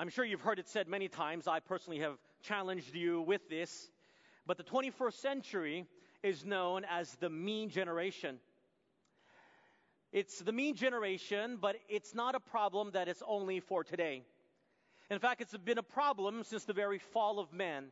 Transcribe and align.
I'm 0.00 0.10
sure 0.10 0.24
you've 0.24 0.42
heard 0.42 0.60
it 0.60 0.68
said 0.68 0.86
many 0.86 1.08
times. 1.08 1.48
I 1.48 1.58
personally 1.58 1.98
have 1.98 2.18
challenged 2.40 2.94
you 2.94 3.20
with 3.20 3.48
this. 3.48 3.90
But 4.46 4.56
the 4.56 4.62
21st 4.62 5.14
century 5.14 5.86
is 6.22 6.44
known 6.44 6.84
as 6.88 7.12
the 7.16 7.28
me 7.28 7.66
generation. 7.66 8.38
It's 10.12 10.38
the 10.38 10.52
me 10.52 10.72
generation, 10.72 11.58
but 11.60 11.74
it's 11.88 12.14
not 12.14 12.36
a 12.36 12.40
problem 12.40 12.92
that 12.92 13.08
is 13.08 13.20
only 13.26 13.58
for 13.58 13.82
today. 13.82 14.22
In 15.10 15.18
fact, 15.18 15.40
it's 15.40 15.56
been 15.56 15.78
a 15.78 15.82
problem 15.82 16.44
since 16.44 16.64
the 16.64 16.72
very 16.72 17.00
fall 17.00 17.40
of 17.40 17.52
man 17.52 17.86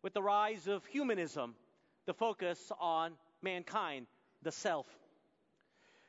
with 0.00 0.14
the 0.14 0.22
rise 0.22 0.68
of 0.68 0.86
humanism, 0.86 1.56
the 2.06 2.14
focus 2.14 2.70
on 2.78 3.14
mankind, 3.42 4.06
the 4.44 4.52
self. 4.52 4.86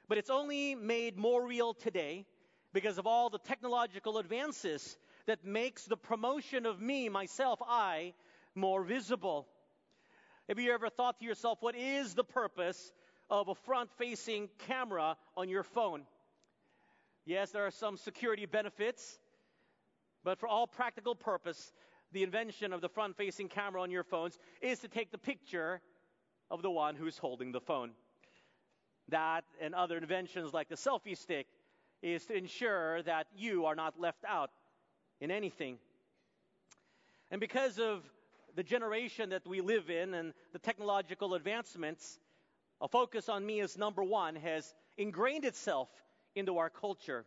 But 0.08 0.20
it's 0.20 0.30
only 0.30 0.76
made 0.76 1.18
more 1.18 1.44
real 1.44 1.74
today 1.74 2.24
because 2.72 3.00
of 3.00 3.08
all 3.08 3.32
the 3.32 3.40
technological 3.40 4.20
advances 4.20 4.96
that 5.26 5.46
makes 5.46 5.86
the 5.86 5.98
promotion 5.98 6.66
of 6.66 6.82
me, 6.82 7.10
myself, 7.10 7.60
I, 7.66 8.14
more 8.56 8.84
visible. 8.84 9.48
Have 10.50 10.60
you 10.60 10.74
ever 10.74 10.90
thought 10.90 11.20
to 11.20 11.26
yourself, 11.26 11.60
what 11.62 11.76
is 11.76 12.14
the 12.14 12.24
purpose 12.24 12.92
of 13.30 13.48
a 13.48 13.56
front 13.56 13.90
facing 13.98 14.50
camera 14.68 15.18
on 15.38 15.50
your 15.50 15.64
phone? 15.64 16.04
Yes, 17.26 17.52
there 17.52 17.66
are 17.66 17.72
some 17.72 17.96
security 17.98 18.46
benefits, 18.46 19.18
but 20.24 20.40
for 20.40 20.48
all 20.48 20.68
practical 20.68 21.16
purpose, 21.16 21.72
the 22.12 22.24
invention 22.24 22.74
of 22.74 22.82
the 22.82 22.90
front 22.90 23.16
facing 23.16 23.48
camera 23.48 23.82
on 23.82 23.92
your 23.92 24.04
phones 24.04 24.38
is 24.62 24.80
to 24.80 24.88
take 24.90 25.12
the 25.12 25.18
picture 25.18 25.82
of 26.52 26.62
the 26.62 26.70
one 26.70 26.96
who's 26.96 27.18
holding 27.18 27.54
the 27.54 27.62
phone. 27.62 27.92
That 29.10 29.46
and 29.62 29.74
other 29.74 29.98
inventions 29.98 30.54
like 30.54 30.70
the 30.70 30.76
selfie 30.76 31.18
stick 31.18 31.48
is 32.02 32.26
to 32.26 32.36
ensure 32.36 33.02
that 33.04 33.28
you 33.36 33.66
are 33.66 33.76
not 33.76 34.00
left 34.00 34.24
out 34.28 34.52
in 35.24 35.32
anything. 35.32 35.78
And 37.32 37.40
because 37.40 37.80
of 37.80 38.04
the 38.56 38.62
generation 38.62 39.30
that 39.30 39.48
we 39.48 39.62
live 39.62 39.90
in 39.90 40.14
and 40.14 40.34
the 40.52 40.60
technological 40.60 41.34
advancements, 41.34 42.20
a 42.82 42.90
focus 42.90 43.30
on 43.30 43.46
me 43.46 43.62
as 43.62 43.78
number 43.78 44.04
one 44.04 44.36
has 44.36 44.76
ingrained 44.98 45.46
itself 45.46 45.88
into 46.36 46.58
our 46.58 46.70
culture. 46.70 47.24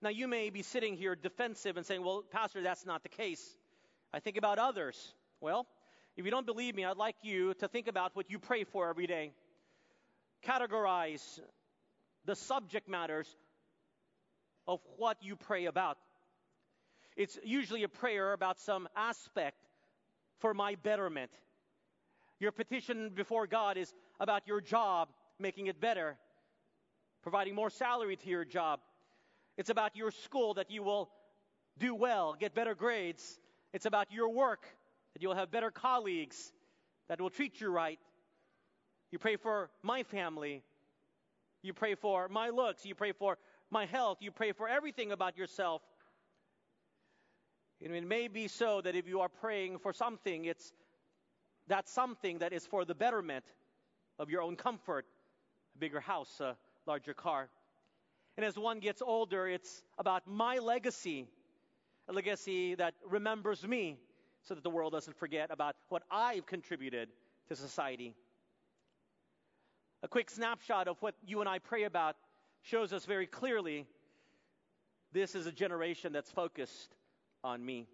Now, 0.00 0.10
you 0.10 0.28
may 0.28 0.48
be 0.50 0.62
sitting 0.62 0.96
here 0.96 1.16
defensive 1.16 1.76
and 1.76 1.84
saying, 1.84 2.04
well, 2.04 2.22
Pastor, 2.30 2.62
that's 2.62 2.86
not 2.86 3.02
the 3.02 3.08
case. 3.08 3.44
I 4.14 4.20
think 4.20 4.36
about 4.36 4.60
others. 4.60 5.12
Well, 5.40 5.66
if 6.16 6.24
you 6.24 6.30
don't 6.30 6.46
believe 6.46 6.76
me, 6.76 6.84
I'd 6.84 6.96
like 6.96 7.16
you 7.22 7.54
to 7.54 7.66
think 7.66 7.88
about 7.88 8.14
what 8.14 8.30
you 8.30 8.38
pray 8.38 8.62
for 8.62 8.88
every 8.88 9.08
day. 9.08 9.32
Categorize 10.46 11.40
the 12.26 12.36
subject 12.36 12.88
matters 12.88 13.26
of 14.68 14.78
what 14.98 15.16
you 15.20 15.34
pray 15.34 15.64
about. 15.64 15.98
It's 17.16 17.38
usually 17.42 17.82
a 17.82 17.88
prayer 17.88 18.32
about 18.32 18.60
some 18.60 18.88
aspect 18.94 19.56
for 20.40 20.52
my 20.52 20.74
betterment. 20.74 21.30
Your 22.38 22.52
petition 22.52 23.10
before 23.14 23.46
God 23.46 23.78
is 23.78 23.92
about 24.20 24.46
your 24.46 24.60
job, 24.60 25.08
making 25.38 25.66
it 25.66 25.80
better, 25.80 26.18
providing 27.22 27.54
more 27.54 27.70
salary 27.70 28.16
to 28.16 28.28
your 28.28 28.44
job. 28.44 28.80
It's 29.56 29.70
about 29.70 29.96
your 29.96 30.10
school 30.10 30.54
that 30.54 30.70
you 30.70 30.82
will 30.82 31.08
do 31.78 31.94
well, 31.94 32.36
get 32.38 32.54
better 32.54 32.74
grades. 32.74 33.40
It's 33.72 33.86
about 33.86 34.12
your 34.12 34.28
work 34.28 34.66
that 35.14 35.22
you'll 35.22 35.34
have 35.34 35.50
better 35.50 35.70
colleagues 35.70 36.52
that 37.08 37.20
will 37.20 37.30
treat 37.30 37.60
you 37.60 37.70
right. 37.70 37.98
You 39.10 39.18
pray 39.18 39.36
for 39.36 39.70
my 39.82 40.02
family. 40.02 40.62
You 41.62 41.72
pray 41.72 41.94
for 41.94 42.28
my 42.28 42.50
looks. 42.50 42.84
You 42.84 42.94
pray 42.94 43.12
for 43.12 43.38
my 43.70 43.86
health. 43.86 44.18
You 44.20 44.30
pray 44.30 44.52
for 44.52 44.68
everything 44.68 45.12
about 45.12 45.38
yourself. 45.38 45.80
It 47.80 48.06
may 48.06 48.28
be 48.28 48.48
so 48.48 48.80
that 48.80 48.94
if 48.94 49.06
you 49.06 49.20
are 49.20 49.28
praying 49.28 49.78
for 49.78 49.92
something, 49.92 50.46
it's 50.46 50.72
that 51.68 51.88
something 51.88 52.38
that 52.38 52.52
is 52.52 52.66
for 52.66 52.84
the 52.84 52.94
betterment 52.94 53.44
of 54.18 54.30
your 54.30 54.42
own 54.42 54.56
comfort, 54.56 55.04
a 55.74 55.78
bigger 55.78 56.00
house, 56.00 56.40
a 56.40 56.56
larger 56.86 57.12
car. 57.12 57.48
And 58.36 58.46
as 58.46 58.58
one 58.58 58.80
gets 58.80 59.02
older, 59.02 59.46
it's 59.46 59.82
about 59.98 60.26
my 60.26 60.58
legacy, 60.58 61.26
a 62.08 62.12
legacy 62.12 62.74
that 62.76 62.94
remembers 63.08 63.66
me 63.66 63.98
so 64.44 64.54
that 64.54 64.62
the 64.62 64.70
world 64.70 64.92
doesn't 64.92 65.16
forget 65.16 65.50
about 65.50 65.74
what 65.88 66.02
I've 66.10 66.46
contributed 66.46 67.08
to 67.48 67.56
society. 67.56 68.14
A 70.02 70.08
quick 70.08 70.30
snapshot 70.30 70.88
of 70.88 70.96
what 71.02 71.14
you 71.26 71.40
and 71.40 71.48
I 71.48 71.58
pray 71.58 71.84
about 71.84 72.16
shows 72.62 72.92
us 72.92 73.04
very 73.04 73.26
clearly 73.26 73.86
this 75.12 75.34
is 75.34 75.46
a 75.46 75.52
generation 75.52 76.12
that's 76.12 76.30
focused 76.30 76.95
on 77.46 77.64
me. 77.64 77.86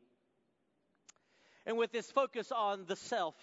And 1.66 1.76
with 1.76 1.92
this 1.92 2.10
focus 2.10 2.50
on 2.50 2.86
the 2.88 2.96
self, 2.96 3.36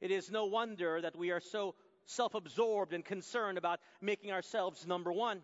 it 0.00 0.10
is 0.10 0.30
no 0.30 0.44
wonder 0.44 1.00
that 1.00 1.16
we 1.16 1.30
are 1.30 1.40
so 1.40 1.74
self 2.04 2.34
absorbed 2.34 2.92
and 2.92 3.04
concerned 3.04 3.58
about 3.58 3.80
making 4.00 4.30
ourselves 4.30 4.86
number 4.86 5.12
one. 5.12 5.40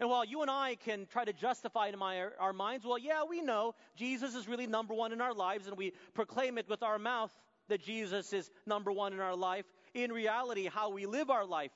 And 0.00 0.10
while 0.10 0.24
you 0.24 0.42
and 0.42 0.50
I 0.50 0.76
can 0.84 1.06
try 1.06 1.24
to 1.24 1.32
justify 1.32 1.88
in 1.88 1.98
my, 1.98 2.24
our 2.38 2.52
minds, 2.52 2.84
well, 2.84 2.98
yeah, 2.98 3.24
we 3.28 3.40
know 3.40 3.74
Jesus 3.96 4.34
is 4.34 4.48
really 4.48 4.66
number 4.66 4.92
one 4.92 5.12
in 5.12 5.20
our 5.20 5.32
lives, 5.32 5.68
and 5.68 5.76
we 5.76 5.92
proclaim 6.14 6.58
it 6.58 6.68
with 6.68 6.82
our 6.82 6.98
mouth 6.98 7.32
that 7.68 7.82
Jesus 7.82 8.32
is 8.32 8.50
number 8.66 8.92
one 8.92 9.12
in 9.12 9.20
our 9.20 9.36
life. 9.36 9.64
In 9.94 10.12
reality, 10.12 10.68
how 10.72 10.90
we 10.90 11.06
live 11.06 11.30
our 11.30 11.46
life 11.46 11.72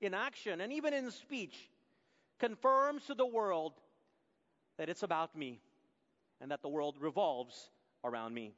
in 0.00 0.14
action 0.14 0.60
and 0.60 0.72
even 0.72 0.94
in 0.94 1.10
speech 1.10 1.68
confirms 2.38 3.04
to 3.06 3.14
the 3.14 3.26
world 3.26 3.72
that 4.78 4.88
it's 4.88 5.02
about 5.02 5.34
me 5.36 5.60
and 6.40 6.50
that 6.50 6.62
the 6.62 6.68
world 6.68 6.96
revolves 7.00 7.70
around 8.04 8.34
me. 8.34 8.52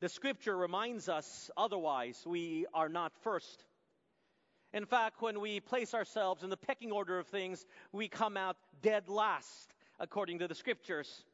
The 0.00 0.08
scripture 0.08 0.56
reminds 0.56 1.08
us 1.08 1.50
otherwise, 1.56 2.22
we 2.24 2.66
are 2.72 2.88
not 2.88 3.12
first. 3.22 3.64
In 4.72 4.84
fact, 4.84 5.20
when 5.20 5.40
we 5.40 5.60
place 5.60 5.94
ourselves 5.94 6.42
in 6.42 6.50
the 6.50 6.56
pecking 6.56 6.92
order 6.92 7.18
of 7.18 7.26
things, 7.26 7.64
we 7.90 8.06
come 8.06 8.36
out 8.36 8.56
dead 8.82 9.08
last, 9.08 9.74
according 9.98 10.38
to 10.40 10.48
the 10.48 10.54
scriptures. 10.54 11.24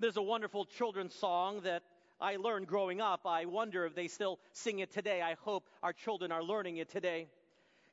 There's 0.00 0.18
a 0.18 0.22
wonderful 0.22 0.66
children's 0.66 1.14
song 1.14 1.60
that 1.62 1.82
I 2.20 2.36
learned 2.36 2.66
growing 2.66 3.00
up. 3.00 3.20
I 3.24 3.46
wonder 3.46 3.86
if 3.86 3.94
they 3.94 4.08
still 4.08 4.38
sing 4.52 4.80
it 4.80 4.92
today. 4.92 5.22
I 5.22 5.36
hope 5.40 5.68
our 5.82 5.92
children 5.92 6.32
are 6.32 6.42
learning 6.42 6.76
it 6.76 6.90
today. 6.90 7.28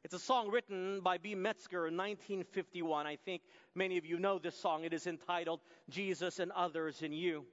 It's 0.04 0.14
a 0.14 0.20
song 0.20 0.52
written 0.52 1.00
by 1.00 1.18
B. 1.18 1.34
Metzger 1.34 1.88
in 1.88 1.96
1951. 1.96 3.08
I 3.08 3.16
think 3.16 3.42
many 3.74 3.98
of 3.98 4.06
you 4.06 4.20
know 4.20 4.38
this 4.38 4.58
song. 4.58 4.84
It 4.84 4.94
is 4.94 5.08
entitled 5.08 5.62
Jesus 5.90 6.40
and 6.40 6.52
Others 6.52 7.02
in 7.02 7.14
You. 7.14 7.46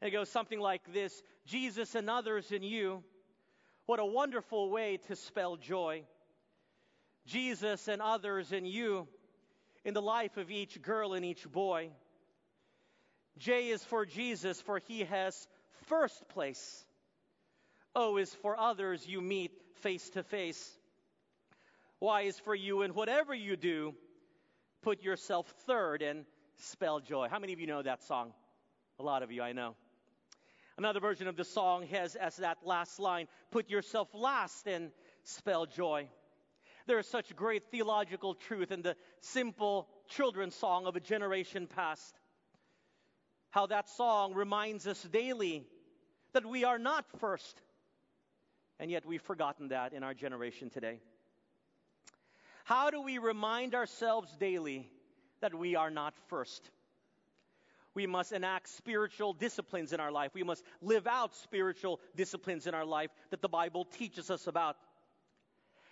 And 0.00 0.08
it 0.08 0.12
goes 0.12 0.28
something 0.28 0.60
like 0.60 0.82
this 0.92 1.22
Jesus 1.44 1.94
and 1.94 2.08
others 2.08 2.52
in 2.52 2.62
you. 2.62 3.02
What 3.86 3.98
a 3.98 4.04
wonderful 4.04 4.70
way 4.70 4.98
to 5.08 5.16
spell 5.16 5.56
joy. 5.56 6.04
Jesus 7.26 7.88
and 7.88 8.00
others 8.00 8.52
in 8.52 8.64
you 8.64 9.06
in 9.84 9.94
the 9.94 10.02
life 10.02 10.36
of 10.36 10.50
each 10.50 10.80
girl 10.80 11.14
and 11.14 11.24
each 11.24 11.50
boy. 11.50 11.90
J 13.38 13.68
is 13.68 13.84
for 13.84 14.06
Jesus, 14.06 14.60
for 14.60 14.80
he 14.86 15.04
has 15.04 15.48
first 15.86 16.28
place. 16.28 16.84
O 17.94 18.16
is 18.16 18.32
for 18.36 18.58
others 18.58 19.06
you 19.06 19.20
meet 19.20 19.52
face 19.82 20.08
to 20.10 20.22
face. 20.22 20.78
Y 22.02 22.22
is 22.22 22.36
for 22.40 22.52
you, 22.52 22.82
and 22.82 22.96
whatever 22.96 23.32
you 23.32 23.54
do, 23.56 23.94
put 24.82 25.04
yourself 25.04 25.46
third 25.68 26.02
and 26.02 26.24
spell 26.56 26.98
joy. 26.98 27.28
How 27.30 27.38
many 27.38 27.52
of 27.52 27.60
you 27.60 27.68
know 27.68 27.80
that 27.80 28.02
song? 28.02 28.32
A 28.98 29.04
lot 29.04 29.22
of 29.22 29.30
you, 29.30 29.40
I 29.40 29.52
know. 29.52 29.76
Another 30.76 30.98
version 30.98 31.28
of 31.28 31.36
the 31.36 31.44
song 31.44 31.86
has 31.92 32.16
as 32.16 32.38
that 32.38 32.58
last 32.64 32.98
line, 32.98 33.28
put 33.52 33.70
yourself 33.70 34.08
last 34.14 34.66
and 34.66 34.90
spell 35.22 35.64
joy. 35.64 36.08
There 36.88 36.98
is 36.98 37.06
such 37.06 37.36
great 37.36 37.70
theological 37.70 38.34
truth 38.34 38.72
in 38.72 38.82
the 38.82 38.96
simple 39.20 39.86
children's 40.08 40.56
song 40.56 40.86
of 40.86 40.96
a 40.96 41.00
generation 41.00 41.68
past. 41.68 42.18
How 43.50 43.66
that 43.66 43.88
song 43.88 44.34
reminds 44.34 44.88
us 44.88 45.00
daily 45.04 45.64
that 46.32 46.44
we 46.44 46.64
are 46.64 46.80
not 46.80 47.04
first. 47.20 47.62
And 48.80 48.90
yet 48.90 49.06
we've 49.06 49.22
forgotten 49.22 49.68
that 49.68 49.92
in 49.92 50.02
our 50.02 50.14
generation 50.14 50.68
today. 50.68 50.98
How 52.64 52.90
do 52.90 53.02
we 53.02 53.18
remind 53.18 53.74
ourselves 53.74 54.34
daily 54.36 54.88
that 55.40 55.54
we 55.54 55.76
are 55.76 55.90
not 55.90 56.14
first? 56.28 56.70
We 57.94 58.06
must 58.06 58.32
enact 58.32 58.68
spiritual 58.68 59.34
disciplines 59.34 59.92
in 59.92 60.00
our 60.00 60.10
life. 60.10 60.32
We 60.34 60.44
must 60.44 60.64
live 60.80 61.06
out 61.06 61.34
spiritual 61.34 62.00
disciplines 62.16 62.66
in 62.66 62.74
our 62.74 62.86
life 62.86 63.10
that 63.30 63.42
the 63.42 63.48
Bible 63.48 63.84
teaches 63.84 64.30
us 64.30 64.46
about. 64.46 64.76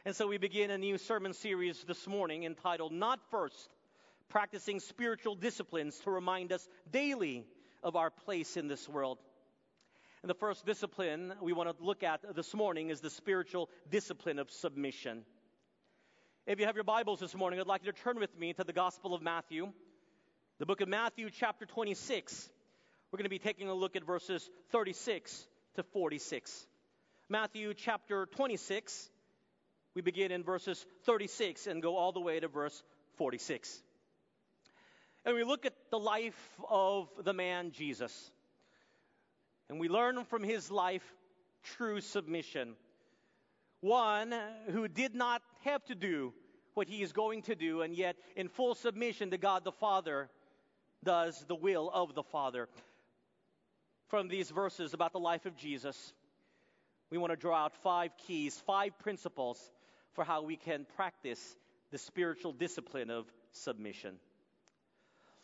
And 0.07 0.17
so 0.17 0.27
we 0.27 0.39
begin 0.39 0.71
a 0.71 0.79
new 0.79 0.97
sermon 0.97 1.35
series 1.35 1.85
this 1.85 2.07
morning 2.07 2.45
entitled 2.45 2.93
Not 2.93 3.21
First 3.31 3.69
Practicing 4.31 4.81
Spiritual 4.81 5.35
Disciplines 5.35 5.99
to 6.01 6.11
remind 6.11 6.53
us 6.53 6.67
daily 6.91 7.45
of 7.83 7.97
our 7.97 8.11
place 8.11 8.57
in 8.57 8.67
this 8.67 8.89
world. 8.89 9.19
And 10.23 10.31
the 10.31 10.35
first 10.35 10.65
discipline 10.65 11.35
we 11.43 11.53
want 11.53 11.77
to 11.77 11.85
look 11.85 12.03
at 12.03 12.35
this 12.35 12.55
morning 12.55 12.89
is 12.89 13.01
the 13.01 13.11
spiritual 13.11 13.69
discipline 13.91 14.39
of 14.39 14.51
submission. 14.51 15.25
If 16.47 16.59
you 16.59 16.65
have 16.65 16.75
your 16.75 16.85
Bibles 16.85 17.21
this 17.21 17.35
morning, 17.35 17.61
I'd 17.61 17.67
like 17.67 17.85
you 17.85 17.93
to 17.93 18.03
turn 18.03 18.19
with 18.19 18.37
me 18.39 18.55
to 18.55 18.65
the 18.65 18.73
Gospel 18.73 19.15
of 19.15 19.21
Matthew, 19.21 19.71
The 20.59 20.65
book 20.65 20.81
of 20.81 20.89
Matthew, 20.89 21.29
chapter 21.29 21.67
26. 21.67 22.49
We're 23.13 23.19
going 23.19 23.25
to 23.25 23.31
be 23.31 23.39
taking 23.39 23.69
a 23.69 23.75
look 23.75 23.95
at 23.95 24.05
verses 24.05 24.49
36 24.71 25.47
to 25.75 25.83
46. 25.83 26.67
Matthew, 27.29 27.75
chapter 27.75 28.25
26. 28.25 29.11
We 29.95 30.01
begin 30.01 30.33
in 30.33 30.43
verses 30.43 30.85
36 31.05 31.67
and 31.67 31.83
go 31.83 31.97
all 31.97 32.11
the 32.11 32.21
way 32.21 32.41
to 32.41 32.49
verse 32.49 32.83
46. 33.19 33.83
And 35.27 35.37
we 35.37 35.45
look 35.45 35.67
at 35.67 35.75
the 35.91 35.99
life 35.99 36.59
of 36.71 37.11
the 37.23 37.35
man 37.35 37.71
Jesus. 37.71 38.31
And 39.69 39.79
we 39.79 39.91
learn 39.91 40.25
from 40.25 40.43
his 40.43 40.71
life 40.71 41.05
true 41.63 42.01
submission. 42.01 42.77
One 43.83 44.35
who 44.71 44.89
did 44.89 45.15
not 45.15 45.43
have 45.65 45.85
to 45.87 45.95
do 45.95 46.33
what 46.75 46.89
he 46.89 47.03
is 47.03 47.13
going 47.13 47.43
to 47.43 47.55
do, 47.55 47.83
and 47.83 47.95
yet 47.95 48.17
in 48.37 48.49
full 48.49 48.75
submission 48.75 49.31
to 49.31 49.39
God 49.39 49.65
the 49.65 49.73
Father, 49.73 50.29
does 51.05 51.45
the 51.49 51.55
will 51.55 51.91
of 51.93 52.15
the 52.15 52.23
Father. 52.23 52.69
From 54.09 54.29
these 54.29 54.51
verses 54.51 54.95
about 54.95 55.13
the 55.13 55.19
life 55.19 55.47
of 55.47 55.57
Jesus, 55.57 56.13
we 57.11 57.19
want 57.19 57.33
to 57.33 57.37
draw 57.37 57.65
out 57.65 57.75
five 57.83 58.13
keys, 58.27 58.61
five 58.67 58.99
principles 58.99 59.59
for 60.13 60.25
how 60.25 60.43
we 60.43 60.57
can 60.57 60.87
practice 60.97 61.57
the 61.91 61.99
spiritual 61.99 62.53
discipline 62.53 63.11
of 63.11 63.27
submission. 63.53 64.17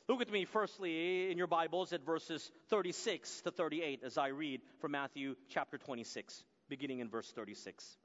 Look 0.09 0.21
at 0.21 0.31
me 0.31 0.45
firstly 0.45 1.31
in 1.31 1.39
your 1.39 1.49
Bibles 1.49 1.93
at 1.93 2.05
verses 2.05 2.51
36 2.69 3.43
to 3.43 3.51
38 3.51 4.03
as 4.05 4.19
I 4.19 4.29
read 4.29 4.61
from 4.81 4.93
Matthew 4.93 5.35
chapter 5.49 5.79
26, 5.79 6.45
beginning 6.69 7.01
in 7.01 7.09
verse 7.09 7.31
36. 7.33 7.97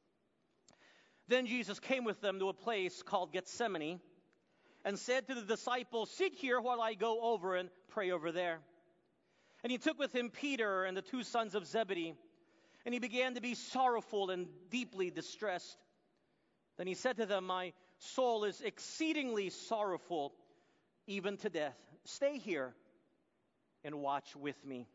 Then 1.28 1.46
Jesus 1.46 1.80
came 1.80 2.04
with 2.04 2.20
them 2.22 2.40
to 2.40 2.50
a 2.50 2.54
place 2.54 3.02
called 3.04 3.32
Gethsemane 3.32 4.00
and 4.84 4.98
said 4.98 5.28
to 5.28 5.36
the 5.36 5.42
disciples, 5.42 6.10
Sit 6.12 6.34
here 6.36 6.60
while 6.60 6.82
I 6.82 6.94
go 6.94 7.22
over 7.22 7.56
and 7.56 7.70
pray 7.90 8.12
over 8.12 8.32
there. 8.32 8.60
And 9.64 9.72
he 9.72 9.78
took 9.78 10.00
with 10.00 10.14
him 10.14 10.30
Peter 10.30 10.84
and 10.84 10.98
the 10.98 11.02
two 11.02 11.24
sons 11.24 11.54
of 11.54 11.68
Zebedee, 11.68 12.16
and 12.86 12.94
he 12.94 13.00
began 13.00 13.36
to 13.36 13.42
be 13.42 13.54
sorrowful 13.54 14.32
and 14.32 14.48
deeply 14.70 15.12
distressed. 15.12 15.78
Then 16.78 16.88
he 16.88 16.96
said 16.96 17.18
to 17.18 17.26
them, 17.26 17.46
My 17.46 17.74
soul 18.00 18.44
is 18.44 18.60
exceedingly 18.62 19.52
sorrowful, 19.52 20.34
even 21.06 21.38
to 21.38 21.50
death. 21.50 21.78
Stay 22.06 22.40
here 22.40 22.74
and 23.84 23.96
watch 23.96 24.36
with 24.36 24.66
me. 24.66 24.88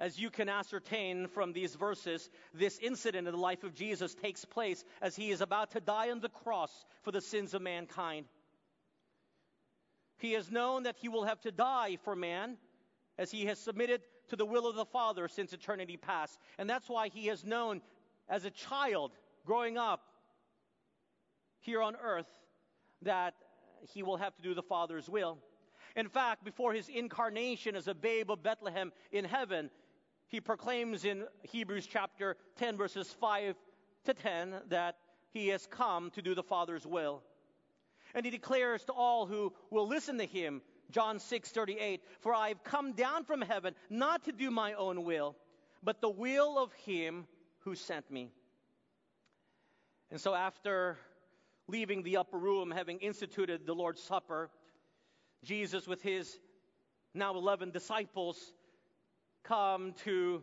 As 0.00 0.18
you 0.18 0.30
can 0.30 0.48
ascertain 0.48 1.26
from 1.26 1.52
these 1.52 1.74
verses, 1.74 2.30
this 2.54 2.78
incident 2.78 3.26
in 3.26 3.34
the 3.34 3.40
life 3.40 3.64
of 3.64 3.74
Jesus 3.74 4.14
takes 4.14 4.44
place 4.44 4.84
as 5.02 5.16
he 5.16 5.30
is 5.30 5.40
about 5.40 5.72
to 5.72 5.80
die 5.80 6.10
on 6.10 6.20
the 6.20 6.28
cross 6.28 6.84
for 7.02 7.10
the 7.10 7.20
sins 7.20 7.52
of 7.52 7.62
mankind. 7.62 8.26
He 10.18 10.32
has 10.32 10.50
known 10.50 10.84
that 10.84 10.96
he 11.00 11.08
will 11.08 11.24
have 11.24 11.40
to 11.42 11.50
die 11.50 11.98
for 12.04 12.14
man 12.14 12.56
as 13.18 13.30
he 13.30 13.46
has 13.46 13.58
submitted 13.58 14.02
to 14.28 14.36
the 14.36 14.46
will 14.46 14.68
of 14.68 14.76
the 14.76 14.84
Father 14.84 15.26
since 15.26 15.52
eternity 15.52 15.96
past. 15.96 16.38
And 16.58 16.70
that's 16.70 16.88
why 16.88 17.08
he 17.08 17.26
has 17.26 17.44
known 17.44 17.80
as 18.28 18.44
a 18.44 18.50
child 18.50 19.12
growing 19.44 19.78
up 19.78 20.02
here 21.60 21.82
on 21.82 21.96
earth 21.96 22.28
that 23.02 23.34
he 23.92 24.02
will 24.02 24.16
have 24.16 24.34
to 24.36 24.42
do 24.42 24.54
the 24.54 24.62
Father's 24.62 25.08
will. 25.08 25.38
In 25.96 26.08
fact, 26.08 26.44
before 26.44 26.72
his 26.72 26.88
incarnation 26.88 27.74
as 27.74 27.88
a 27.88 27.94
babe 27.94 28.30
of 28.30 28.42
Bethlehem 28.42 28.92
in 29.10 29.24
heaven, 29.24 29.70
he 30.28 30.40
proclaims 30.40 31.04
in 31.04 31.24
Hebrews 31.42 31.86
chapter 31.86 32.36
10, 32.56 32.76
verses 32.76 33.10
5 33.20 33.56
to 34.04 34.14
10, 34.14 34.54
that 34.68 34.96
he 35.30 35.48
has 35.48 35.66
come 35.66 36.10
to 36.10 36.22
do 36.22 36.34
the 36.34 36.42
Father's 36.42 36.86
will. 36.86 37.22
And 38.14 38.24
he 38.24 38.30
declares 38.30 38.84
to 38.84 38.92
all 38.92 39.26
who 39.26 39.52
will 39.70 39.88
listen 39.88 40.18
to 40.18 40.26
him, 40.26 40.62
John 40.90 41.18
6 41.18 41.50
38, 41.50 42.02
For 42.20 42.34
I 42.34 42.48
have 42.48 42.62
come 42.62 42.92
down 42.92 43.24
from 43.24 43.42
heaven 43.42 43.74
not 43.90 44.24
to 44.24 44.32
do 44.32 44.50
my 44.50 44.74
own 44.74 45.04
will, 45.04 45.36
but 45.82 46.00
the 46.00 46.08
will 46.08 46.58
of 46.58 46.72
him 46.72 47.26
who 47.60 47.74
sent 47.74 48.10
me. 48.10 48.30
And 50.10 50.20
so, 50.20 50.34
after 50.34 50.96
leaving 51.68 52.02
the 52.02 52.16
upper 52.16 52.38
room, 52.38 52.70
having 52.70 52.98
instituted 53.00 53.66
the 53.66 53.74
Lord's 53.74 54.02
Supper, 54.02 54.50
Jesus, 55.44 55.86
with 55.86 56.00
his 56.00 56.38
now 57.14 57.34
11 57.34 57.70
disciples, 57.70 58.54
come 59.48 59.94
to 60.04 60.42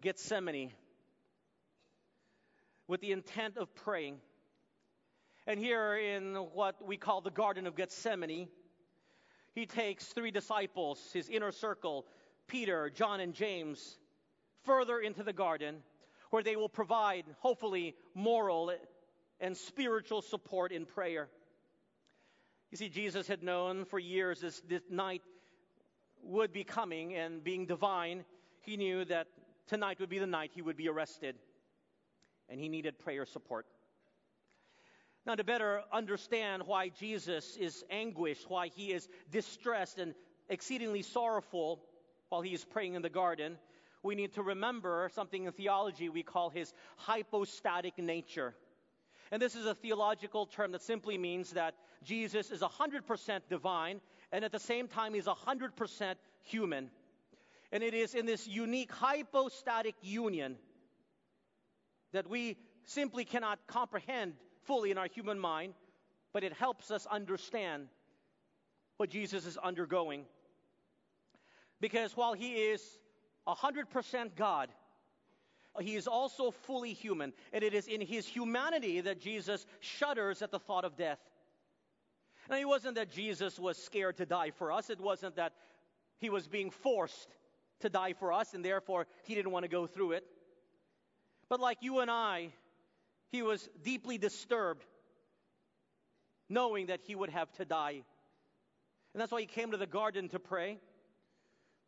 Gethsemane 0.00 0.72
with 2.86 3.00
the 3.00 3.10
intent 3.10 3.56
of 3.56 3.74
praying. 3.74 4.18
And 5.48 5.58
here 5.58 5.96
in 5.96 6.36
what 6.36 6.86
we 6.86 6.96
call 6.96 7.20
the 7.20 7.32
Garden 7.32 7.66
of 7.66 7.74
Gethsemane, 7.74 8.46
he 9.56 9.66
takes 9.66 10.04
three 10.06 10.30
disciples, 10.30 11.00
his 11.12 11.28
inner 11.28 11.50
circle, 11.50 12.06
Peter, 12.46 12.90
John, 12.90 13.18
and 13.18 13.34
James, 13.34 13.98
further 14.62 15.00
into 15.00 15.24
the 15.24 15.32
garden 15.32 15.78
where 16.30 16.44
they 16.44 16.54
will 16.54 16.68
provide, 16.68 17.24
hopefully, 17.40 17.96
moral 18.14 18.72
and 19.40 19.56
spiritual 19.56 20.22
support 20.22 20.70
in 20.70 20.86
prayer. 20.86 21.28
You 22.70 22.78
see, 22.78 22.88
Jesus 22.88 23.26
had 23.26 23.42
known 23.42 23.84
for 23.84 23.98
years 23.98 24.40
this, 24.40 24.62
this 24.68 24.82
night 24.88 25.22
would 26.24 26.52
be 26.52 26.64
coming 26.64 27.14
and 27.14 27.42
being 27.42 27.66
divine. 27.66 28.24
He 28.62 28.76
knew 28.76 29.04
that 29.06 29.26
tonight 29.66 30.00
would 30.00 30.08
be 30.08 30.18
the 30.18 30.26
night 30.26 30.50
he 30.54 30.62
would 30.62 30.76
be 30.76 30.88
arrested, 30.88 31.36
and 32.48 32.60
he 32.60 32.68
needed 32.68 32.98
prayer 32.98 33.26
support. 33.26 33.66
Now, 35.26 35.34
to 35.34 35.44
better 35.44 35.82
understand 35.90 36.64
why 36.66 36.90
Jesus 36.90 37.56
is 37.56 37.82
anguished, 37.88 38.50
why 38.50 38.68
he 38.68 38.92
is 38.92 39.08
distressed 39.30 39.98
and 39.98 40.14
exceedingly 40.50 41.00
sorrowful 41.00 41.80
while 42.28 42.42
he 42.42 42.52
is 42.52 42.64
praying 42.64 42.94
in 42.94 43.02
the 43.02 43.08
garden, 43.08 43.56
we 44.02 44.14
need 44.14 44.34
to 44.34 44.42
remember 44.42 45.10
something 45.14 45.44
in 45.44 45.52
theology 45.52 46.10
we 46.10 46.22
call 46.22 46.50
his 46.50 46.74
hypostatic 46.96 47.96
nature. 47.96 48.54
And 49.30 49.40
this 49.40 49.54
is 49.54 49.64
a 49.64 49.74
theological 49.74 50.44
term 50.44 50.72
that 50.72 50.82
simply 50.82 51.16
means 51.16 51.52
that 51.52 51.74
Jesus 52.02 52.50
is 52.50 52.60
100% 52.60 53.40
divine 53.48 54.00
and 54.34 54.44
at 54.44 54.50
the 54.50 54.58
same 54.58 54.88
time 54.88 55.14
he's 55.14 55.26
100% 55.26 56.14
human. 56.42 56.90
And 57.70 57.84
it 57.84 57.94
is 57.94 58.16
in 58.16 58.26
this 58.26 58.48
unique 58.48 58.90
hypostatic 58.90 59.94
union 60.02 60.56
that 62.12 62.28
we 62.28 62.56
simply 62.82 63.24
cannot 63.24 63.60
comprehend 63.68 64.32
fully 64.64 64.90
in 64.90 64.98
our 64.98 65.06
human 65.06 65.38
mind, 65.38 65.74
but 66.32 66.42
it 66.42 66.52
helps 66.52 66.90
us 66.90 67.06
understand 67.06 67.86
what 68.96 69.08
Jesus 69.08 69.46
is 69.46 69.56
undergoing. 69.56 70.24
Because 71.80 72.16
while 72.16 72.32
he 72.32 72.54
is 72.54 72.82
100% 73.46 74.34
God, 74.34 74.68
he 75.80 75.94
is 75.94 76.08
also 76.08 76.50
fully 76.50 76.92
human. 76.92 77.32
And 77.52 77.62
it 77.62 77.72
is 77.72 77.86
in 77.86 78.00
his 78.00 78.26
humanity 78.26 79.00
that 79.02 79.20
Jesus 79.20 79.64
shudders 79.78 80.42
at 80.42 80.50
the 80.50 80.58
thought 80.58 80.84
of 80.84 80.96
death. 80.96 81.20
And 82.50 82.60
it 82.60 82.66
wasn't 82.66 82.96
that 82.96 83.10
Jesus 83.10 83.58
was 83.58 83.76
scared 83.78 84.18
to 84.18 84.26
die 84.26 84.50
for 84.50 84.72
us, 84.72 84.90
it 84.90 85.00
wasn't 85.00 85.36
that 85.36 85.52
he 86.18 86.30
was 86.30 86.46
being 86.46 86.70
forced 86.70 87.28
to 87.80 87.88
die 87.88 88.12
for 88.12 88.32
us, 88.32 88.54
and 88.54 88.64
therefore 88.64 89.06
he 89.24 89.34
didn't 89.34 89.52
want 89.52 89.64
to 89.64 89.68
go 89.68 89.86
through 89.86 90.12
it. 90.12 90.24
But 91.48 91.60
like 91.60 91.78
you 91.80 92.00
and 92.00 92.10
I, 92.10 92.50
he 93.30 93.42
was 93.42 93.68
deeply 93.82 94.18
disturbed 94.18 94.84
knowing 96.48 96.86
that 96.86 97.00
he 97.02 97.14
would 97.14 97.30
have 97.30 97.50
to 97.52 97.64
die. 97.64 98.02
And 99.12 99.20
that's 99.20 99.32
why 99.32 99.40
he 99.40 99.46
came 99.46 99.70
to 99.70 99.76
the 99.76 99.86
garden 99.86 100.28
to 100.30 100.38
pray, 100.38 100.78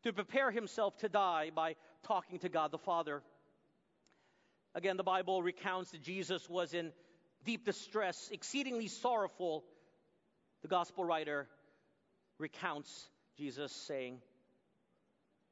to 0.02 0.12
prepare 0.12 0.50
himself 0.50 0.96
to 0.98 1.08
die 1.08 1.50
by 1.54 1.76
talking 2.04 2.38
to 2.40 2.48
God 2.48 2.70
the 2.70 2.78
Father. 2.78 3.22
Again, 4.74 4.96
the 4.96 5.02
Bible 5.02 5.42
recounts 5.42 5.90
that 5.92 6.02
Jesus 6.02 6.48
was 6.48 6.74
in 6.74 6.92
deep 7.44 7.64
distress, 7.64 8.28
exceedingly 8.32 8.88
sorrowful. 8.88 9.64
The 10.66 10.70
gospel 10.70 11.04
writer 11.04 11.46
recounts 12.40 13.08
Jesus 13.38 13.70
saying, 13.70 14.18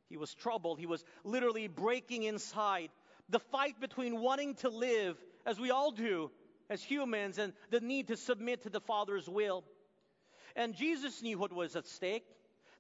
He 0.08 0.16
was 0.16 0.34
troubled. 0.34 0.80
He 0.80 0.86
was 0.86 1.04
literally 1.22 1.68
breaking 1.68 2.24
inside. 2.24 2.90
The 3.28 3.38
fight 3.38 3.78
between 3.78 4.20
wanting 4.20 4.56
to 4.56 4.70
live, 4.70 5.16
as 5.46 5.60
we 5.60 5.70
all 5.70 5.92
do 5.92 6.32
as 6.68 6.82
humans, 6.82 7.38
and 7.38 7.52
the 7.70 7.78
need 7.78 8.08
to 8.08 8.16
submit 8.16 8.64
to 8.64 8.70
the 8.70 8.80
Father's 8.80 9.28
will. 9.28 9.62
And 10.56 10.74
Jesus 10.74 11.22
knew 11.22 11.38
what 11.38 11.52
was 11.52 11.76
at 11.76 11.86
stake 11.86 12.24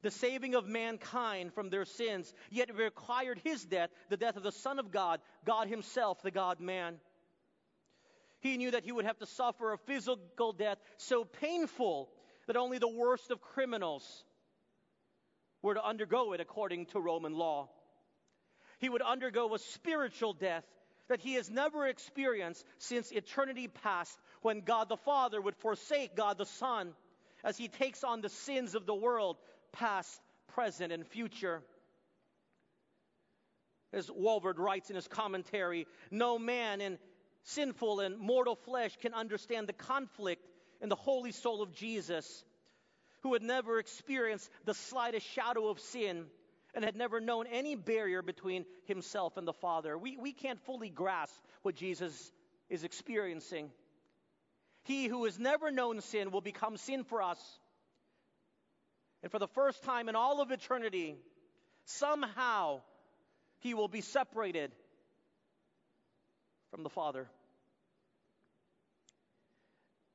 the 0.02 0.10
saving 0.10 0.56
of 0.56 0.66
mankind 0.66 1.54
from 1.54 1.70
their 1.70 1.84
sins, 1.84 2.34
yet 2.50 2.68
it 2.68 2.74
required 2.74 3.40
his 3.44 3.64
death, 3.64 3.90
the 4.08 4.16
death 4.16 4.36
of 4.36 4.42
the 4.42 4.50
Son 4.50 4.80
of 4.80 4.90
God, 4.90 5.20
God 5.44 5.68
himself, 5.68 6.20
the 6.20 6.32
God 6.32 6.58
man. 6.58 6.96
He 8.44 8.58
knew 8.58 8.72
that 8.72 8.84
he 8.84 8.92
would 8.92 9.06
have 9.06 9.18
to 9.20 9.26
suffer 9.26 9.72
a 9.72 9.78
physical 9.78 10.52
death 10.52 10.76
so 10.98 11.24
painful 11.24 12.10
that 12.46 12.56
only 12.56 12.78
the 12.78 12.88
worst 12.88 13.30
of 13.30 13.40
criminals 13.40 14.24
were 15.62 15.74
to 15.74 15.84
undergo 15.84 16.32
it 16.32 16.40
according 16.40 16.86
to 16.86 17.00
Roman 17.00 17.34
law. 17.34 17.68
He 18.78 18.88
would 18.88 19.02
undergo 19.02 19.54
a 19.54 19.58
spiritual 19.58 20.34
death 20.34 20.64
that 21.08 21.20
he 21.20 21.34
has 21.34 21.50
never 21.50 21.86
experienced 21.86 22.64
since 22.78 23.12
eternity 23.12 23.68
past 23.68 24.18
when 24.42 24.60
God 24.60 24.88
the 24.88 24.96
Father 24.96 25.40
would 25.40 25.56
forsake 25.56 26.16
God 26.16 26.38
the 26.38 26.46
Son 26.46 26.92
as 27.42 27.56
he 27.56 27.68
takes 27.68 28.04
on 28.04 28.20
the 28.20 28.28
sins 28.28 28.74
of 28.74 28.86
the 28.86 28.94
world, 28.94 29.36
past, 29.72 30.20
present, 30.54 30.92
and 30.92 31.06
future. 31.06 31.62
As 33.92 34.08
Walvoord 34.08 34.58
writes 34.58 34.90
in 34.90 34.96
his 34.96 35.06
commentary, 35.06 35.86
no 36.10 36.38
man 36.38 36.80
in 36.80 36.98
sinful 37.44 38.00
and 38.00 38.18
mortal 38.18 38.56
flesh 38.56 38.96
can 39.00 39.14
understand 39.14 39.68
the 39.68 39.74
conflict 39.74 40.42
in 40.84 40.90
the 40.90 40.94
holy 40.94 41.32
soul 41.32 41.62
of 41.62 41.72
Jesus, 41.72 42.44
who 43.22 43.32
had 43.32 43.42
never 43.42 43.78
experienced 43.78 44.50
the 44.66 44.74
slightest 44.74 45.26
shadow 45.28 45.68
of 45.68 45.80
sin 45.80 46.26
and 46.74 46.84
had 46.84 46.94
never 46.94 47.22
known 47.22 47.46
any 47.46 47.74
barrier 47.74 48.20
between 48.20 48.66
himself 48.84 49.38
and 49.38 49.48
the 49.48 49.54
Father. 49.54 49.96
We, 49.96 50.18
we 50.18 50.34
can't 50.34 50.60
fully 50.66 50.90
grasp 50.90 51.34
what 51.62 51.74
Jesus 51.74 52.30
is 52.68 52.84
experiencing. 52.84 53.70
He 54.82 55.06
who 55.06 55.24
has 55.24 55.38
never 55.38 55.70
known 55.70 56.02
sin 56.02 56.30
will 56.30 56.42
become 56.42 56.76
sin 56.76 57.04
for 57.04 57.22
us. 57.22 57.40
And 59.22 59.32
for 59.32 59.38
the 59.38 59.48
first 59.48 59.82
time 59.84 60.10
in 60.10 60.16
all 60.16 60.42
of 60.42 60.50
eternity, 60.50 61.16
somehow 61.86 62.82
he 63.60 63.72
will 63.72 63.88
be 63.88 64.02
separated 64.02 64.70
from 66.70 66.82
the 66.82 66.90
Father. 66.90 67.26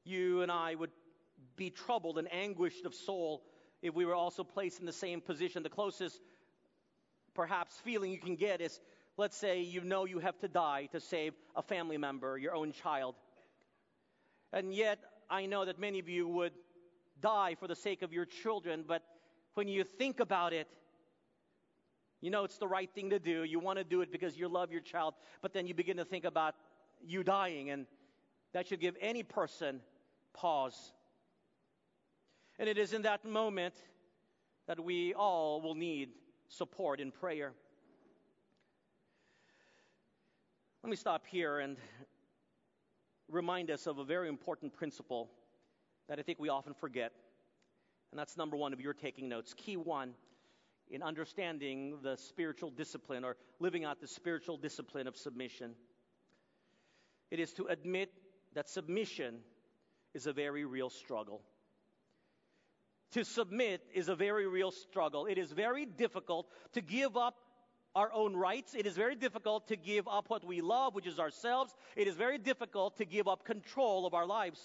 You 0.09 0.41
and 0.41 0.51
I 0.51 0.73
would 0.73 0.91
be 1.55 1.69
troubled 1.69 2.17
and 2.17 2.31
anguished 2.33 2.85
of 2.85 2.95
soul 2.95 3.43
if 3.81 3.93
we 3.93 4.05
were 4.05 4.15
also 4.15 4.43
placed 4.43 4.79
in 4.79 4.85
the 4.85 4.93
same 4.93 5.21
position. 5.21 5.61
The 5.61 5.69
closest, 5.69 6.19
perhaps, 7.35 7.75
feeling 7.83 8.11
you 8.11 8.19
can 8.19 8.35
get 8.35 8.59
is 8.59 8.79
let's 9.17 9.37
say 9.37 9.61
you 9.61 9.81
know 9.81 10.05
you 10.05 10.19
have 10.19 10.39
to 10.39 10.47
die 10.47 10.87
to 10.93 10.99
save 10.99 11.33
a 11.55 11.61
family 11.61 11.97
member, 11.97 12.37
your 12.37 12.55
own 12.55 12.71
child. 12.71 13.15
And 14.51 14.73
yet, 14.73 14.99
I 15.29 15.45
know 15.45 15.65
that 15.65 15.77
many 15.77 15.99
of 15.99 16.09
you 16.09 16.27
would 16.27 16.53
die 17.21 17.55
for 17.59 17.67
the 17.67 17.75
sake 17.75 18.01
of 18.01 18.11
your 18.11 18.25
children, 18.25 18.83
but 18.87 19.03
when 19.53 19.67
you 19.67 19.83
think 19.83 20.19
about 20.19 20.53
it, 20.53 20.67
you 22.21 22.31
know 22.31 22.45
it's 22.45 22.57
the 22.57 22.67
right 22.67 22.89
thing 22.95 23.11
to 23.11 23.19
do. 23.19 23.43
You 23.43 23.59
want 23.59 23.77
to 23.77 23.83
do 23.83 24.01
it 24.01 24.11
because 24.11 24.37
you 24.37 24.47
love 24.47 24.71
your 24.71 24.81
child, 24.81 25.13
but 25.41 25.53
then 25.53 25.67
you 25.67 25.73
begin 25.73 25.97
to 25.97 26.05
think 26.05 26.25
about 26.25 26.55
you 27.05 27.23
dying, 27.23 27.69
and 27.69 27.85
that 28.53 28.67
should 28.67 28.79
give 28.79 28.95
any 29.01 29.23
person 29.23 29.81
pause. 30.33 30.93
And 32.57 32.67
it 32.67 32.77
is 32.77 32.93
in 32.93 33.03
that 33.03 33.25
moment 33.25 33.75
that 34.67 34.83
we 34.83 35.13
all 35.13 35.61
will 35.61 35.75
need 35.75 36.09
support 36.47 36.99
in 36.99 37.11
prayer. 37.11 37.53
Let 40.83 40.89
me 40.89 40.95
stop 40.95 41.25
here 41.27 41.59
and 41.59 41.77
remind 43.29 43.71
us 43.71 43.87
of 43.87 43.97
a 43.97 44.03
very 44.03 44.27
important 44.27 44.73
principle 44.73 45.29
that 46.07 46.19
I 46.19 46.21
think 46.21 46.39
we 46.39 46.49
often 46.49 46.73
forget. 46.73 47.11
And 48.11 48.19
that's 48.19 48.37
number 48.37 48.57
one 48.57 48.73
of 48.73 48.81
your 48.81 48.93
taking 48.93 49.29
notes. 49.29 49.53
Key 49.55 49.77
one 49.77 50.13
in 50.89 51.03
understanding 51.03 51.99
the 52.01 52.17
spiritual 52.17 52.71
discipline 52.71 53.23
or 53.23 53.35
living 53.59 53.85
out 53.85 54.01
the 54.01 54.07
spiritual 54.07 54.57
discipline 54.57 55.07
of 55.07 55.15
submission. 55.15 55.75
It 57.29 57.39
is 57.39 57.53
to 57.53 57.65
admit 57.65 58.11
that 58.55 58.67
submission 58.67 59.39
is 60.13 60.27
a 60.27 60.33
very 60.33 60.65
real 60.65 60.89
struggle. 60.89 61.41
To 63.13 63.23
submit 63.23 63.81
is 63.93 64.09
a 64.09 64.15
very 64.15 64.47
real 64.47 64.71
struggle. 64.71 65.25
It 65.25 65.37
is 65.37 65.51
very 65.51 65.85
difficult 65.85 66.47
to 66.73 66.81
give 66.81 67.17
up 67.17 67.35
our 67.95 68.11
own 68.13 68.35
rights. 68.35 68.75
It 68.75 68.85
is 68.85 68.95
very 68.95 69.15
difficult 69.15 69.67
to 69.69 69.75
give 69.75 70.07
up 70.07 70.29
what 70.29 70.45
we 70.45 70.61
love, 70.61 70.93
which 70.93 71.07
is 71.07 71.19
ourselves. 71.19 71.73
It 71.95 72.07
is 72.07 72.15
very 72.15 72.37
difficult 72.37 72.97
to 72.97 73.05
give 73.05 73.27
up 73.27 73.45
control 73.45 74.05
of 74.05 74.13
our 74.13 74.27
lives. 74.27 74.59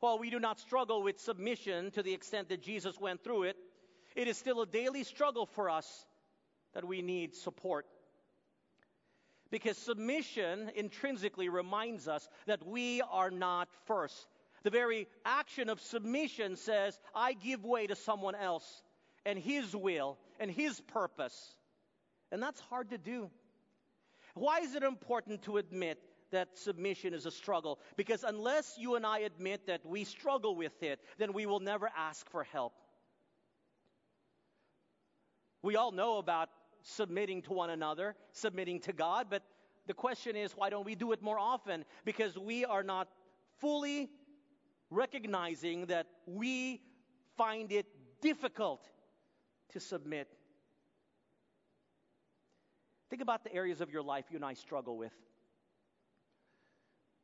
While 0.00 0.18
we 0.18 0.30
do 0.30 0.38
not 0.38 0.58
struggle 0.60 1.02
with 1.02 1.18
submission 1.18 1.90
to 1.92 2.02
the 2.02 2.12
extent 2.12 2.48
that 2.50 2.62
Jesus 2.62 2.98
went 3.00 3.24
through 3.24 3.44
it, 3.44 3.56
it 4.16 4.28
is 4.28 4.36
still 4.36 4.60
a 4.62 4.66
daily 4.66 5.04
struggle 5.04 5.46
for 5.46 5.70
us 5.70 6.06
that 6.74 6.84
we 6.84 7.02
need 7.02 7.34
support. 7.34 7.86
Because 9.50 9.76
submission 9.76 10.70
intrinsically 10.76 11.48
reminds 11.48 12.06
us 12.06 12.28
that 12.46 12.64
we 12.66 13.02
are 13.10 13.30
not 13.30 13.68
first. 13.86 14.26
The 14.62 14.70
very 14.70 15.08
action 15.24 15.68
of 15.68 15.80
submission 15.80 16.56
says, 16.56 16.98
I 17.14 17.32
give 17.32 17.64
way 17.64 17.86
to 17.86 17.96
someone 17.96 18.34
else 18.34 18.82
and 19.24 19.38
his 19.38 19.74
will 19.74 20.18
and 20.38 20.50
his 20.50 20.80
purpose. 20.80 21.54
And 22.30 22.42
that's 22.42 22.60
hard 22.60 22.90
to 22.90 22.98
do. 22.98 23.30
Why 24.34 24.60
is 24.60 24.74
it 24.74 24.82
important 24.82 25.42
to 25.42 25.56
admit 25.56 25.98
that 26.30 26.56
submission 26.58 27.14
is 27.14 27.26
a 27.26 27.30
struggle? 27.30 27.80
Because 27.96 28.22
unless 28.22 28.76
you 28.78 28.94
and 28.94 29.04
I 29.04 29.20
admit 29.20 29.66
that 29.66 29.84
we 29.84 30.04
struggle 30.04 30.54
with 30.54 30.82
it, 30.82 31.00
then 31.18 31.32
we 31.32 31.46
will 31.46 31.60
never 31.60 31.90
ask 31.96 32.28
for 32.30 32.44
help. 32.44 32.72
We 35.62 35.76
all 35.76 35.92
know 35.92 36.18
about 36.18 36.48
submitting 36.82 37.42
to 37.42 37.52
one 37.52 37.70
another, 37.70 38.14
submitting 38.32 38.80
to 38.80 38.92
God, 38.92 39.26
but 39.30 39.42
the 39.86 39.94
question 39.94 40.36
is 40.36 40.52
why 40.52 40.70
don't 40.70 40.84
we 40.84 40.94
do 40.94 41.12
it 41.12 41.22
more 41.22 41.38
often? 41.38 41.84
Because 42.04 42.38
we 42.38 42.64
are 42.64 42.82
not 42.82 43.08
fully 43.58 44.10
recognizing 44.90 45.86
that 45.86 46.06
we 46.26 46.80
find 47.36 47.72
it 47.72 47.86
difficult 48.20 48.86
to 49.70 49.80
submit. 49.80 50.28
Think 53.08 53.22
about 53.22 53.44
the 53.44 53.52
areas 53.52 53.80
of 53.80 53.90
your 53.90 54.02
life 54.02 54.26
you 54.30 54.36
and 54.36 54.44
I 54.44 54.54
struggle 54.54 54.96
with. 54.96 55.12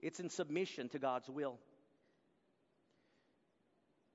It's 0.00 0.20
in 0.20 0.28
submission 0.28 0.88
to 0.90 0.98
God's 0.98 1.28
will. 1.28 1.58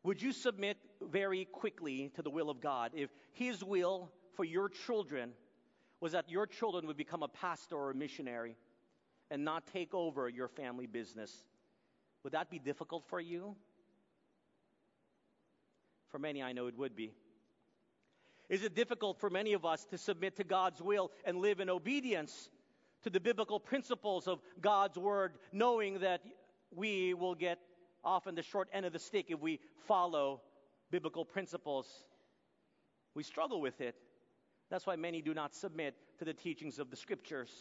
Would 0.04 0.22
you 0.22 0.32
submit 0.32 0.78
very 1.02 1.46
quickly 1.46 2.12
to 2.16 2.22
the 2.22 2.30
will 2.30 2.50
of 2.50 2.60
God 2.60 2.92
if 2.96 3.10
His 3.34 3.64
will 3.64 4.12
for 4.42 4.46
your 4.46 4.70
children 4.70 5.34
was 6.00 6.14
that 6.14 6.28
your 6.28 6.48
children 6.48 6.88
would 6.88 6.98
become 6.98 7.22
a 7.22 7.28
pastor 7.28 7.76
or 7.76 7.92
a 7.92 7.94
missionary 7.94 8.56
and 9.30 9.46
not 9.46 9.68
take 9.68 9.94
over 9.94 10.28
your 10.28 10.48
family 10.48 10.88
business? 10.88 11.44
Would 12.24 12.34
that 12.34 12.50
be 12.50 12.58
difficult 12.58 13.04
for 13.08 13.20
you? 13.20 13.56
For 16.10 16.18
many, 16.18 16.42
I 16.42 16.54
know 16.54 16.66
it 16.66 16.76
would 16.76 16.96
be. 16.96 17.14
Is 18.50 18.64
it 18.64 18.74
difficult 18.74 19.20
for 19.20 19.30
many 19.30 19.54
of 19.54 19.64
us 19.64 19.86
to 19.92 19.98
submit 20.00 20.38
to 20.38 20.44
God's 20.44 20.82
will 20.82 21.12
and 21.24 21.38
live 21.38 21.60
in 21.60 21.70
obedience 21.70 22.50
to 23.04 23.12
the 23.12 23.20
biblical 23.20 23.60
principles 23.60 24.28
of 24.28 24.42
God's 24.60 24.98
word, 24.98 25.34
knowing 25.52 26.00
that 26.00 26.24
we 26.76 27.14
will 27.14 27.36
get 27.36 27.60
often 28.04 28.34
the 28.34 28.42
short 28.42 28.70
end 28.74 28.88
of 28.88 28.94
the 28.94 28.98
stick 28.98 29.28
if 29.30 29.40
we 29.40 29.60
follow 29.88 30.42
biblical 30.90 31.26
principles. 31.26 31.86
We 33.14 33.22
struggle 33.22 33.62
with 33.62 33.80
it. 33.82 33.94
That's 34.72 34.88
why 34.88 34.96
many 34.96 35.22
do 35.22 35.34
not 35.34 35.54
submit 35.54 35.96
to 36.20 36.26
the 36.26 36.34
teachings 36.34 36.80
of 36.80 36.90
the 36.90 36.96
scriptures. 36.96 37.52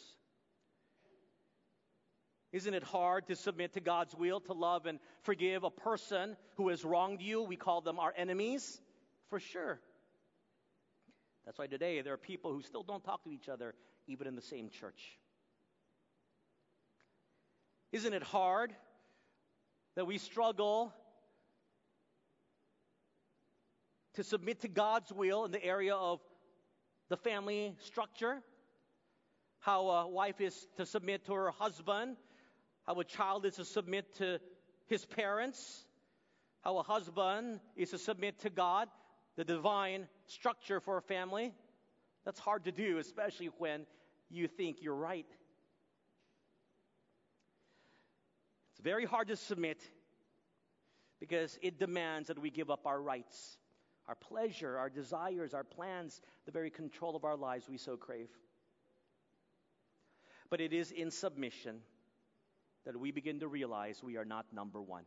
Isn't 2.52 2.72
it 2.72 2.84
hard 2.84 3.26
to 3.26 3.36
submit 3.36 3.74
to 3.74 3.80
God's 3.80 4.14
will, 4.14 4.40
to 4.40 4.52
love 4.52 4.86
and 4.86 5.00
forgive 5.22 5.64
a 5.64 5.70
person 5.70 6.36
who 6.56 6.68
has 6.68 6.84
wronged 6.84 7.20
you? 7.20 7.42
We 7.42 7.56
call 7.56 7.80
them 7.80 7.98
our 7.98 8.14
enemies, 8.16 8.80
for 9.28 9.40
sure. 9.40 9.80
That's 11.44 11.58
why 11.58 11.66
today 11.66 12.00
there 12.00 12.12
are 12.12 12.16
people 12.16 12.52
who 12.52 12.62
still 12.62 12.84
don't 12.84 13.02
talk 13.02 13.24
to 13.24 13.32
each 13.32 13.48
other, 13.48 13.74
even 14.06 14.28
in 14.28 14.36
the 14.36 14.42
same 14.42 14.70
church. 14.70 15.18
Isn't 17.90 18.12
it 18.12 18.22
hard 18.22 18.72
that 19.96 20.06
we 20.06 20.18
struggle 20.18 20.92
to 24.14 24.22
submit 24.22 24.60
to 24.60 24.68
God's 24.68 25.12
will 25.12 25.44
in 25.44 25.50
the 25.50 25.64
area 25.64 25.94
of 25.94 26.20
the 27.10 27.16
family 27.16 27.74
structure, 27.80 28.40
how 29.58 29.88
a 29.90 30.08
wife 30.08 30.40
is 30.40 30.66
to 30.76 30.86
submit 30.86 31.26
to 31.26 31.34
her 31.34 31.50
husband, 31.50 32.16
how 32.86 32.98
a 32.98 33.04
child 33.04 33.44
is 33.44 33.56
to 33.56 33.64
submit 33.64 34.14
to 34.14 34.38
his 34.86 35.04
parents, 35.04 35.84
how 36.62 36.78
a 36.78 36.82
husband 36.82 37.60
is 37.76 37.90
to 37.90 37.98
submit 37.98 38.38
to 38.40 38.48
God, 38.48 38.88
the 39.36 39.44
divine 39.44 40.06
structure 40.26 40.80
for 40.80 40.96
a 40.96 41.02
family. 41.02 41.52
That's 42.24 42.38
hard 42.38 42.64
to 42.64 42.72
do, 42.72 42.98
especially 42.98 43.50
when 43.58 43.86
you 44.30 44.46
think 44.46 44.78
you're 44.80 44.94
right. 44.94 45.26
It's 48.72 48.80
very 48.84 49.04
hard 49.04 49.28
to 49.28 49.36
submit 49.36 49.82
because 51.18 51.58
it 51.60 51.78
demands 51.78 52.28
that 52.28 52.38
we 52.38 52.50
give 52.50 52.70
up 52.70 52.86
our 52.86 53.00
rights, 53.00 53.58
our 54.10 54.16
pleasure, 54.16 54.76
our 54.76 54.90
desires, 54.90 55.54
our 55.54 55.62
plans, 55.62 56.20
the 56.44 56.50
very 56.50 56.68
control 56.68 57.14
of 57.14 57.24
our 57.24 57.36
lives 57.36 57.68
we 57.68 57.76
so 57.76 57.96
crave. 57.96 58.28
But 60.50 60.60
it 60.60 60.72
is 60.72 60.90
in 60.90 61.12
submission 61.12 61.76
that 62.84 62.98
we 62.98 63.12
begin 63.12 63.38
to 63.38 63.46
realize 63.46 64.02
we 64.02 64.16
are 64.16 64.24
not 64.24 64.46
number 64.52 64.82
one. 64.82 65.04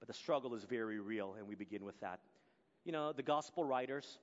But 0.00 0.08
the 0.08 0.14
struggle 0.14 0.56
is 0.56 0.64
very 0.64 0.98
real, 0.98 1.36
and 1.38 1.46
we 1.46 1.54
begin 1.54 1.84
with 1.84 1.98
that. 2.00 2.18
You 2.84 2.90
know, 2.90 3.12
the 3.12 3.22
gospel 3.22 3.62
writers 3.62 4.18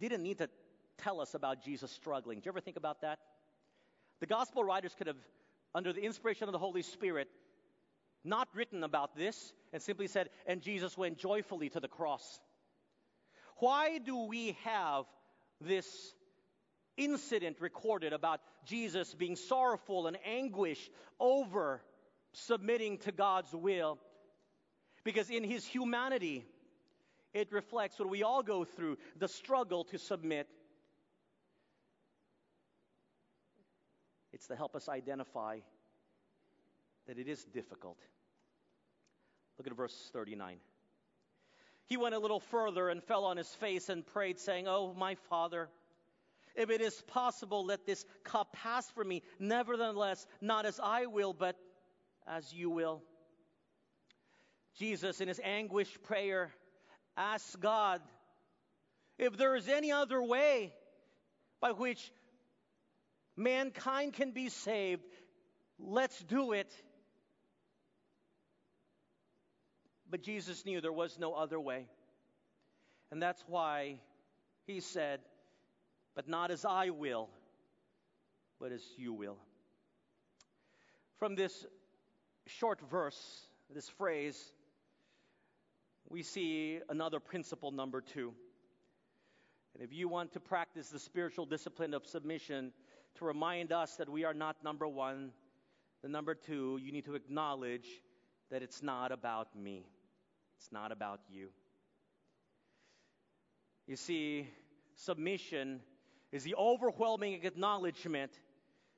didn't 0.00 0.24
need 0.24 0.38
to 0.38 0.48
tell 0.98 1.20
us 1.20 1.34
about 1.34 1.62
Jesus 1.62 1.92
struggling. 1.92 2.40
Do 2.40 2.46
you 2.46 2.50
ever 2.50 2.60
think 2.60 2.76
about 2.76 3.02
that? 3.02 3.20
The 4.18 4.26
gospel 4.26 4.64
writers 4.64 4.92
could 4.98 5.06
have 5.06 5.16
under 5.76 5.92
the 5.92 6.00
inspiration 6.00 6.48
of 6.48 6.52
the 6.52 6.58
Holy 6.58 6.82
Spirit, 6.82 7.28
not 8.26 8.48
written 8.54 8.84
about 8.84 9.16
this 9.16 9.52
and 9.72 9.80
simply 9.80 10.06
said, 10.06 10.28
and 10.46 10.60
Jesus 10.60 10.96
went 10.98 11.18
joyfully 11.18 11.68
to 11.70 11.80
the 11.80 11.88
cross. 11.88 12.40
Why 13.58 13.98
do 13.98 14.26
we 14.26 14.56
have 14.64 15.04
this 15.60 15.86
incident 16.96 17.58
recorded 17.60 18.12
about 18.12 18.40
Jesus 18.66 19.14
being 19.14 19.36
sorrowful 19.36 20.06
and 20.06 20.18
anguish 20.26 20.90
over 21.18 21.80
submitting 22.32 22.98
to 22.98 23.12
God's 23.12 23.52
will? 23.54 23.98
Because 25.04 25.30
in 25.30 25.44
his 25.44 25.64
humanity, 25.64 26.44
it 27.32 27.52
reflects 27.52 27.98
what 27.98 28.10
we 28.10 28.22
all 28.22 28.42
go 28.42 28.64
through 28.64 28.98
the 29.18 29.28
struggle 29.28 29.84
to 29.84 29.98
submit. 29.98 30.48
It's 34.32 34.48
to 34.48 34.56
help 34.56 34.74
us 34.74 34.88
identify 34.88 35.60
that 37.06 37.18
it 37.18 37.28
is 37.28 37.44
difficult. 37.44 37.98
Look 39.58 39.66
at 39.66 39.76
verse 39.76 40.10
39. 40.12 40.58
He 41.86 41.96
went 41.96 42.14
a 42.14 42.18
little 42.18 42.40
further 42.40 42.88
and 42.88 43.02
fell 43.02 43.24
on 43.24 43.36
his 43.36 43.48
face 43.54 43.88
and 43.88 44.06
prayed, 44.06 44.38
saying, 44.38 44.66
Oh, 44.66 44.92
my 44.94 45.14
father, 45.28 45.68
if 46.54 46.70
it 46.70 46.80
is 46.80 47.00
possible, 47.08 47.64
let 47.64 47.86
this 47.86 48.04
cup 48.24 48.52
pass 48.52 48.90
from 48.90 49.08
me. 49.08 49.22
Nevertheless, 49.38 50.26
not 50.40 50.66
as 50.66 50.80
I 50.82 51.06
will, 51.06 51.32
but 51.32 51.56
as 52.26 52.52
you 52.52 52.70
will. 52.70 53.02
Jesus, 54.76 55.20
in 55.20 55.28
his 55.28 55.40
anguished 55.42 56.02
prayer, 56.02 56.50
asks 57.16 57.56
God 57.56 58.00
if 59.18 59.36
there 59.36 59.56
is 59.56 59.68
any 59.68 59.92
other 59.92 60.22
way 60.22 60.72
by 61.60 61.72
which 61.72 62.12
mankind 63.36 64.12
can 64.12 64.32
be 64.32 64.48
saved, 64.48 65.02
let's 65.78 66.18
do 66.24 66.52
it. 66.52 66.70
But 70.16 70.22
Jesus 70.22 70.64
knew 70.64 70.80
there 70.80 70.94
was 70.94 71.18
no 71.18 71.34
other 71.34 71.60
way. 71.60 71.84
And 73.10 73.20
that's 73.20 73.44
why 73.46 73.96
he 74.66 74.80
said, 74.80 75.20
But 76.14 76.26
not 76.26 76.50
as 76.50 76.64
I 76.64 76.88
will, 76.88 77.28
but 78.58 78.72
as 78.72 78.82
you 78.96 79.12
will. 79.12 79.36
From 81.18 81.34
this 81.34 81.66
short 82.46 82.80
verse, 82.90 83.42
this 83.68 83.90
phrase, 83.90 84.42
we 86.08 86.22
see 86.22 86.80
another 86.88 87.20
principle, 87.20 87.70
number 87.70 88.00
two. 88.00 88.32
And 89.74 89.84
if 89.84 89.92
you 89.92 90.08
want 90.08 90.32
to 90.32 90.40
practice 90.40 90.88
the 90.88 90.98
spiritual 90.98 91.44
discipline 91.44 91.92
of 91.92 92.06
submission 92.06 92.72
to 93.16 93.26
remind 93.26 93.70
us 93.70 93.96
that 93.96 94.08
we 94.08 94.24
are 94.24 94.32
not 94.32 94.64
number 94.64 94.88
one, 94.88 95.32
the 96.00 96.08
number 96.08 96.34
two, 96.34 96.80
you 96.82 96.90
need 96.90 97.04
to 97.04 97.16
acknowledge 97.16 98.00
that 98.50 98.62
it's 98.62 98.82
not 98.82 99.12
about 99.12 99.54
me. 99.54 99.84
It's 100.58 100.72
not 100.72 100.92
about 100.92 101.20
you. 101.28 101.48
You 103.86 103.96
see, 103.96 104.48
submission 104.94 105.80
is 106.32 106.42
the 106.42 106.54
overwhelming 106.56 107.44
acknowledgement 107.44 108.32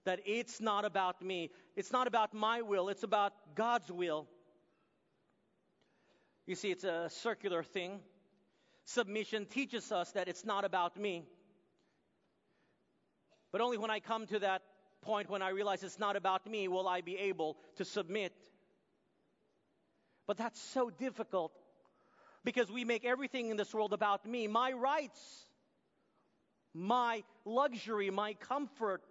that 0.04 0.20
it's 0.24 0.60
not 0.60 0.84
about 0.84 1.20
me. 1.20 1.50
It's 1.76 1.92
not 1.92 2.06
about 2.06 2.32
my 2.32 2.62
will. 2.62 2.88
It's 2.88 3.02
about 3.02 3.32
God's 3.54 3.90
will. 3.92 4.26
You 6.46 6.54
see, 6.54 6.70
it's 6.70 6.84
a 6.84 7.10
circular 7.10 7.62
thing. 7.62 8.00
Submission 8.86 9.44
teaches 9.44 9.92
us 9.92 10.12
that 10.12 10.28
it's 10.28 10.46
not 10.46 10.64
about 10.64 10.98
me. 10.98 11.26
But 13.52 13.60
only 13.60 13.76
when 13.76 13.90
I 13.90 14.00
come 14.00 14.26
to 14.28 14.38
that 14.38 14.62
point 15.02 15.28
when 15.30 15.42
I 15.42 15.50
realize 15.50 15.82
it's 15.82 15.98
not 15.98 16.16
about 16.16 16.46
me 16.50 16.68
will 16.68 16.88
I 16.88 17.02
be 17.02 17.16
able 17.16 17.56
to 17.76 17.84
submit 17.84 18.32
but 20.28 20.36
that's 20.36 20.60
so 20.60 20.90
difficult 20.90 21.52
because 22.44 22.70
we 22.70 22.84
make 22.84 23.04
everything 23.04 23.48
in 23.48 23.56
this 23.56 23.72
world 23.74 23.94
about 23.94 24.26
me, 24.26 24.46
my 24.46 24.72
rights, 24.72 25.18
my 26.74 27.24
luxury, 27.46 28.10
my 28.10 28.34
comfort. 28.34 29.02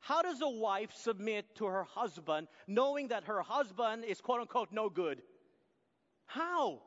How 0.00 0.20
does 0.22 0.42
a 0.42 0.48
wife 0.48 0.92
submit 0.96 1.54
to 1.56 1.66
her 1.66 1.84
husband 1.84 2.48
knowing 2.66 3.08
that 3.08 3.24
her 3.24 3.40
husband 3.40 4.04
is 4.04 4.20
quote 4.20 4.40
unquote 4.40 4.72
no 4.72 4.90
good? 4.90 5.22
How? 6.26 6.80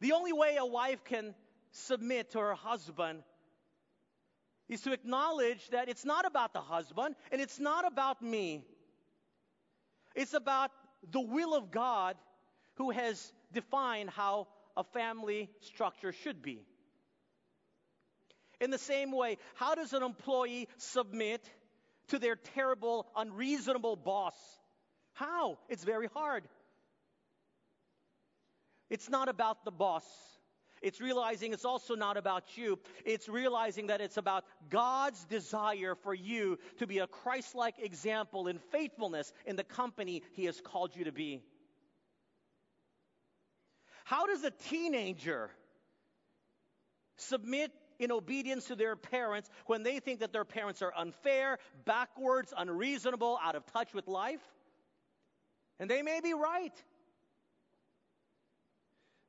The 0.00 0.12
only 0.12 0.32
way 0.32 0.56
a 0.56 0.66
wife 0.66 1.04
can 1.04 1.34
submit 1.70 2.30
to 2.30 2.38
her 2.38 2.54
husband 2.54 3.22
is 4.70 4.80
to 4.82 4.92
acknowledge 4.92 5.68
that 5.68 5.90
it's 5.90 6.06
not 6.06 6.24
about 6.24 6.54
the 6.54 6.62
husband 6.62 7.14
and 7.30 7.42
it's 7.42 7.60
not 7.60 7.86
about 7.86 8.22
me. 8.22 8.64
It's 10.14 10.32
about 10.32 10.70
the 11.10 11.20
will 11.20 11.54
of 11.54 11.70
God 11.70 12.16
who 12.74 12.90
has 12.90 13.32
defined 13.52 14.10
how 14.10 14.48
a 14.76 14.84
family 14.84 15.50
structure 15.60 16.12
should 16.12 16.42
be. 16.42 16.64
In 18.60 18.70
the 18.70 18.78
same 18.78 19.12
way, 19.12 19.38
how 19.54 19.74
does 19.74 19.92
an 19.92 20.02
employee 20.02 20.68
submit 20.78 21.48
to 22.08 22.18
their 22.18 22.36
terrible, 22.36 23.06
unreasonable 23.16 23.96
boss? 23.96 24.34
How? 25.12 25.58
It's 25.68 25.84
very 25.84 26.08
hard. 26.08 26.44
It's 28.90 29.08
not 29.08 29.28
about 29.28 29.64
the 29.64 29.70
boss. 29.70 30.04
It's 30.84 31.00
realizing 31.00 31.54
it's 31.54 31.64
also 31.64 31.94
not 31.94 32.18
about 32.18 32.58
you. 32.58 32.78
It's 33.06 33.26
realizing 33.26 33.86
that 33.86 34.02
it's 34.02 34.18
about 34.18 34.44
God's 34.68 35.24
desire 35.24 35.94
for 35.94 36.12
you 36.12 36.58
to 36.78 36.86
be 36.86 36.98
a 36.98 37.06
Christ 37.06 37.54
like 37.54 37.76
example 37.78 38.48
in 38.48 38.58
faithfulness 38.70 39.32
in 39.46 39.56
the 39.56 39.64
company 39.64 40.22
He 40.34 40.44
has 40.44 40.60
called 40.60 40.94
you 40.94 41.04
to 41.04 41.12
be. 41.12 41.40
How 44.04 44.26
does 44.26 44.44
a 44.44 44.50
teenager 44.50 45.48
submit 47.16 47.72
in 47.98 48.12
obedience 48.12 48.66
to 48.66 48.76
their 48.76 48.94
parents 48.94 49.48
when 49.64 49.84
they 49.84 50.00
think 50.00 50.20
that 50.20 50.34
their 50.34 50.44
parents 50.44 50.82
are 50.82 50.92
unfair, 50.94 51.56
backwards, 51.86 52.52
unreasonable, 52.54 53.38
out 53.42 53.54
of 53.54 53.64
touch 53.72 53.94
with 53.94 54.06
life? 54.06 54.42
And 55.80 55.88
they 55.88 56.02
may 56.02 56.20
be 56.20 56.34
right. 56.34 56.74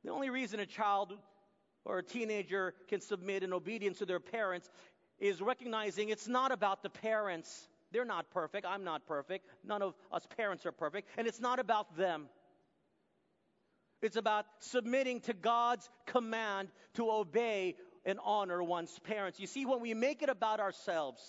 The 0.04 0.12
only 0.12 0.30
reason 0.30 0.60
a 0.60 0.66
child 0.66 1.18
or 1.86 2.00
a 2.00 2.04
teenager 2.04 2.74
can 2.90 3.00
submit 3.00 3.44
in 3.44 3.54
obedience 3.54 4.00
to 4.00 4.06
their 4.06 4.20
parents 4.20 4.70
is 5.20 5.42
recognizing 5.42 6.10
it's 6.10 6.28
not 6.28 6.52
about 6.52 6.84
the 6.84 6.90
parents. 6.90 7.68
They're 7.92 8.04
not 8.06 8.30
perfect. 8.32 8.66
I'm 8.66 8.84
not 8.84 9.06
perfect. 9.06 9.48
None 9.64 9.82
of 9.82 9.94
us 10.12 10.28
parents 10.36 10.66
are 10.66 10.72
perfect. 10.72 11.08
And 11.18 11.28
it's 11.28 11.40
not 11.40 11.60
about 11.60 11.96
them. 11.96 12.26
It's 14.02 14.18
about 14.18 14.46
submitting 14.60 15.22
to 15.22 15.34
God's 15.34 15.90
command 16.06 16.70
to 16.96 17.10
obey 17.10 17.76
and 18.06 18.20
honor 18.24 18.62
one's 18.62 18.98
parents. 19.00 19.40
You 19.40 19.48
see, 19.48 19.66
when 19.66 19.80
we 19.80 19.94
make 19.94 20.22
it 20.22 20.30
about 20.30 20.60
ourselves, 20.60 21.22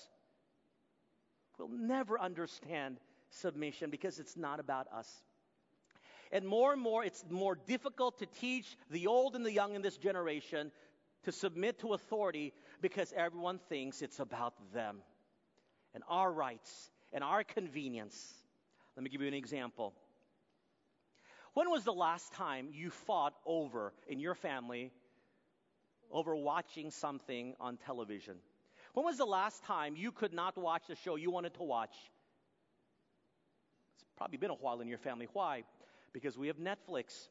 we'll 1.59 1.69
never 1.69 2.21
understand 2.21 2.99
submission 3.31 3.91
because 3.91 4.19
it's 4.19 4.37
not 4.37 4.61
about 4.61 4.89
us. 4.93 5.09
And 6.33 6.47
more 6.47 6.73
and 6.73 6.81
more, 6.81 7.05
it's 7.05 7.25
more 7.31 7.57
difficult 7.67 8.19
to 8.19 8.27
teach 8.41 8.77
the 8.91 9.07
old 9.07 9.37
and 9.37 9.45
the 9.45 9.53
young 9.53 9.75
in 9.75 9.83
this 9.83 9.97
generation 9.97 10.73
to 11.25 11.33
submit 11.33 11.81
to 11.81 11.93
authority 11.95 12.53
because 12.81 13.13
everyone 13.17 13.59
thinks 13.69 14.03
it's 14.03 14.21
about 14.21 14.55
them 14.73 14.99
and 15.95 16.05
our 16.09 16.33
rights 16.33 16.91
and 17.13 17.25
our 17.25 17.43
convenience. 17.45 18.35
Let 18.97 19.05
me 19.05 19.11
give 19.11 19.21
you 19.21 19.29
an 19.29 19.35
example. 19.35 19.93
When 21.55 21.71
was 21.71 21.85
the 21.85 21.93
last 21.93 22.33
time 22.35 22.69
you 22.73 22.91
fought 22.91 23.35
over 23.47 23.93
in 24.07 24.21
your 24.21 24.35
family 24.35 24.93
over 26.11 26.37
watching 26.37 26.91
something 26.91 27.55
on 27.59 27.79
television? 27.79 28.37
When 28.93 29.05
was 29.05 29.17
the 29.17 29.27
last 29.27 29.65
time 29.65 29.97
you 29.97 30.13
could 30.13 30.33
not 30.33 30.57
watch 30.57 30.83
the 30.89 30.97
show 30.97 31.17
you 31.17 31.31
wanted 31.31 31.55
to 31.55 31.63
watch? 31.63 31.95
It's 33.95 34.05
probably 34.17 34.39
been 34.39 34.51
a 34.51 34.55
while 34.55 34.81
in 34.81 34.89
your 34.89 34.99
family. 34.99 35.29
Why? 35.33 35.65
Because 36.17 36.39
we 36.39 36.47
have 36.47 36.57
Netflix. 36.57 37.29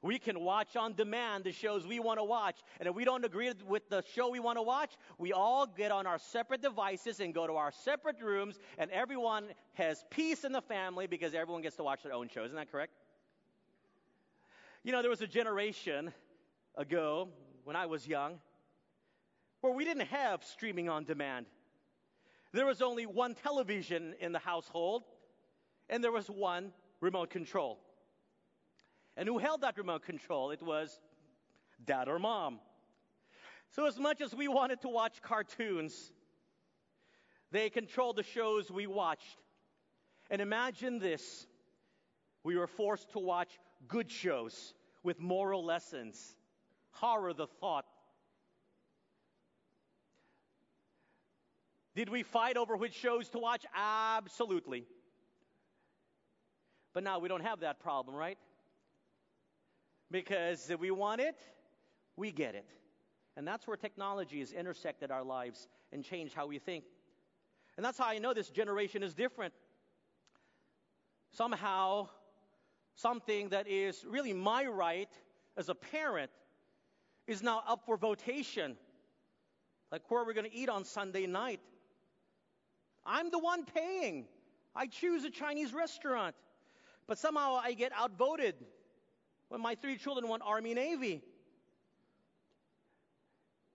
We 0.00 0.18
can 0.18 0.40
watch 0.40 0.74
on 0.74 0.94
demand 0.94 1.44
the 1.44 1.52
shows 1.52 1.86
we 1.86 2.00
want 2.00 2.18
to 2.18 2.24
watch. 2.24 2.56
And 2.78 2.88
if 2.88 2.94
we 2.94 3.04
don't 3.04 3.26
agree 3.26 3.52
with 3.68 3.90
the 3.90 4.02
show 4.14 4.30
we 4.30 4.40
want 4.40 4.56
to 4.56 4.62
watch, 4.62 4.90
we 5.18 5.34
all 5.34 5.66
get 5.66 5.92
on 5.92 6.06
our 6.06 6.18
separate 6.18 6.62
devices 6.62 7.20
and 7.20 7.34
go 7.34 7.46
to 7.46 7.56
our 7.56 7.70
separate 7.84 8.16
rooms, 8.22 8.58
and 8.78 8.90
everyone 8.90 9.48
has 9.74 10.02
peace 10.08 10.44
in 10.44 10.52
the 10.52 10.62
family 10.62 11.06
because 11.06 11.34
everyone 11.34 11.60
gets 11.60 11.76
to 11.76 11.84
watch 11.84 12.02
their 12.02 12.14
own 12.14 12.30
show. 12.30 12.42
Isn't 12.42 12.56
that 12.56 12.72
correct? 12.72 12.94
You 14.82 14.92
know, 14.92 15.02
there 15.02 15.10
was 15.10 15.20
a 15.20 15.26
generation 15.26 16.10
ago 16.78 17.28
when 17.64 17.76
I 17.76 17.84
was 17.84 18.08
young 18.08 18.38
where 19.60 19.74
we 19.74 19.84
didn't 19.84 20.06
have 20.06 20.42
streaming 20.44 20.88
on 20.88 21.04
demand. 21.04 21.44
There 22.54 22.64
was 22.64 22.80
only 22.80 23.04
one 23.04 23.34
television 23.34 24.14
in 24.20 24.32
the 24.32 24.38
household, 24.38 25.02
and 25.90 26.02
there 26.02 26.10
was 26.12 26.28
one 26.28 26.72
remote 27.02 27.28
control. 27.28 27.78
And 29.20 29.28
who 29.28 29.36
held 29.36 29.60
that 29.60 29.76
remote 29.76 30.02
control? 30.02 30.50
It 30.50 30.62
was 30.62 30.98
dad 31.84 32.08
or 32.08 32.18
mom. 32.18 32.58
So, 33.68 33.86
as 33.86 33.98
much 33.98 34.22
as 34.22 34.34
we 34.34 34.48
wanted 34.48 34.80
to 34.80 34.88
watch 34.88 35.20
cartoons, 35.20 36.10
they 37.52 37.68
controlled 37.68 38.16
the 38.16 38.22
shows 38.22 38.70
we 38.70 38.86
watched. 38.86 39.36
And 40.30 40.40
imagine 40.40 40.98
this 40.98 41.46
We 42.44 42.56
were 42.56 42.66
forced 42.66 43.10
to 43.10 43.18
watch 43.18 43.50
good 43.86 44.10
shows 44.10 44.72
with 45.02 45.20
moral 45.20 45.62
lessons. 45.66 46.34
Horror 46.92 47.34
the 47.34 47.46
thought. 47.46 47.84
Did 51.94 52.08
we 52.08 52.22
fight 52.22 52.56
over 52.56 52.74
which 52.74 52.94
shows 52.94 53.28
to 53.30 53.38
watch? 53.38 53.66
Absolutely. 53.76 54.86
But 56.94 57.04
now 57.04 57.18
we 57.18 57.28
don't 57.28 57.44
have 57.44 57.60
that 57.60 57.80
problem, 57.80 58.16
right? 58.16 58.38
Because 60.10 60.70
if 60.70 60.80
we 60.80 60.90
want 60.90 61.20
it, 61.20 61.36
we 62.16 62.32
get 62.32 62.54
it. 62.54 62.66
And 63.36 63.46
that's 63.46 63.66
where 63.66 63.76
technology 63.76 64.40
has 64.40 64.52
intersected 64.52 65.10
our 65.10 65.22
lives 65.22 65.68
and 65.92 66.04
changed 66.04 66.34
how 66.34 66.46
we 66.46 66.58
think. 66.58 66.84
And 67.76 67.84
that's 67.84 67.98
how 67.98 68.06
I 68.06 68.18
know 68.18 68.34
this 68.34 68.50
generation 68.50 69.02
is 69.02 69.14
different. 69.14 69.54
Somehow, 71.32 72.08
something 72.96 73.50
that 73.50 73.68
is 73.68 74.04
really 74.06 74.32
my 74.32 74.66
right 74.66 75.08
as 75.56 75.68
a 75.68 75.74
parent 75.74 76.30
is 77.26 77.42
now 77.42 77.62
up 77.66 77.86
for 77.86 77.96
votation. 77.96 78.76
Like 79.92 80.02
where 80.10 80.22
are 80.22 80.26
we're 80.26 80.34
going 80.34 80.50
to 80.50 80.54
eat 80.54 80.68
on 80.68 80.84
Sunday 80.84 81.26
night. 81.26 81.60
I'm 83.06 83.30
the 83.30 83.38
one 83.38 83.64
paying. 83.64 84.26
I 84.74 84.86
choose 84.86 85.24
a 85.24 85.30
Chinese 85.30 85.72
restaurant. 85.72 86.34
But 87.06 87.18
somehow 87.18 87.60
I 87.62 87.72
get 87.72 87.92
outvoted 87.92 88.54
when 89.50 89.60
my 89.60 89.74
three 89.74 89.96
children 89.96 90.28
want 90.28 90.42
Army 90.46 90.74
Navy. 90.74 91.22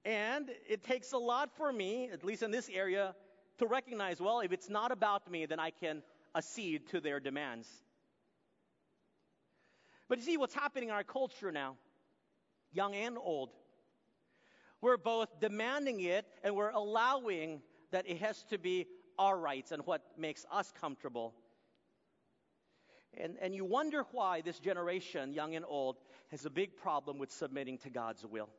And 0.05 0.49
it 0.69 0.83
takes 0.83 1.11
a 1.11 1.17
lot 1.17 1.49
for 1.57 1.71
me, 1.71 2.09
at 2.11 2.23
least 2.23 2.43
in 2.43 2.51
this 2.51 2.69
area, 2.73 3.13
to 3.57 3.67
recognize 3.67 4.19
well, 4.19 4.39
if 4.39 4.51
it's 4.51 4.69
not 4.69 4.91
about 4.91 5.29
me, 5.29 5.45
then 5.45 5.59
I 5.59 5.71
can 5.71 6.01
accede 6.35 6.87
to 6.89 7.01
their 7.01 7.19
demands. 7.19 7.67
But 10.07 10.19
you 10.19 10.23
see 10.23 10.37
what's 10.37 10.53
happening 10.53 10.89
in 10.89 10.95
our 10.95 11.03
culture 11.03 11.51
now, 11.51 11.75
young 12.71 12.95
and 12.95 13.17
old. 13.17 13.49
We're 14.81 14.97
both 14.97 15.39
demanding 15.41 15.99
it 15.99 16.25
and 16.43 16.55
we're 16.55 16.69
allowing 16.69 17.61
that 17.91 18.07
it 18.07 18.19
has 18.19 18.41
to 18.49 18.57
be 18.57 18.85
our 19.17 19.37
rights 19.37 19.71
and 19.71 19.85
what 19.85 20.01
makes 20.17 20.45
us 20.51 20.71
comfortable. 20.79 21.33
And, 23.17 23.37
and 23.41 23.55
you 23.55 23.65
wonder 23.65 24.05
why 24.11 24.41
this 24.41 24.59
generation, 24.59 25.33
young 25.33 25.55
and 25.55 25.65
old, 25.67 25.97
has 26.31 26.45
a 26.45 26.49
big 26.49 26.75
problem 26.75 27.17
with 27.17 27.31
submitting 27.31 27.77
to 27.79 27.89
God's 27.89 28.25
will. 28.25 28.49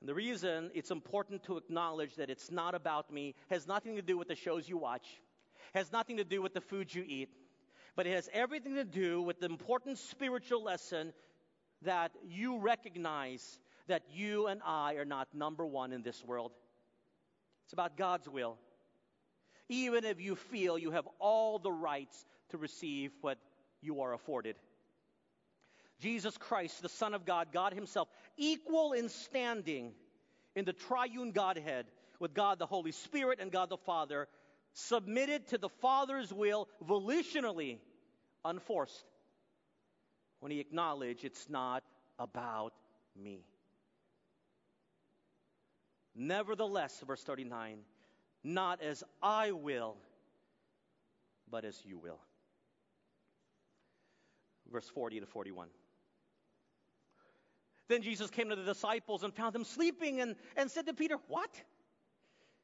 And 0.00 0.08
the 0.08 0.14
reason 0.14 0.70
it's 0.74 0.90
important 0.90 1.44
to 1.44 1.56
acknowledge 1.56 2.16
that 2.16 2.30
it's 2.30 2.50
not 2.50 2.74
about 2.74 3.12
me 3.12 3.34
has 3.50 3.66
nothing 3.66 3.96
to 3.96 4.02
do 4.02 4.18
with 4.18 4.28
the 4.28 4.34
shows 4.34 4.68
you 4.68 4.76
watch, 4.76 5.06
has 5.74 5.92
nothing 5.92 6.18
to 6.18 6.24
do 6.24 6.42
with 6.42 6.54
the 6.54 6.60
food 6.60 6.94
you 6.94 7.04
eat, 7.06 7.30
but 7.96 8.06
it 8.06 8.14
has 8.14 8.28
everything 8.32 8.74
to 8.74 8.84
do 8.84 9.22
with 9.22 9.40
the 9.40 9.46
important 9.46 9.98
spiritual 9.98 10.62
lesson 10.62 11.12
that 11.82 12.12
you 12.26 12.58
recognize 12.58 13.60
that 13.86 14.02
you 14.12 14.46
and 14.46 14.60
I 14.64 14.94
are 14.94 15.04
not 15.04 15.28
number 15.34 15.64
one 15.64 15.92
in 15.92 16.02
this 16.02 16.22
world. 16.24 16.52
It's 17.64 17.72
about 17.72 17.96
God's 17.96 18.28
will 18.28 18.58
even 19.68 20.04
if 20.04 20.20
you 20.20 20.36
feel 20.36 20.78
you 20.78 20.90
have 20.90 21.08
all 21.18 21.58
the 21.58 21.72
rights 21.72 22.24
to 22.50 22.58
receive 22.58 23.10
what 23.20 23.38
you 23.80 24.00
are 24.02 24.12
afforded. 24.12 24.56
Jesus 26.00 26.36
Christ, 26.36 26.82
the 26.82 26.88
Son 26.88 27.14
of 27.14 27.24
God, 27.24 27.48
God 27.52 27.72
Himself, 27.72 28.08
equal 28.36 28.92
in 28.92 29.08
standing 29.08 29.92
in 30.54 30.64
the 30.64 30.72
triune 30.72 31.32
Godhead 31.32 31.86
with 32.20 32.34
God 32.34 32.58
the 32.58 32.66
Holy 32.66 32.92
Spirit 32.92 33.38
and 33.40 33.50
God 33.50 33.70
the 33.70 33.76
Father, 33.76 34.28
submitted 34.74 35.46
to 35.48 35.58
the 35.58 35.68
Father's 35.80 36.32
will 36.32 36.68
volitionally, 36.86 37.78
unforced, 38.44 39.04
when 40.40 40.52
He 40.52 40.60
acknowledged 40.60 41.24
it's 41.24 41.48
not 41.48 41.82
about 42.18 42.72
me. 43.16 43.44
Nevertheless, 46.14 47.02
verse 47.06 47.22
39, 47.22 47.78
not 48.44 48.82
as 48.82 49.02
I 49.22 49.52
will, 49.52 49.96
but 51.50 51.64
as 51.64 51.80
you 51.84 51.98
will. 51.98 52.20
Verse 54.70 54.88
40 54.88 55.20
to 55.20 55.26
41. 55.26 55.68
Then 57.88 58.02
Jesus 58.02 58.30
came 58.30 58.50
to 58.50 58.56
the 58.56 58.62
disciples 58.64 59.24
and 59.24 59.34
found 59.34 59.54
them 59.54 59.64
sleeping 59.64 60.20
and, 60.20 60.36
and 60.56 60.70
said 60.70 60.86
to 60.86 60.94
Peter, 60.94 61.16
What? 61.28 61.50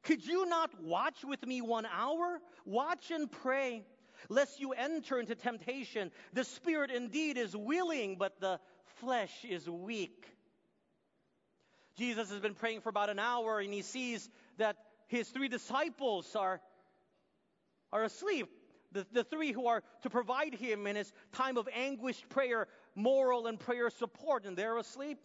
Could 0.03 0.25
you 0.25 0.47
not 0.47 0.71
watch 0.83 1.25
with 1.25 1.45
me 1.47 1.61
one 1.61 1.87
hour? 1.87 2.41
Watch 2.65 3.11
and 3.11 3.31
pray, 3.31 3.85
lest 4.31 4.59
you 4.59 4.73
enter 4.73 5.21
into 5.21 5.35
temptation. 5.35 6.11
The 6.33 6.45
spirit 6.45 6.91
indeed 6.91 7.37
is 7.37 7.55
willing, 7.55 8.17
but 8.17 8.41
the 8.41 8.61
flesh 9.01 9.45
is 9.45 9.69
weak. 9.69 10.27
Jesus 11.99 12.31
has 12.31 12.41
been 12.41 12.55
praying 12.55 12.81
for 12.81 12.89
about 12.89 13.11
an 13.11 13.19
hour 13.19 13.61
and 13.61 13.75
he 13.75 13.83
sees 13.83 14.31
that 14.57 14.77
his 15.11 15.29
three 15.29 15.49
disciples 15.49 16.37
are, 16.37 16.61
are 17.93 18.05
asleep. 18.05 18.49
The, 18.93 19.05
the 19.13 19.25
three 19.25 19.51
who 19.51 19.67
are 19.67 19.83
to 20.03 20.11
provide 20.11 20.55
him 20.55 20.87
in 20.87 20.95
his 20.95 21.13
time 21.33 21.57
of 21.57 21.69
anguished 21.75 22.29
prayer, 22.29 22.69
moral 22.95 23.49
and 23.49 23.59
prayer 23.59 23.91
support, 23.91 24.47
and 24.47 24.57
they're 24.57 24.79
asleep. 24.79 25.19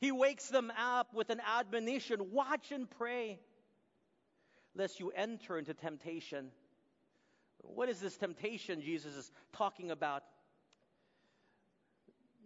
He 0.00 0.10
wakes 0.10 0.48
them 0.48 0.72
up 0.78 1.12
with 1.12 1.28
an 1.28 1.40
admonition 1.46 2.32
watch 2.32 2.72
and 2.72 2.88
pray, 2.88 3.38
lest 4.74 5.00
you 5.00 5.12
enter 5.14 5.58
into 5.58 5.74
temptation. 5.74 6.50
What 7.58 7.90
is 7.90 8.00
this 8.00 8.16
temptation 8.16 8.80
Jesus 8.80 9.14
is 9.14 9.30
talking 9.52 9.90
about? 9.90 10.22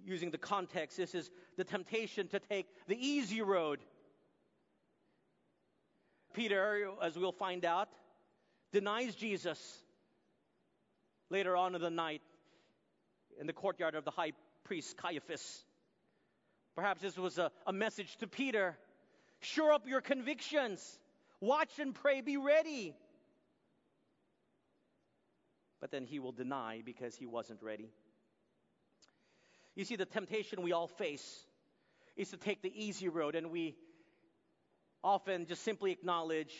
Using 0.04 0.32
the 0.32 0.38
context, 0.38 0.96
this 0.96 1.14
is 1.14 1.30
the 1.56 1.64
temptation 1.64 2.26
to 2.28 2.40
take 2.40 2.66
the 2.88 2.96
easy 2.96 3.42
road 3.42 3.78
Peter, 6.34 6.88
as 7.00 7.16
we'll 7.16 7.32
find 7.32 7.64
out, 7.64 7.88
denies 8.72 9.14
Jesus 9.14 9.58
later 11.30 11.56
on 11.56 11.74
in 11.74 11.80
the 11.80 11.90
night 11.90 12.22
in 13.40 13.46
the 13.46 13.52
courtyard 13.52 13.94
of 13.94 14.04
the 14.04 14.10
high 14.10 14.32
priest 14.64 14.96
Caiaphas. 14.96 15.64
Perhaps 16.74 17.00
this 17.00 17.16
was 17.16 17.38
a, 17.38 17.50
a 17.66 17.72
message 17.72 18.16
to 18.18 18.26
Peter 18.26 18.76
shore 19.40 19.72
up 19.72 19.86
your 19.86 20.00
convictions, 20.00 20.98
watch 21.40 21.78
and 21.78 21.94
pray, 21.94 22.20
be 22.20 22.36
ready. 22.36 22.94
But 25.80 25.90
then 25.90 26.04
he 26.04 26.18
will 26.18 26.32
deny 26.32 26.82
because 26.84 27.14
he 27.14 27.26
wasn't 27.26 27.62
ready. 27.62 27.90
You 29.76 29.84
see, 29.84 29.96
the 29.96 30.06
temptation 30.06 30.62
we 30.62 30.72
all 30.72 30.88
face 30.88 31.44
is 32.16 32.30
to 32.30 32.36
take 32.36 32.62
the 32.62 32.72
easy 32.74 33.08
road, 33.08 33.34
and 33.34 33.50
we 33.50 33.76
often 35.04 35.44
just 35.44 35.62
simply 35.62 35.92
acknowledge 35.92 36.54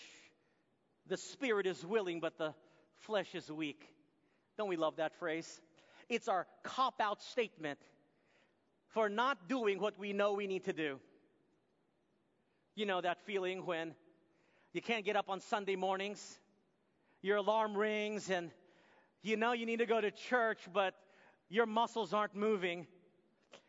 the 1.06 1.16
spirit 1.16 1.66
is 1.66 1.84
willing, 1.84 2.20
but 2.20 2.36
the 2.36 2.54
flesh 3.00 3.34
is 3.34 3.50
weak. 3.50 3.82
Don't 4.58 4.68
we 4.68 4.76
love 4.76 4.96
that 4.96 5.14
phrase? 5.18 5.60
It's 6.10 6.28
our 6.28 6.46
cop 6.62 7.00
out 7.00 7.22
statement 7.22 7.78
for 8.88 9.08
not 9.08 9.48
doing 9.48 9.80
what 9.80 9.98
we 9.98 10.12
know 10.12 10.34
we 10.34 10.46
need 10.46 10.64
to 10.64 10.74
do. 10.74 11.00
You 12.76 12.86
know 12.86 13.00
that 13.00 13.18
feeling 13.24 13.64
when 13.64 13.94
you 14.74 14.82
can't 14.82 15.04
get 15.04 15.16
up 15.16 15.30
on 15.30 15.40
Sunday 15.40 15.76
mornings, 15.76 16.38
your 17.22 17.38
alarm 17.38 17.74
rings, 17.76 18.28
and 18.28 18.50
you 19.22 19.36
know 19.36 19.52
you 19.52 19.64
need 19.64 19.78
to 19.78 19.86
go 19.86 20.00
to 20.00 20.10
church, 20.10 20.58
but 20.72 20.94
your 21.48 21.66
muscles 21.66 22.12
aren't 22.12 22.34
moving, 22.34 22.86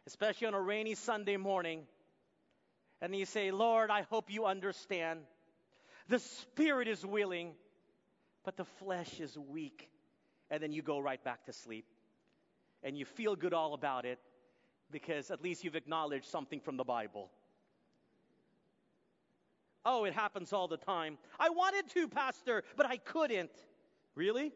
especially 0.05 0.47
on 0.47 0.53
a 0.53 0.61
rainy 0.61 0.95
Sunday 0.95 1.37
morning 1.37 1.83
and 3.01 3.15
you 3.15 3.25
say, 3.25 3.51
Lord, 3.51 3.89
I 3.89 4.03
hope 4.09 4.31
you 4.31 4.45
understand. 4.45 5.21
The 6.07 6.19
spirit 6.19 6.87
is 6.87 7.05
willing, 7.05 7.53
but 8.43 8.57
the 8.57 8.65
flesh 8.65 9.19
is 9.19 9.37
weak. 9.37 9.89
And 10.49 10.61
then 10.61 10.71
you 10.71 10.81
go 10.81 10.99
right 10.99 11.23
back 11.23 11.45
to 11.45 11.53
sleep. 11.53 11.85
And 12.83 12.97
you 12.97 13.05
feel 13.05 13.35
good 13.35 13.53
all 13.53 13.73
about 13.73 14.05
it 14.05 14.19
because 14.91 15.31
at 15.31 15.41
least 15.41 15.63
you've 15.63 15.75
acknowledged 15.75 16.25
something 16.25 16.59
from 16.59 16.77
the 16.77 16.83
Bible. 16.83 17.29
Oh, 19.83 20.05
it 20.05 20.13
happens 20.13 20.53
all 20.53 20.67
the 20.67 20.77
time. 20.77 21.17
I 21.39 21.49
wanted 21.49 21.89
to, 21.93 22.07
Pastor, 22.07 22.63
but 22.75 22.85
I 22.85 22.97
couldn't. 22.97 23.51
Really? 24.15 24.51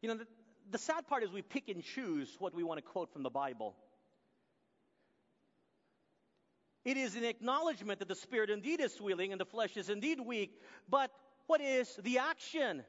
You 0.00 0.08
know, 0.08 0.16
the, 0.16 0.26
the 0.70 0.78
sad 0.78 1.06
part 1.06 1.22
is 1.22 1.30
we 1.30 1.42
pick 1.42 1.68
and 1.68 1.82
choose 1.82 2.36
what 2.38 2.54
we 2.54 2.62
want 2.62 2.78
to 2.78 2.82
quote 2.82 3.12
from 3.12 3.22
the 3.22 3.30
Bible. 3.30 3.74
It 6.84 6.96
is 6.96 7.16
an 7.16 7.24
acknowledgement 7.24 7.98
that 7.98 8.08
the 8.08 8.14
spirit 8.14 8.50
indeed 8.50 8.80
is 8.80 9.00
willing 9.00 9.32
and 9.32 9.40
the 9.40 9.44
flesh 9.44 9.76
is 9.76 9.90
indeed 9.90 10.20
weak. 10.20 10.58
But 10.88 11.10
what 11.46 11.60
is 11.60 11.98
the 12.02 12.18
action? 12.18 12.82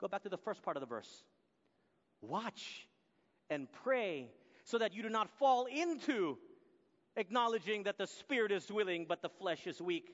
Go 0.00 0.08
back 0.08 0.22
to 0.22 0.28
the 0.28 0.38
first 0.38 0.62
part 0.62 0.76
of 0.76 0.80
the 0.80 0.86
verse. 0.86 1.24
Watch 2.20 2.86
and 3.50 3.68
pray 3.84 4.30
so 4.64 4.78
that 4.78 4.94
you 4.94 5.02
do 5.02 5.08
not 5.08 5.30
fall 5.38 5.66
into 5.66 6.38
acknowledging 7.16 7.84
that 7.84 7.98
the 7.98 8.06
spirit 8.06 8.52
is 8.52 8.70
willing 8.70 9.06
but 9.08 9.22
the 9.22 9.28
flesh 9.28 9.66
is 9.66 9.80
weak. 9.80 10.10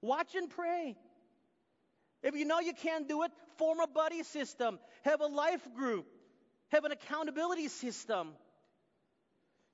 Watch 0.00 0.34
and 0.34 0.48
pray. 0.50 0.96
If 2.22 2.34
you 2.34 2.44
know 2.44 2.60
you 2.60 2.72
can't 2.74 3.08
do 3.08 3.22
it, 3.22 3.30
form 3.58 3.80
a 3.80 3.86
buddy 3.86 4.22
system, 4.22 4.78
have 5.04 5.20
a 5.20 5.26
life 5.26 5.66
group, 5.74 6.06
have 6.70 6.84
an 6.84 6.92
accountability 6.92 7.68
system. 7.68 8.30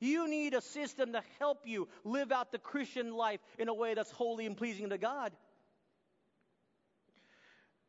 You 0.04 0.28
need 0.28 0.52
a 0.52 0.60
system 0.60 1.14
to 1.14 1.22
help 1.38 1.62
you 1.64 1.88
live 2.04 2.30
out 2.30 2.52
the 2.52 2.58
Christian 2.58 3.14
life 3.14 3.40
in 3.58 3.68
a 3.68 3.74
way 3.74 3.94
that's 3.94 4.10
holy 4.10 4.44
and 4.44 4.54
pleasing 4.54 4.90
to 4.90 4.98
God. 4.98 5.32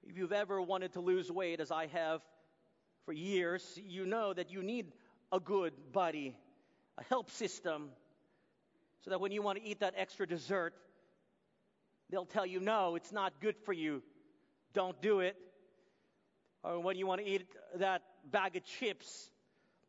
If 0.07 0.17
you've 0.17 0.31
ever 0.31 0.61
wanted 0.61 0.93
to 0.93 1.01
lose 1.01 1.29
weight, 1.29 1.59
as 1.59 1.71
I 1.71 1.87
have 1.87 2.21
for 3.05 3.11
years, 3.11 3.77
you 3.85 4.05
know 4.05 4.33
that 4.33 4.49
you 4.49 4.63
need 4.63 4.93
a 5.33 5.41
good 5.41 5.73
buddy, 5.91 6.37
a 6.97 7.03
help 7.03 7.31
system, 7.31 7.89
so 9.01 9.09
that 9.09 9.19
when 9.19 9.33
you 9.33 9.41
want 9.41 9.57
to 9.57 9.65
eat 9.65 9.81
that 9.81 9.95
extra 9.97 10.25
dessert, 10.25 10.73
they'll 12.09 12.25
tell 12.25 12.45
you, 12.45 12.61
no, 12.61 12.95
it's 12.95 13.11
not 13.11 13.41
good 13.41 13.57
for 13.65 13.73
you. 13.73 14.01
Don't 14.73 15.01
do 15.01 15.19
it. 15.19 15.35
Or 16.63 16.79
when 16.79 16.95
you 16.95 17.07
want 17.07 17.19
to 17.19 17.27
eat 17.27 17.45
that 17.75 18.03
bag 18.31 18.55
of 18.55 18.63
chips, 18.63 19.29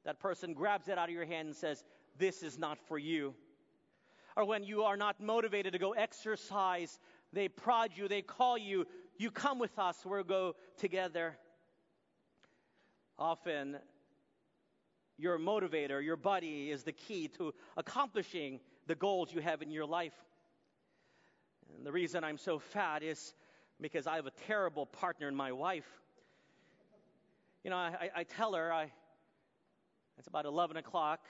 that 0.05 0.19
person 0.19 0.55
grabs 0.55 0.89
it 0.89 0.99
out 0.99 1.09
of 1.09 1.15
your 1.15 1.25
hand 1.25 1.47
and 1.49 1.57
says, 1.57 1.85
this 2.19 2.43
is 2.43 2.59
not 2.59 2.79
for 2.89 2.99
you. 2.99 3.35
Or 4.37 4.45
when 4.45 4.65
you 4.65 4.83
are 4.83 4.97
not 4.97 5.21
motivated 5.21 5.73
to 5.73 5.79
go 5.79 5.93
exercise, 5.93 6.99
they 7.33 7.49
prod 7.49 7.91
you, 7.95 8.07
they 8.09 8.23
call 8.23 8.59
you, 8.59 8.87
you 9.17 9.31
come 9.31 9.59
with 9.59 9.79
us, 9.79 9.97
we'll 10.05 10.25
go 10.25 10.55
together. 10.79 11.37
Often, 13.19 13.79
your 15.17 15.39
motivator, 15.39 16.05
your 16.05 16.17
buddy, 16.17 16.71
is 16.71 16.83
the 16.83 16.93
key 16.93 17.29
to 17.39 17.55
accomplishing 17.77 18.61
the 18.87 18.95
goals 18.95 19.33
you 19.33 19.41
have 19.41 19.63
in 19.63 19.71
your 19.71 19.87
life. 19.87 20.15
And 21.75 21.87
the 21.87 21.93
reason 21.93 22.23
I'm 22.23 22.39
so 22.39 22.59
fat 22.59 23.03
is 23.03 23.35
because 23.81 24.07
I 24.07 24.17
have 24.17 24.27
a 24.27 24.33
terrible 24.47 24.85
partner 24.85 25.29
in 25.29 25.35
my 25.35 25.53
wife. 25.53 25.89
You 27.65 27.71
know, 27.71 27.77
I, 27.77 28.11
I 28.15 28.23
tell 28.25 28.53
her, 28.53 28.73
I, 28.73 28.93
it's 30.19 30.29
about 30.29 30.45
11 30.45 30.77
o'clock 30.77 31.21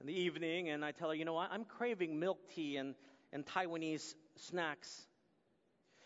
in 0.00 0.06
the 0.06 0.18
evening, 0.18 0.70
and 0.70 0.84
I 0.84 0.92
tell 0.92 1.10
her, 1.10 1.14
you 1.14 1.24
know 1.24 1.34
what, 1.34 1.50
I'm 1.52 1.64
craving 1.64 2.18
milk 2.18 2.38
tea 2.54 2.76
and, 2.76 2.94
and 3.32 3.44
Taiwanese 3.44 4.14
snacks. 4.36 5.06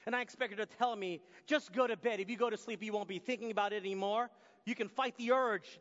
And 0.07 0.14
I 0.14 0.20
expect 0.20 0.52
her 0.52 0.66
to 0.66 0.66
tell 0.78 0.94
me, 0.96 1.20
just 1.46 1.72
go 1.72 1.87
to 1.87 1.96
bed. 1.96 2.20
If 2.20 2.28
you 2.28 2.37
go 2.37 2.50
to 2.50 2.57
sleep, 2.57 2.83
you 2.83 2.92
won't 2.92 3.09
be 3.09 3.20
thinking 3.20 3.50
about 3.50 3.72
it 3.72 3.83
anymore. 3.83 4.28
You 4.66 4.74
can 4.74 4.88
fight 4.88 5.16
the 5.16 5.33
urge. 5.33 5.80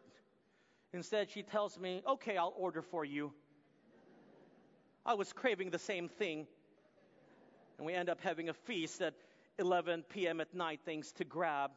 Instead, 0.93 1.32
she 1.32 1.41
tells 1.41 1.80
me, 1.80 2.04
okay, 2.08 2.38
I'll 2.38 2.54
order 2.56 2.84
for 2.84 3.04
you. 3.04 3.34
I 5.06 5.15
was 5.15 5.34
craving 5.34 5.71
the 5.71 5.80
same 5.80 6.08
thing. 6.08 6.47
And 7.78 7.88
we 7.88 7.93
end 7.93 8.10
up 8.10 8.21
having 8.21 8.47
a 8.47 8.54
feast 8.54 9.02
at 9.02 9.15
11 9.58 10.04
p.m. 10.10 10.39
at 10.39 10.54
night, 10.54 10.82
things 10.86 11.12
to 11.13 11.26
grab, 11.26 11.71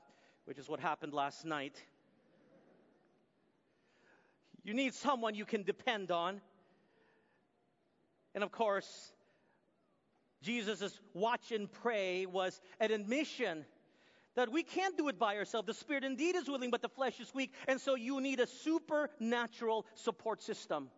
which 0.44 0.58
is 0.58 0.68
what 0.68 0.80
happened 0.80 1.14
last 1.14 1.44
night. 1.44 1.82
You 4.66 4.74
need 4.74 4.94
someone 4.94 5.36
you 5.36 5.44
can 5.44 5.62
depend 5.62 6.10
on. 6.10 6.40
And 8.34 8.42
of 8.42 8.50
course, 8.50 9.12
Jesus' 10.42 10.98
watch 11.14 11.52
and 11.52 11.70
pray 11.70 12.26
was 12.26 12.60
an 12.80 12.90
admission 12.90 13.64
that 14.34 14.50
we 14.50 14.64
can't 14.64 14.98
do 14.98 15.06
it 15.06 15.20
by 15.20 15.36
ourselves. 15.36 15.68
The 15.68 15.74
spirit 15.74 16.02
indeed 16.02 16.34
is 16.34 16.48
willing, 16.48 16.72
but 16.72 16.82
the 16.82 16.88
flesh 16.88 17.20
is 17.20 17.32
weak. 17.32 17.52
And 17.68 17.80
so 17.80 17.94
you 17.94 18.20
need 18.20 18.40
a 18.40 18.46
supernatural 18.48 19.86
support 19.94 20.42
system. 20.42 20.90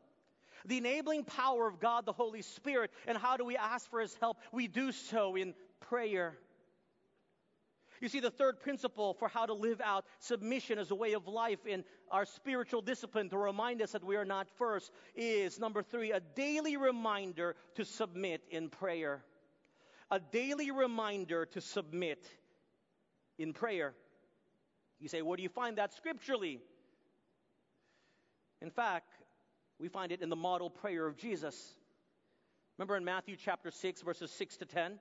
The 0.64 0.78
enabling 0.78 1.24
power 1.24 1.68
of 1.68 1.78
God, 1.78 2.06
the 2.06 2.12
Holy 2.12 2.40
Spirit. 2.40 2.90
And 3.06 3.18
how 3.18 3.36
do 3.36 3.44
we 3.44 3.58
ask 3.58 3.88
for 3.90 4.00
His 4.00 4.16
help? 4.18 4.38
We 4.50 4.66
do 4.66 4.92
so 4.92 5.36
in 5.36 5.52
prayer. 5.80 6.38
You 8.00 8.08
see, 8.08 8.20
the 8.20 8.30
third 8.30 8.60
principle 8.60 9.14
for 9.14 9.28
how 9.28 9.46
to 9.46 9.54
live 9.54 9.80
out 9.80 10.04
submission 10.20 10.78
as 10.78 10.90
a 10.90 10.94
way 10.94 11.14
of 11.14 11.26
life 11.26 11.66
in 11.66 11.84
our 12.10 12.24
spiritual 12.24 12.80
discipline 12.80 13.28
to 13.30 13.38
remind 13.38 13.82
us 13.82 13.92
that 13.92 14.04
we 14.04 14.16
are 14.16 14.24
not 14.24 14.48
first 14.56 14.92
is 15.16 15.58
number 15.58 15.82
three, 15.82 16.12
a 16.12 16.20
daily 16.20 16.76
reminder 16.76 17.56
to 17.74 17.84
submit 17.84 18.42
in 18.50 18.68
prayer. 18.68 19.24
A 20.10 20.20
daily 20.20 20.70
reminder 20.70 21.46
to 21.46 21.60
submit 21.60 22.24
in 23.38 23.52
prayer. 23.52 23.94
You 25.00 25.08
say, 25.08 25.22
where 25.22 25.36
do 25.36 25.42
you 25.42 25.48
find 25.48 25.78
that 25.78 25.92
scripturally? 25.92 26.60
In 28.60 28.70
fact, 28.70 29.12
we 29.78 29.88
find 29.88 30.10
it 30.12 30.22
in 30.22 30.28
the 30.28 30.36
model 30.36 30.70
prayer 30.70 31.06
of 31.06 31.16
Jesus. 31.16 31.74
Remember 32.76 32.96
in 32.96 33.04
Matthew 33.04 33.36
chapter 33.36 33.70
6, 33.70 34.02
verses 34.02 34.30
6 34.32 34.56
to 34.58 34.66
10? 34.66 34.98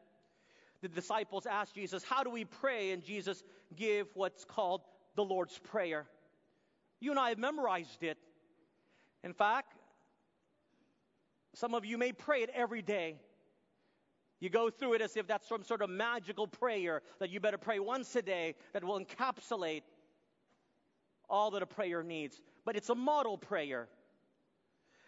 The 0.81 0.87
disciples 0.87 1.45
asked 1.45 1.75
Jesus, 1.75 2.03
How 2.03 2.23
do 2.23 2.29
we 2.29 2.45
pray? 2.45 2.91
And 2.91 3.03
Jesus 3.03 3.43
gave 3.75 4.05
what's 4.13 4.45
called 4.45 4.81
the 5.15 5.23
Lord's 5.23 5.57
Prayer. 5.57 6.05
You 6.99 7.11
and 7.11 7.19
I 7.19 7.29
have 7.29 7.37
memorized 7.37 8.03
it. 8.03 8.17
In 9.23 9.33
fact, 9.33 9.73
some 11.53 11.73
of 11.73 11.85
you 11.85 11.97
may 11.97 12.11
pray 12.11 12.43
it 12.43 12.51
every 12.53 12.81
day. 12.81 13.15
You 14.39 14.49
go 14.49 14.69
through 14.69 14.93
it 14.93 15.01
as 15.01 15.17
if 15.17 15.25
that's 15.25 15.47
some 15.47 15.63
sort 15.63 15.81
of 15.81 15.89
magical 15.89 16.45
prayer 16.45 17.01
that 17.19 17.31
you 17.31 17.39
better 17.39 17.57
pray 17.57 17.79
once 17.79 18.15
a 18.15 18.21
day 18.21 18.55
that 18.73 18.83
will 18.83 18.99
encapsulate 18.99 19.81
all 21.29 21.51
that 21.51 21.63
a 21.63 21.65
prayer 21.65 22.03
needs. 22.03 22.39
But 22.63 22.75
it's 22.75 22.89
a 22.89 22.95
model 22.95 23.37
prayer. 23.37 23.87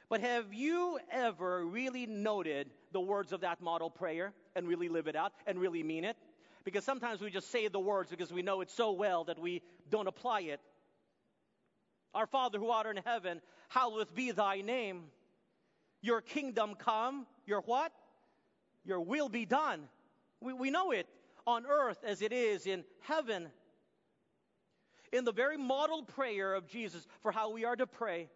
But 0.09 0.21
have 0.21 0.51
you 0.51 0.97
ever 1.11 1.63
really 1.65 2.07
noted 2.07 2.71
the 2.91 2.99
words 2.99 3.31
of 3.31 3.41
that 3.41 3.61
model 3.61 3.91
prayer 3.91 4.33
and 4.59 4.67
really 4.67 4.89
live 4.89 5.07
it 5.07 5.15
out 5.15 5.33
and 5.47 5.59
really 5.59 5.81
mean 5.81 6.03
it? 6.03 6.15
Because 6.63 6.83
sometimes 6.83 7.21
we 7.21 7.31
just 7.31 7.49
say 7.49 7.67
the 7.67 7.79
words 7.79 8.11
because 8.11 8.31
we 8.31 8.43
know 8.43 8.61
it 8.61 8.69
so 8.69 8.91
well 8.91 9.23
that 9.23 9.39
we 9.39 9.63
don't 9.89 10.07
apply 10.07 10.41
it. 10.41 10.59
Our 12.13 12.27
Father 12.27 12.59
who 12.59 12.69
art 12.69 12.85
in 12.85 13.01
heaven, 13.03 13.41
hallowed 13.69 14.13
be 14.13 14.31
thy 14.31 14.61
name. 14.61 15.05
Your 16.01 16.21
kingdom 16.21 16.75
come, 16.75 17.25
your 17.45 17.61
what? 17.61 17.91
Your 18.85 19.01
will 19.01 19.29
be 19.29 19.45
done. 19.45 19.81
We, 20.41 20.53
we 20.53 20.69
know 20.69 20.91
it 20.91 21.07
on 21.47 21.65
earth 21.65 21.99
as 22.05 22.21
it 22.21 22.33
is 22.33 22.65
in 22.65 22.83
heaven. 23.01 23.47
In 25.11 25.23
the 25.23 25.31
very 25.31 25.57
model 25.57 26.03
prayer 26.03 26.53
of 26.53 26.67
Jesus 26.67 27.07
for 27.21 27.31
how 27.31 27.51
we 27.51 27.65
are 27.65 27.75
to 27.75 27.87
pray, 27.87 28.29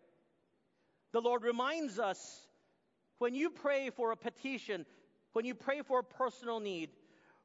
the 1.12 1.22
Lord 1.22 1.44
reminds 1.44 2.00
us 2.00 2.48
when 3.20 3.36
you 3.36 3.50
pray 3.50 3.90
for 3.92 4.12
a 4.12 4.18
petition, 4.18 4.86
when 5.34 5.46
you 5.46 5.56
pray 5.56 5.82
for 5.82 6.00
a 6.00 6.04
personal 6.04 6.60
need, 6.60 6.90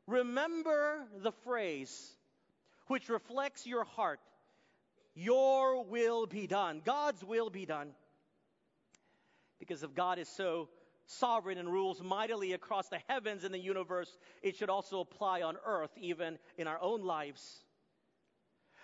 remember 0.07 1.07
the 1.23 1.33
phrase 1.45 2.17
which 2.87 3.09
reflects 3.09 3.67
your 3.67 3.85
heart 3.85 4.21
Your 5.15 5.85
will 5.85 6.27
be 6.27 6.47
done. 6.47 6.81
God's 6.85 7.25
will 7.25 7.51
be 7.51 7.67
done. 7.67 7.91
Because 9.59 9.83
if 9.83 9.93
God 9.95 10.21
is 10.21 10.29
so 10.29 10.69
sovereign 11.07 11.59
and 11.59 11.69
rules 11.69 12.01
mightily 12.01 12.53
across 12.53 12.89
the 12.89 13.01
heavens 13.09 13.43
and 13.43 13.53
the 13.53 13.59
universe, 13.59 14.17
it 14.43 14.57
should 14.57 14.71
also 14.71 15.01
apply 15.01 15.43
on 15.43 15.57
earth, 15.67 15.91
even 15.97 16.39
in 16.57 16.69
our 16.69 16.81
own 16.81 17.03
lives. 17.03 17.65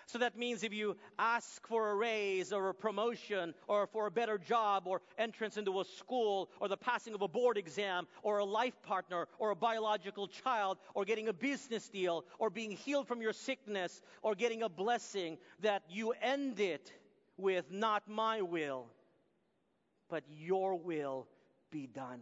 So 0.07 0.19
that 0.19 0.37
means 0.37 0.63
if 0.63 0.71
you 0.71 0.97
ask 1.17 1.65
for 1.67 1.89
a 1.89 1.95
raise 1.95 2.53
or 2.53 2.69
a 2.69 2.73
promotion 2.73 3.55
or 3.67 3.87
for 3.87 4.05
a 4.05 4.11
better 4.11 4.37
job 4.37 4.83
or 4.85 5.01
entrance 5.17 5.57
into 5.57 5.79
a 5.79 5.85
school 5.85 6.49
or 6.59 6.67
the 6.67 6.77
passing 6.77 7.15
of 7.15 7.23
a 7.23 7.27
board 7.27 7.57
exam 7.57 8.07
or 8.21 8.37
a 8.37 8.45
life 8.45 8.79
partner 8.83 9.27
or 9.39 9.49
a 9.49 9.55
biological 9.55 10.27
child 10.27 10.77
or 10.93 11.05
getting 11.05 11.27
a 11.27 11.33
business 11.33 11.89
deal 11.89 12.23
or 12.37 12.51
being 12.51 12.71
healed 12.71 13.07
from 13.07 13.19
your 13.19 13.33
sickness 13.33 14.01
or 14.21 14.35
getting 14.35 14.61
a 14.61 14.69
blessing, 14.69 15.37
that 15.61 15.81
you 15.89 16.13
end 16.21 16.59
it 16.59 16.91
with 17.37 17.71
not 17.71 18.07
my 18.07 18.41
will, 18.41 18.85
but 20.07 20.23
your 20.29 20.75
will 20.75 21.27
be 21.71 21.87
done. 21.87 22.21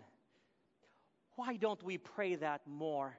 Why 1.36 1.58
don't 1.58 1.84
we 1.84 1.98
pray 1.98 2.36
that 2.36 2.62
more? 2.66 3.18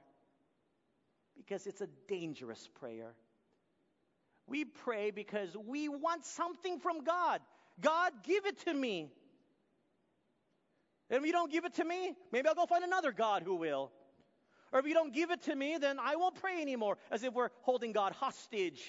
Because 1.37 1.67
it's 1.67 1.81
a 1.81 1.87
dangerous 2.07 2.67
prayer. 2.79 3.13
We 4.47 4.65
pray 4.65 5.11
because 5.11 5.55
we 5.65 5.89
want 5.89 6.25
something 6.25 6.79
from 6.79 7.03
God. 7.03 7.41
God, 7.81 8.11
give 8.23 8.45
it 8.45 8.59
to 8.65 8.73
me. 8.73 9.11
And 11.09 11.19
if 11.19 11.25
you 11.25 11.31
don't 11.31 11.51
give 11.51 11.65
it 11.65 11.75
to 11.75 11.83
me, 11.83 12.13
maybe 12.31 12.47
I'll 12.47 12.55
go 12.55 12.65
find 12.65 12.83
another 12.83 13.11
God 13.11 13.43
who 13.43 13.55
will. 13.55 13.91
Or 14.71 14.79
if 14.79 14.85
you 14.85 14.93
don't 14.93 15.13
give 15.13 15.31
it 15.31 15.43
to 15.43 15.55
me, 15.55 15.77
then 15.79 15.99
I 15.99 16.15
won't 16.15 16.35
pray 16.35 16.61
anymore, 16.61 16.97
as 17.11 17.23
if 17.23 17.33
we're 17.33 17.49
holding 17.61 17.91
God 17.91 18.13
hostage, 18.13 18.81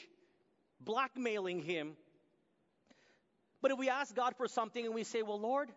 blackmailing 0.81 1.61
Him. 1.61 1.97
But 3.63 3.71
if 3.71 3.79
we 3.79 3.89
ask 3.89 4.15
God 4.15 4.35
for 4.37 4.49
something 4.49 4.85
and 4.85 4.95
we 4.95 5.05
say, 5.05 5.23
Well, 5.23 5.41
Lord, 5.41 5.71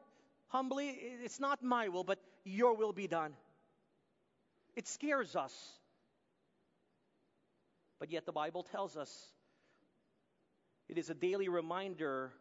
humbly, 0.48 0.88
it's 1.24 1.40
not 1.40 1.62
my 1.62 1.90
will, 1.90 2.04
but 2.04 2.20
your 2.44 2.76
will 2.76 2.94
be 2.94 3.08
done, 3.08 3.34
it 4.76 4.88
scares 4.88 5.36
us. 5.36 5.54
But 8.00 8.12
yet 8.12 8.26
the 8.26 8.32
Bible 8.32 8.64
tells 8.64 8.96
us 8.96 9.12
it 10.90 10.98
is 10.98 11.10
a 11.10 11.14
daily 11.14 11.48
reminder 11.48 12.32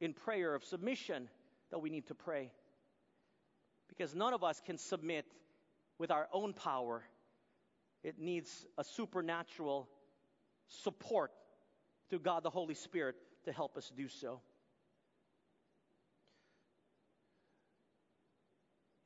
in 0.00 0.14
prayer 0.14 0.54
of 0.54 0.64
submission 0.64 1.28
that 1.70 1.78
we 1.78 1.90
need 1.90 2.06
to 2.06 2.14
pray. 2.14 2.50
Because 3.88 4.14
none 4.14 4.32
of 4.32 4.42
us 4.42 4.60
can 4.64 4.78
submit 4.78 5.26
with 5.98 6.10
our 6.10 6.26
own 6.32 6.52
power. 6.52 7.02
it 8.02 8.18
needs 8.18 8.66
a 8.78 8.84
supernatural 8.84 9.88
support 10.68 11.32
through 12.08 12.20
God 12.20 12.44
the 12.44 12.50
Holy 12.50 12.74
Spirit 12.74 13.16
to 13.44 13.52
help 13.52 13.76
us 13.76 13.90
do 13.96 14.08
so. 14.08 14.40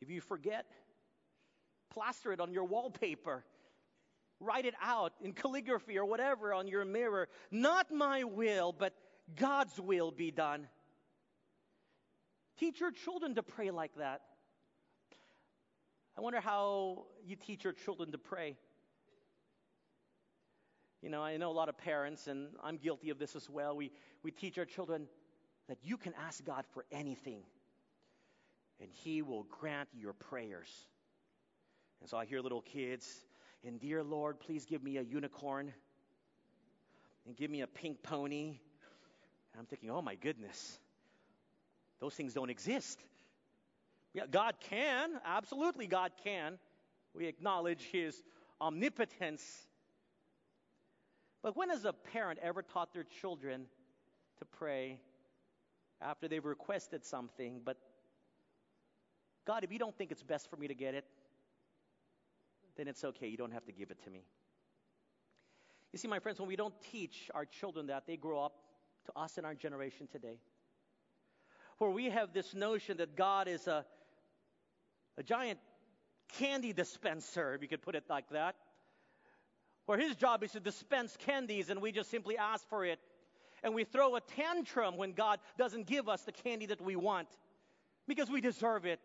If 0.01 0.11
you 0.11 0.21
forget, 0.21 0.67
plaster 1.91 2.33
it 2.33 2.41
on 2.41 2.53
your 2.53 2.65
wallpaper. 2.65 3.45
Write 4.41 4.65
it 4.65 4.75
out 4.83 5.13
in 5.23 5.35
calligraphy 5.35 5.99
or 5.99 6.07
whatever 6.07 6.55
on 6.55 6.67
your 6.67 6.85
mirror. 6.85 7.29
Not 7.51 7.93
my 7.93 8.25
will, 8.25 8.75
but 8.77 8.95
God's 9.37 9.79
will 9.79 10.11
be 10.11 10.31
done. 10.31 10.67
Teach 12.59 12.81
your 12.81 12.91
children 12.91 13.35
to 13.35 13.43
pray 13.43 13.71
like 13.71 13.95
that. 13.97 14.23
I 16.17 16.23
wonder 16.23 16.41
how 16.41 17.05
you 17.25 17.37
teach 17.37 17.65
your 17.65 17.73
children 17.73 18.13
to 18.13 18.19
pray. 18.19 18.57
You 21.03 21.09
know, 21.09 21.23
I 21.23 21.37
know 21.37 21.51
a 21.51 21.53
lot 21.53 21.69
of 21.69 21.79
parents, 21.79 22.27
and 22.27 22.49
I'm 22.63 22.77
guilty 22.77 23.11
of 23.11 23.19
this 23.19 23.35
as 23.35 23.49
well. 23.49 23.75
We, 23.75 23.91
we 24.23 24.31
teach 24.31 24.59
our 24.59 24.67
children 24.67 25.07
that 25.69 25.79
you 25.83 25.97
can 25.97 26.13
ask 26.27 26.45
God 26.45 26.65
for 26.73 26.85
anything, 26.93 27.43
and 28.81 28.91
He 28.93 29.23
will 29.23 29.45
grant 29.45 29.89
your 29.95 30.13
prayers. 30.13 30.69
And 32.01 32.11
so 32.11 32.19
I 32.19 32.27
hear 32.27 32.41
little 32.41 32.61
kids, 32.61 33.07
and 33.65 33.81
dear 33.81 34.03
Lord, 34.03 34.41
please 34.41 34.65
give 34.65 34.83
me 34.83 34.97
a 34.97 35.03
unicorn, 35.03 35.73
and 37.27 37.37
give 37.37 37.51
me 37.51 37.61
a 37.61 37.67
pink 37.67 38.03
pony. 38.03 38.59
And 39.53 39.61
I'm 39.61 39.67
thinking, 39.67 39.91
oh 39.91 40.03
my 40.03 40.15
goodness, 40.15 40.79
those 42.01 42.15
things 42.15 42.35
don't 42.35 42.51
exist. 42.51 42.99
Yeah, 44.15 44.25
God 44.31 44.55
can, 44.69 45.11
absolutely, 45.25 45.87
God 45.87 46.13
can. 46.25 46.59
We 47.15 47.27
acknowledge 47.27 47.83
His 47.93 48.21
omnipotence 48.61 49.43
but 51.43 51.57
when 51.57 51.71
has 51.71 51.85
a 51.85 51.93
parent 51.93 52.39
ever 52.43 52.63
taught 52.63 52.93
their 52.93 53.07
children 53.21 53.67
to 54.39 54.45
pray 54.45 54.99
after 56.01 56.29
they've 56.29 56.45
requested 56.45 57.05
something, 57.05 57.61
but 57.65 57.77
God, 59.47 59.65
if 59.65 59.73
you 59.73 59.79
don't 59.79 59.97
think 59.97 60.11
it's 60.11 60.23
best 60.23 60.51
for 60.51 60.57
me 60.57 60.69
to 60.69 60.75
get 60.75 60.95
it, 60.95 61.05
then 62.81 62.89
it's 62.89 63.05
okay. 63.05 63.29
You 63.29 63.37
don't 63.37 63.53
have 63.53 63.65
to 63.67 63.73
give 63.73 63.91
it 63.91 64.03
to 64.05 64.11
me. 64.11 64.25
You 65.93 65.99
see, 65.99 66.09
my 66.09 66.19
friends, 66.19 66.39
when 66.39 66.49
we 66.49 66.57
don't 66.57 66.75
teach 66.93 67.31
our 67.35 67.45
children 67.45 67.89
that, 67.89 68.07
they 68.07 68.17
grow 68.17 68.43
up 68.45 68.55
to 69.07 69.21
us 69.21 69.39
in 69.39 69.45
our 69.45 69.55
generation 69.55 70.09
today, 70.11 70.39
where 71.79 71.91
we 71.91 72.11
have 72.11 72.33
this 72.33 72.55
notion 72.55 72.97
that 72.99 73.17
God 73.17 73.49
is 73.49 73.67
a, 73.67 73.85
a 75.19 75.23
giant 75.23 75.59
candy 76.39 76.73
dispenser, 76.73 77.55
if 77.55 77.63
you 77.63 77.69
could 77.69 77.83
put 77.83 77.95
it 77.95 78.05
like 78.09 78.29
that 78.31 78.57
where 79.91 79.99
his 79.99 80.15
job 80.15 80.45
is 80.45 80.53
to 80.53 80.61
dispense 80.61 81.17
candies 81.27 81.69
and 81.69 81.83
we 81.83 81.91
just 81.91 82.13
simply 82.13 82.39
ask 82.39 82.65
for 82.69 82.85
it. 82.85 83.01
And 83.65 83.75
we 83.75 83.83
throw 83.83 84.15
a 84.15 84.21
tantrum 84.21 84.97
when 84.97 85.15
God 85.15 85.41
doesn't 85.59 85.89
give 85.89 86.09
us 86.09 86.23
the 86.23 86.31
candy 86.31 86.67
that 86.67 86.81
we 86.81 86.95
want 86.95 87.27
because 88.07 88.31
we 88.31 88.41
deserve 88.41 88.87
it. 88.87 89.01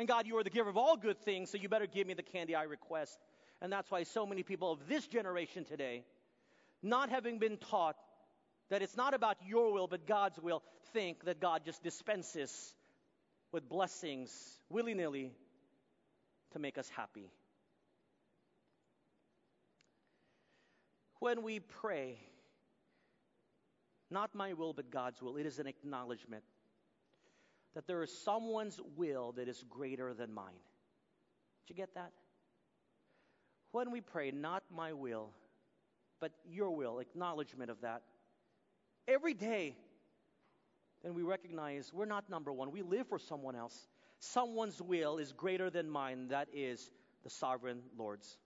And 0.00 0.08
God, 0.08 0.26
you 0.26 0.38
are 0.38 0.42
the 0.42 0.48
giver 0.48 0.70
of 0.70 0.78
all 0.78 0.96
good 0.96 1.18
things, 1.26 1.50
so 1.50 1.58
you 1.58 1.68
better 1.68 1.86
give 1.86 2.06
me 2.06 2.14
the 2.14 2.22
candy 2.22 2.54
I 2.54 2.62
request. 2.62 3.18
And 3.60 3.70
that's 3.70 3.90
why 3.90 4.04
so 4.04 4.24
many 4.24 4.42
people 4.42 4.72
of 4.72 4.88
this 4.88 5.06
generation 5.06 5.66
today, 5.66 6.04
not 6.82 7.10
having 7.10 7.38
been 7.38 7.58
taught 7.58 7.96
that 8.70 8.80
it's 8.80 8.96
not 8.96 9.12
about 9.12 9.36
your 9.46 9.74
will 9.74 9.88
but 9.88 10.06
God's 10.06 10.38
will, 10.38 10.62
think 10.94 11.26
that 11.26 11.38
God 11.38 11.66
just 11.66 11.82
dispenses 11.82 12.74
with 13.52 13.68
blessings 13.68 14.32
willy 14.70 14.94
nilly 14.94 15.32
to 16.52 16.58
make 16.58 16.78
us 16.78 16.88
happy. 16.96 17.30
When 21.18 21.42
we 21.42 21.60
pray, 21.60 22.16
not 24.10 24.34
my 24.34 24.54
will, 24.54 24.72
but 24.72 24.90
God's 24.90 25.20
will, 25.20 25.36
it 25.36 25.44
is 25.44 25.58
an 25.58 25.66
acknowledgement 25.66 26.44
that 27.74 27.86
there 27.86 28.02
is 28.02 28.16
someone's 28.24 28.80
will 28.96 29.32
that 29.32 29.48
is 29.48 29.64
greater 29.68 30.12
than 30.14 30.32
mine. 30.32 30.60
Did 31.66 31.74
you 31.74 31.76
get 31.76 31.94
that? 31.94 32.12
When 33.72 33.90
we 33.90 34.00
pray, 34.00 34.30
not 34.32 34.64
my 34.74 34.92
will, 34.92 35.30
but 36.20 36.32
your 36.44 36.70
will, 36.70 36.98
acknowledgement 36.98 37.70
of 37.70 37.80
that, 37.82 38.02
every 39.06 39.34
day, 39.34 39.76
then 41.02 41.14
we 41.14 41.22
recognize 41.22 41.92
we're 41.92 42.04
not 42.04 42.28
number 42.28 42.52
one. 42.52 42.72
We 42.72 42.82
live 42.82 43.06
for 43.08 43.18
someone 43.18 43.54
else. 43.54 43.88
Someone's 44.18 44.82
will 44.82 45.18
is 45.18 45.32
greater 45.32 45.70
than 45.70 45.88
mine. 45.88 46.28
That 46.28 46.48
is 46.52 46.90
the 47.22 47.30
sovereign 47.30 47.80
Lord's. 47.96 48.36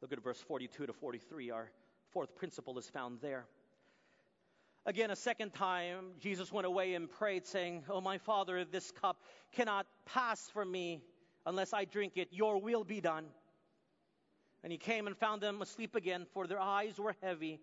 Look 0.00 0.12
at 0.12 0.22
verse 0.22 0.40
42 0.40 0.86
to 0.86 0.92
43. 0.92 1.50
Our 1.50 1.70
fourth 2.10 2.34
principle 2.34 2.78
is 2.78 2.88
found 2.88 3.18
there. 3.20 3.46
Again, 4.88 5.10
a 5.10 5.16
second 5.16 5.52
time, 5.52 6.12
Jesus 6.18 6.50
went 6.50 6.66
away 6.66 6.94
and 6.94 7.10
prayed, 7.10 7.44
saying, 7.44 7.84
Oh, 7.90 8.00
my 8.00 8.16
Father, 8.16 8.64
this 8.64 8.90
cup 8.90 9.20
cannot 9.52 9.86
pass 10.06 10.48
from 10.54 10.72
me 10.72 11.02
unless 11.44 11.74
I 11.74 11.84
drink 11.84 12.14
it. 12.16 12.28
Your 12.30 12.58
will 12.58 12.84
be 12.84 13.02
done. 13.02 13.26
And 14.64 14.72
he 14.72 14.78
came 14.78 15.06
and 15.06 15.14
found 15.14 15.42
them 15.42 15.60
asleep 15.60 15.94
again, 15.94 16.24
for 16.32 16.46
their 16.46 16.58
eyes 16.58 16.98
were 16.98 17.14
heavy. 17.20 17.60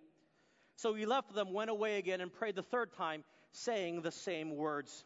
So 0.76 0.94
he 0.94 1.08
left 1.08 1.34
them, 1.34 1.52
went 1.52 1.72
away 1.72 1.98
again, 1.98 2.22
and 2.22 2.32
prayed 2.32 2.56
the 2.56 2.62
third 2.62 2.94
time, 2.94 3.24
saying 3.54 4.04
the 4.04 4.12
same 4.12 4.56
words. 4.56 5.04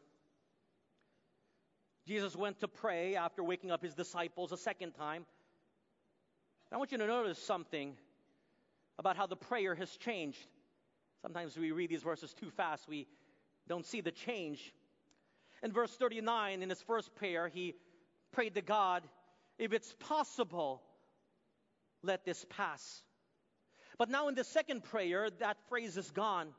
Jesus 2.05 2.35
went 2.35 2.59
to 2.59 2.67
pray 2.67 3.15
after 3.15 3.41
waking 3.41 3.71
up 3.71 3.81
his 3.81 3.95
disciples 3.95 4.51
a 4.51 4.57
second 4.57 4.91
time. 4.91 5.25
I 6.69 6.75
want 6.75 6.91
you 6.91 6.97
to 6.97 7.07
notice 7.07 7.39
something 7.39 7.95
about 8.97 9.15
how 9.15 9.25
the 9.25 9.37
prayer 9.37 9.73
has 9.73 9.89
changed. 9.95 10.45
Sometimes 11.21 11.57
we 11.57 11.71
read 11.71 11.89
these 11.89 12.03
verses 12.03 12.33
too 12.33 12.49
fast, 12.51 12.87
we 12.87 13.07
don't 13.67 13.85
see 13.85 14.01
the 14.01 14.11
change. 14.11 14.73
In 15.61 15.71
verse 15.71 15.93
39, 15.95 16.63
in 16.63 16.69
his 16.69 16.81
first 16.81 17.13
prayer, 17.15 17.47
he 17.47 17.75
prayed 18.31 18.55
to 18.55 18.61
God, 18.61 19.03
If 19.57 19.73
it's 19.73 19.93
possible, 19.99 20.81
let 22.01 22.23
this 22.23 22.45
pass. 22.49 23.03
But 23.97 24.09
now 24.09 24.29
in 24.29 24.35
the 24.35 24.45
second 24.45 24.85
prayer, 24.85 25.29
that 25.39 25.57
phrase 25.67 25.97
is 25.97 26.09
gone. 26.11 26.49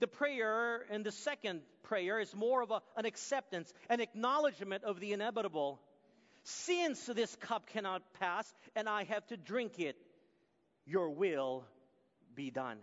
The 0.00 0.06
prayer 0.06 0.84
in 0.90 1.02
the 1.02 1.12
second 1.12 1.62
prayer 1.82 2.20
is 2.20 2.34
more 2.34 2.62
of 2.62 2.70
a, 2.70 2.82
an 2.96 3.06
acceptance, 3.06 3.72
an 3.88 4.00
acknowledgement 4.00 4.84
of 4.84 5.00
the 5.00 5.12
inevitable. 5.12 5.80
Since 6.42 7.06
this 7.06 7.34
cup 7.36 7.66
cannot 7.66 8.02
pass 8.18 8.52
and 8.74 8.88
I 8.88 9.04
have 9.04 9.26
to 9.28 9.36
drink 9.36 9.78
it, 9.78 9.96
your 10.86 11.10
will 11.10 11.64
be 12.34 12.50
done. 12.50 12.78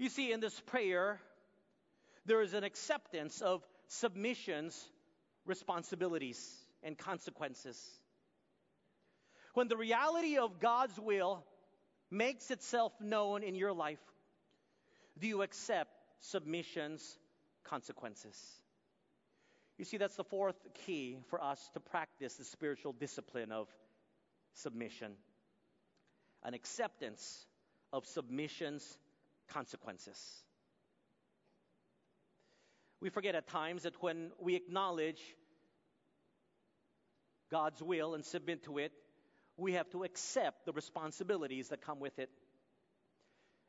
You 0.00 0.08
see, 0.08 0.32
in 0.32 0.40
this 0.40 0.58
prayer, 0.60 1.20
there 2.24 2.40
is 2.40 2.54
an 2.54 2.64
acceptance 2.64 3.42
of 3.42 3.62
submissions, 3.88 4.74
responsibilities, 5.44 6.40
and 6.82 6.96
consequences. 6.96 7.78
When 9.52 9.68
the 9.68 9.76
reality 9.76 10.38
of 10.38 10.58
God's 10.58 10.98
will 10.98 11.44
makes 12.10 12.50
itself 12.50 12.94
known 12.98 13.42
in 13.42 13.54
your 13.54 13.74
life, 13.74 14.00
do 15.18 15.26
you 15.28 15.42
accept 15.42 15.90
submissions, 16.20 17.18
consequences? 17.64 18.42
You 19.76 19.84
see, 19.84 19.98
that's 19.98 20.16
the 20.16 20.24
fourth 20.24 20.56
key 20.86 21.18
for 21.28 21.44
us 21.44 21.60
to 21.74 21.80
practice 21.80 22.36
the 22.36 22.44
spiritual 22.44 22.94
discipline 22.94 23.52
of 23.52 23.68
submission 24.54 25.12
an 26.42 26.54
acceptance 26.54 27.44
of 27.92 28.06
submission's 28.06 28.98
consequences. 29.50 30.18
We 33.00 33.08
forget 33.08 33.34
at 33.34 33.48
times 33.48 33.82
that 33.84 33.94
when 34.02 34.30
we 34.38 34.54
acknowledge 34.56 35.20
God's 37.50 37.82
will 37.82 38.14
and 38.14 38.24
submit 38.24 38.64
to 38.64 38.78
it, 38.78 38.92
we 39.56 39.72
have 39.74 39.90
to 39.90 40.04
accept 40.04 40.64
the 40.64 40.72
responsibilities 40.72 41.68
that 41.68 41.80
come 41.82 42.00
with 42.00 42.18
it. 42.18 42.30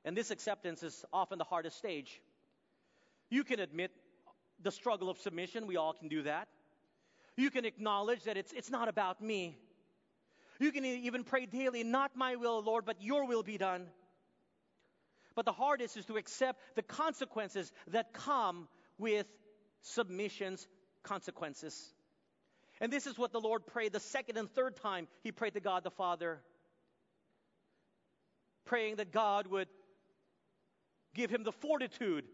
And 0.05 0.15
this 0.15 0.31
acceptance 0.31 0.83
is 0.83 1.05
often 1.13 1.37
the 1.37 1.43
hardest 1.43 1.77
stage. 1.77 2.21
You 3.29 3.43
can 3.43 3.59
admit 3.59 3.91
the 4.61 4.71
struggle 4.71 5.09
of 5.09 5.17
submission. 5.17 5.67
We 5.67 5.77
all 5.77 5.93
can 5.93 6.07
do 6.07 6.23
that. 6.23 6.47
You 7.37 7.49
can 7.49 7.65
acknowledge 7.65 8.23
that 8.23 8.37
it's, 8.37 8.51
it's 8.51 8.69
not 8.69 8.87
about 8.87 9.21
me. 9.21 9.57
You 10.59 10.71
can 10.71 10.85
even 10.85 11.23
pray 11.23 11.45
daily, 11.45 11.83
not 11.83 12.15
my 12.15 12.35
will, 12.35 12.61
Lord, 12.61 12.85
but 12.85 13.01
your 13.01 13.25
will 13.25 13.43
be 13.43 13.57
done. 13.57 13.87
But 15.35 15.45
the 15.45 15.51
hardest 15.51 15.97
is 15.97 16.05
to 16.07 16.17
accept 16.17 16.59
the 16.75 16.81
consequences 16.81 17.71
that 17.87 18.13
come 18.13 18.67
with 18.97 19.25
submission's 19.81 20.67
consequences. 21.03 21.93
And 22.79 22.91
this 22.91 23.07
is 23.07 23.17
what 23.17 23.31
the 23.31 23.39
Lord 23.39 23.65
prayed 23.67 23.93
the 23.93 23.99
second 23.99 24.37
and 24.37 24.49
third 24.49 24.75
time 24.77 25.07
he 25.23 25.31
prayed 25.31 25.53
to 25.53 25.59
God 25.59 25.83
the 25.83 25.91
Father, 25.91 26.41
praying 28.65 28.95
that 28.95 29.11
God 29.11 29.47
would 29.47 29.67
give 31.13 31.29
him 31.29 31.43
the 31.43 31.51
fortitude 31.51 32.25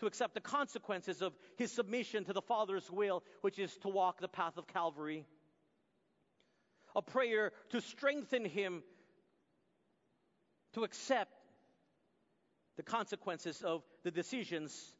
to 0.00 0.06
accept 0.06 0.34
the 0.34 0.40
consequences 0.40 1.22
of 1.22 1.32
his 1.56 1.70
submission 1.70 2.24
to 2.24 2.32
the 2.32 2.42
Father's 2.42 2.90
will, 2.90 3.22
which 3.42 3.58
is 3.58 3.74
to 3.78 3.88
walk 3.88 4.20
the 4.20 4.28
path 4.28 4.56
of 4.56 4.66
Calvary. 4.66 5.26
A 6.96 7.02
prayer 7.02 7.52
to 7.70 7.80
strengthen 7.80 8.44
him 8.44 8.82
to 10.74 10.84
accept 10.84 11.32
the 12.76 12.82
consequences 12.82 13.62
of 13.62 13.82
the 14.04 14.10
decisions 14.10 14.94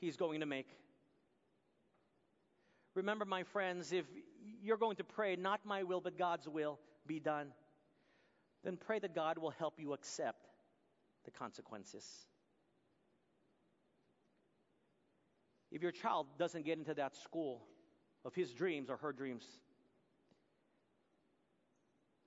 he's 0.00 0.16
going 0.16 0.40
to 0.40 0.46
make. 0.46 0.68
Remember, 2.94 3.24
my 3.24 3.42
friends, 3.42 3.92
if 3.92 4.04
you're 4.62 4.76
going 4.76 4.96
to 4.96 5.04
pray, 5.04 5.36
not 5.36 5.60
my 5.64 5.82
will, 5.82 6.00
but 6.00 6.18
God's 6.18 6.48
will 6.48 6.78
be 7.06 7.20
done, 7.20 7.48
then 8.64 8.76
pray 8.76 8.98
that 8.98 9.14
God 9.14 9.38
will 9.38 9.50
help 9.50 9.74
you 9.78 9.92
accept 9.92 10.46
the 11.24 11.30
consequences. 11.30 12.04
If 15.70 15.82
your 15.82 15.92
child 15.92 16.26
doesn't 16.38 16.66
get 16.66 16.78
into 16.78 16.94
that 16.94 17.16
school 17.16 17.62
of 18.24 18.34
his 18.34 18.52
dreams 18.52 18.90
or 18.90 18.98
her 18.98 19.12
dreams, 19.12 19.44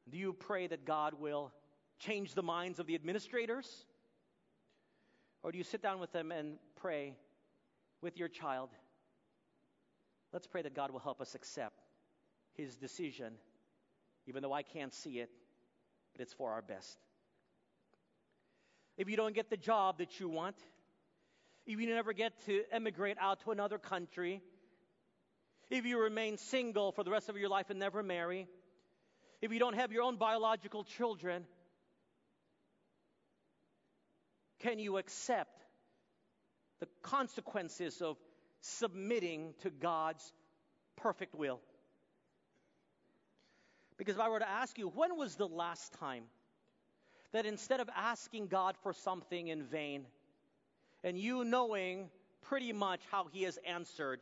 do 0.10 0.18
you 0.18 0.34
pray 0.34 0.68
that 0.68 0.86
God 0.86 1.14
will 1.20 1.52
change 2.00 2.34
the 2.34 2.44
minds 2.44 2.80
of 2.80 2.88
the 2.88 2.96
administrators? 2.96 3.86
Or 5.44 5.52
do 5.52 5.58
you 5.58 5.64
sit 5.64 5.82
down 5.82 6.00
with 6.00 6.12
them 6.12 6.32
and 6.32 6.58
pray 6.76 7.14
with 8.02 8.18
your 8.18 8.28
child? 8.28 8.70
Let's 10.34 10.48
pray 10.48 10.62
that 10.64 10.74
God 10.74 10.92
will 10.92 11.00
help 11.00 11.22
us 11.22 11.36
accept 11.36 11.80
his 12.54 12.76
decision, 12.76 13.34
even 14.28 14.42
though 14.42 14.54
I 14.54 14.64
can't 14.64 14.94
see 14.94 15.20
it, 15.20 15.30
but 16.14 16.22
it's 16.22 16.34
for 16.34 16.52
our 16.52 16.62
best. 16.62 16.98
If 18.98 19.10
you 19.10 19.18
don't 19.18 19.36
get 19.36 19.50
the 19.50 19.58
job 19.58 20.00
that 20.00 20.20
you 20.20 20.30
want, 20.30 20.56
if 21.66 21.80
you 21.80 21.88
never 21.88 22.14
get 22.14 22.34
to 22.46 22.64
emigrate 22.72 23.18
out 23.20 23.42
to 23.42 23.52
another 23.52 23.78
country, 23.78 24.42
if 25.70 25.86
you 25.86 26.00
remain 26.00 26.38
single 26.38 26.92
for 26.92 27.04
the 27.04 27.12
rest 27.12 27.28
of 27.28 27.38
your 27.38 27.50
life 27.50 27.70
and 27.70 27.80
never 27.80 28.04
marry, 28.04 28.48
if 29.42 29.52
you 29.52 29.60
don't 29.60 29.76
have 29.76 29.92
your 29.92 30.04
own 30.04 30.16
biological 30.16 30.84
children, 30.84 31.46
can 34.60 34.80
you 34.80 34.98
accept 34.98 35.66
the 36.80 36.88
consequences 37.02 38.02
of 38.02 38.18
submitting 38.62 39.54
to 39.62 39.70
God's 39.70 40.34
perfect 40.96 41.36
will? 41.36 41.62
Because 43.98 44.16
if 44.16 44.22
I 44.22 44.30
were 44.30 44.40
to 44.40 44.50
ask 44.50 44.78
you, 44.78 44.90
when 44.90 45.18
was 45.18 45.36
the 45.36 45.48
last 45.48 45.94
time 46.00 46.24
that 47.32 47.46
instead 47.46 47.80
of 47.80 47.90
asking 47.96 48.48
God 48.48 48.76
for 48.84 48.94
something 48.94 49.48
in 49.48 49.64
vain, 49.64 50.06
and 51.04 51.18
you 51.18 51.44
knowing 51.44 52.10
pretty 52.42 52.74
much 52.74 53.02
how 53.12 53.28
He 53.32 53.44
has 53.44 53.58
answered, 53.68 54.20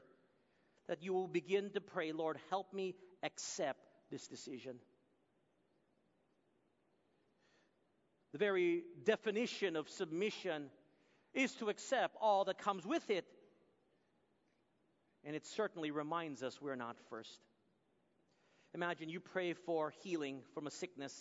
that 0.87 1.01
you 1.01 1.13
will 1.13 1.27
begin 1.27 1.69
to 1.71 1.81
pray, 1.81 2.11
Lord, 2.11 2.37
help 2.49 2.73
me 2.73 2.95
accept 3.23 3.87
this 4.11 4.27
decision? 4.27 4.75
The 8.33 8.39
very 8.39 8.83
definition 9.05 9.75
of 9.75 9.87
submission 9.87 10.71
is 11.33 11.53
to 11.55 11.69
accept 11.69 12.17
all 12.19 12.45
that 12.45 12.57
comes 12.57 12.85
with 12.85 13.09
it. 13.09 13.25
And 15.23 15.35
it 15.35 15.45
certainly 15.45 15.91
reminds 15.91 16.43
us 16.43 16.59
we're 16.59 16.75
not 16.75 16.97
first. 17.09 17.39
Imagine 18.73 19.07
you 19.07 19.19
pray 19.19 19.53
for 19.53 19.93
healing 20.01 20.41
from 20.55 20.65
a 20.65 20.71
sickness, 20.71 21.15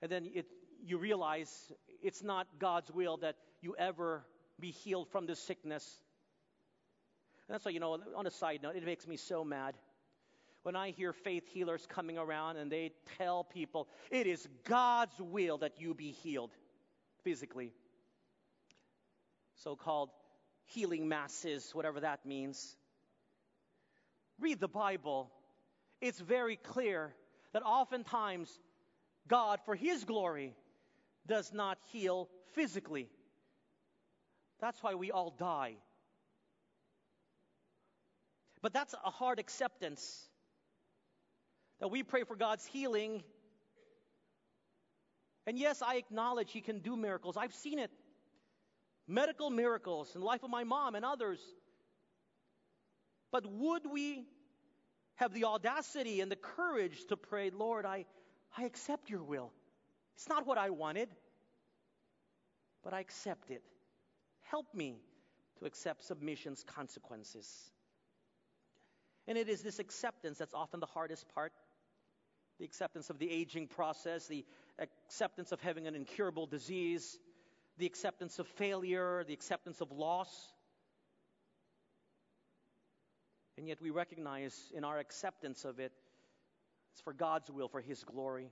and 0.00 0.10
then 0.10 0.30
it, 0.32 0.46
you 0.84 0.96
realize 0.96 1.72
it's 2.02 2.22
not 2.22 2.46
God's 2.60 2.90
will 2.92 3.16
that 3.18 3.34
you 3.60 3.74
ever 3.76 4.24
be 4.60 4.70
healed 4.70 5.08
from 5.08 5.26
this 5.26 5.40
sickness. 5.40 5.84
And 7.48 7.54
that's 7.54 7.64
why, 7.64 7.72
you 7.72 7.80
know, 7.80 7.98
on 8.14 8.26
a 8.28 8.30
side 8.30 8.60
note, 8.62 8.76
it 8.76 8.84
makes 8.84 9.08
me 9.08 9.16
so 9.16 9.44
mad 9.44 9.74
when 10.62 10.76
I 10.76 10.90
hear 10.90 11.12
faith 11.12 11.48
healers 11.48 11.86
coming 11.88 12.18
around 12.18 12.56
and 12.56 12.70
they 12.70 12.92
tell 13.18 13.44
people 13.44 13.88
it 14.10 14.26
is 14.26 14.46
God's 14.64 15.18
will 15.18 15.58
that 15.58 15.80
you 15.80 15.94
be 15.94 16.12
healed 16.12 16.50
physically. 17.24 17.72
So 19.56 19.76
called 19.76 20.10
healing 20.64 21.08
masses, 21.08 21.70
whatever 21.74 22.00
that 22.00 22.24
means. 22.24 22.76
Read 24.40 24.60
the 24.60 24.68
Bible. 24.68 25.30
It's 26.00 26.18
very 26.18 26.56
clear 26.56 27.14
that 27.52 27.62
oftentimes 27.62 28.48
God, 29.28 29.60
for 29.64 29.74
His 29.74 30.04
glory, 30.04 30.54
does 31.26 31.52
not 31.52 31.78
heal 31.92 32.28
physically. 32.54 33.08
That's 34.60 34.82
why 34.82 34.94
we 34.94 35.10
all 35.10 35.34
die. 35.38 35.74
But 38.62 38.72
that's 38.72 38.94
a 39.04 39.10
hard 39.10 39.38
acceptance 39.38 40.28
that 41.82 41.88
we 41.88 42.04
pray 42.04 42.22
for 42.22 42.36
God's 42.36 42.64
healing. 42.64 43.24
And 45.48 45.58
yes, 45.58 45.82
I 45.82 45.96
acknowledge 45.96 46.52
He 46.52 46.60
can 46.60 46.78
do 46.78 46.96
miracles. 46.96 47.36
I've 47.36 47.54
seen 47.54 47.80
it. 47.80 47.90
Medical 49.08 49.50
miracles 49.50 50.14
in 50.14 50.20
the 50.20 50.26
life 50.28 50.44
of 50.44 50.50
my 50.50 50.62
mom 50.62 50.94
and 50.94 51.04
others. 51.04 51.40
But 53.32 53.50
would 53.50 53.82
we 53.90 54.24
have 55.16 55.34
the 55.34 55.46
audacity 55.46 56.20
and 56.20 56.30
the 56.30 56.36
courage 56.36 57.04
to 57.08 57.16
pray, 57.16 57.50
Lord, 57.50 57.84
I, 57.84 58.04
I 58.56 58.62
accept 58.62 59.10
your 59.10 59.24
will. 59.24 59.50
It's 60.14 60.28
not 60.28 60.46
what 60.46 60.58
I 60.58 60.70
wanted, 60.70 61.08
but 62.84 62.94
I 62.94 63.00
accept 63.00 63.50
it. 63.50 63.64
Help 64.42 64.72
me 64.72 65.00
to 65.58 65.64
accept 65.64 66.04
submission's 66.04 66.62
consequences. 66.62 67.72
And 69.26 69.36
it 69.36 69.48
is 69.48 69.62
this 69.62 69.80
acceptance 69.80 70.38
that's 70.38 70.54
often 70.54 70.78
the 70.78 70.86
hardest 70.86 71.26
part 71.34 71.52
the 72.58 72.64
acceptance 72.64 73.10
of 73.10 73.18
the 73.18 73.30
aging 73.30 73.66
process, 73.66 74.26
the 74.26 74.44
acceptance 74.78 75.52
of 75.52 75.60
having 75.60 75.86
an 75.86 75.94
incurable 75.94 76.46
disease, 76.46 77.18
the 77.78 77.86
acceptance 77.86 78.38
of 78.38 78.46
failure, 78.46 79.24
the 79.26 79.32
acceptance 79.32 79.80
of 79.80 79.90
loss. 79.90 80.52
And 83.56 83.68
yet 83.68 83.80
we 83.80 83.90
recognize 83.90 84.72
in 84.74 84.84
our 84.84 84.98
acceptance 84.98 85.64
of 85.64 85.78
it, 85.78 85.92
it's 86.92 87.00
for 87.00 87.12
God's 87.12 87.50
will, 87.50 87.68
for 87.68 87.80
His 87.80 88.04
glory. 88.04 88.50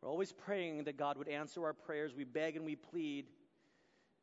We're 0.00 0.10
always 0.10 0.32
praying 0.32 0.84
that 0.84 0.96
God 0.96 1.16
would 1.16 1.28
answer 1.28 1.64
our 1.64 1.72
prayers. 1.72 2.12
We 2.16 2.24
beg 2.24 2.56
and 2.56 2.64
we 2.64 2.76
plead, 2.76 3.26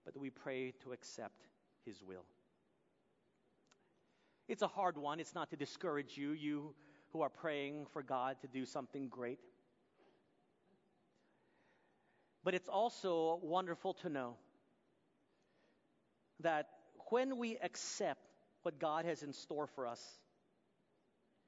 but 0.06 0.18
we 0.18 0.30
pray 0.30 0.74
to 0.84 0.92
accept 0.92 1.48
His 1.86 2.02
will. 2.04 2.26
It's 4.48 4.62
a 4.62 4.68
hard 4.68 4.98
one. 4.98 5.20
It's 5.20 5.36
not 5.36 5.52
to 5.52 5.56
discourage 5.56 6.18
you. 6.18 6.32
You 6.32 6.74
who 7.12 7.22
are 7.22 7.30
praying 7.30 7.88
for 7.94 8.04
God 8.04 8.38
to 8.42 8.48
do 8.48 8.66
something 8.66 9.08
great. 9.08 9.40
But 12.44 12.54
it's 12.54 12.70
also 12.70 13.40
wonderful 13.42 13.94
to 13.96 14.10
know 14.10 14.36
that 16.42 16.68
when 17.10 17.38
we 17.38 17.58
accept 17.58 18.22
what 18.62 18.80
God 18.80 19.06
has 19.06 19.24
in 19.24 19.34
store 19.34 19.68
for 19.68 19.88
us, 19.88 20.02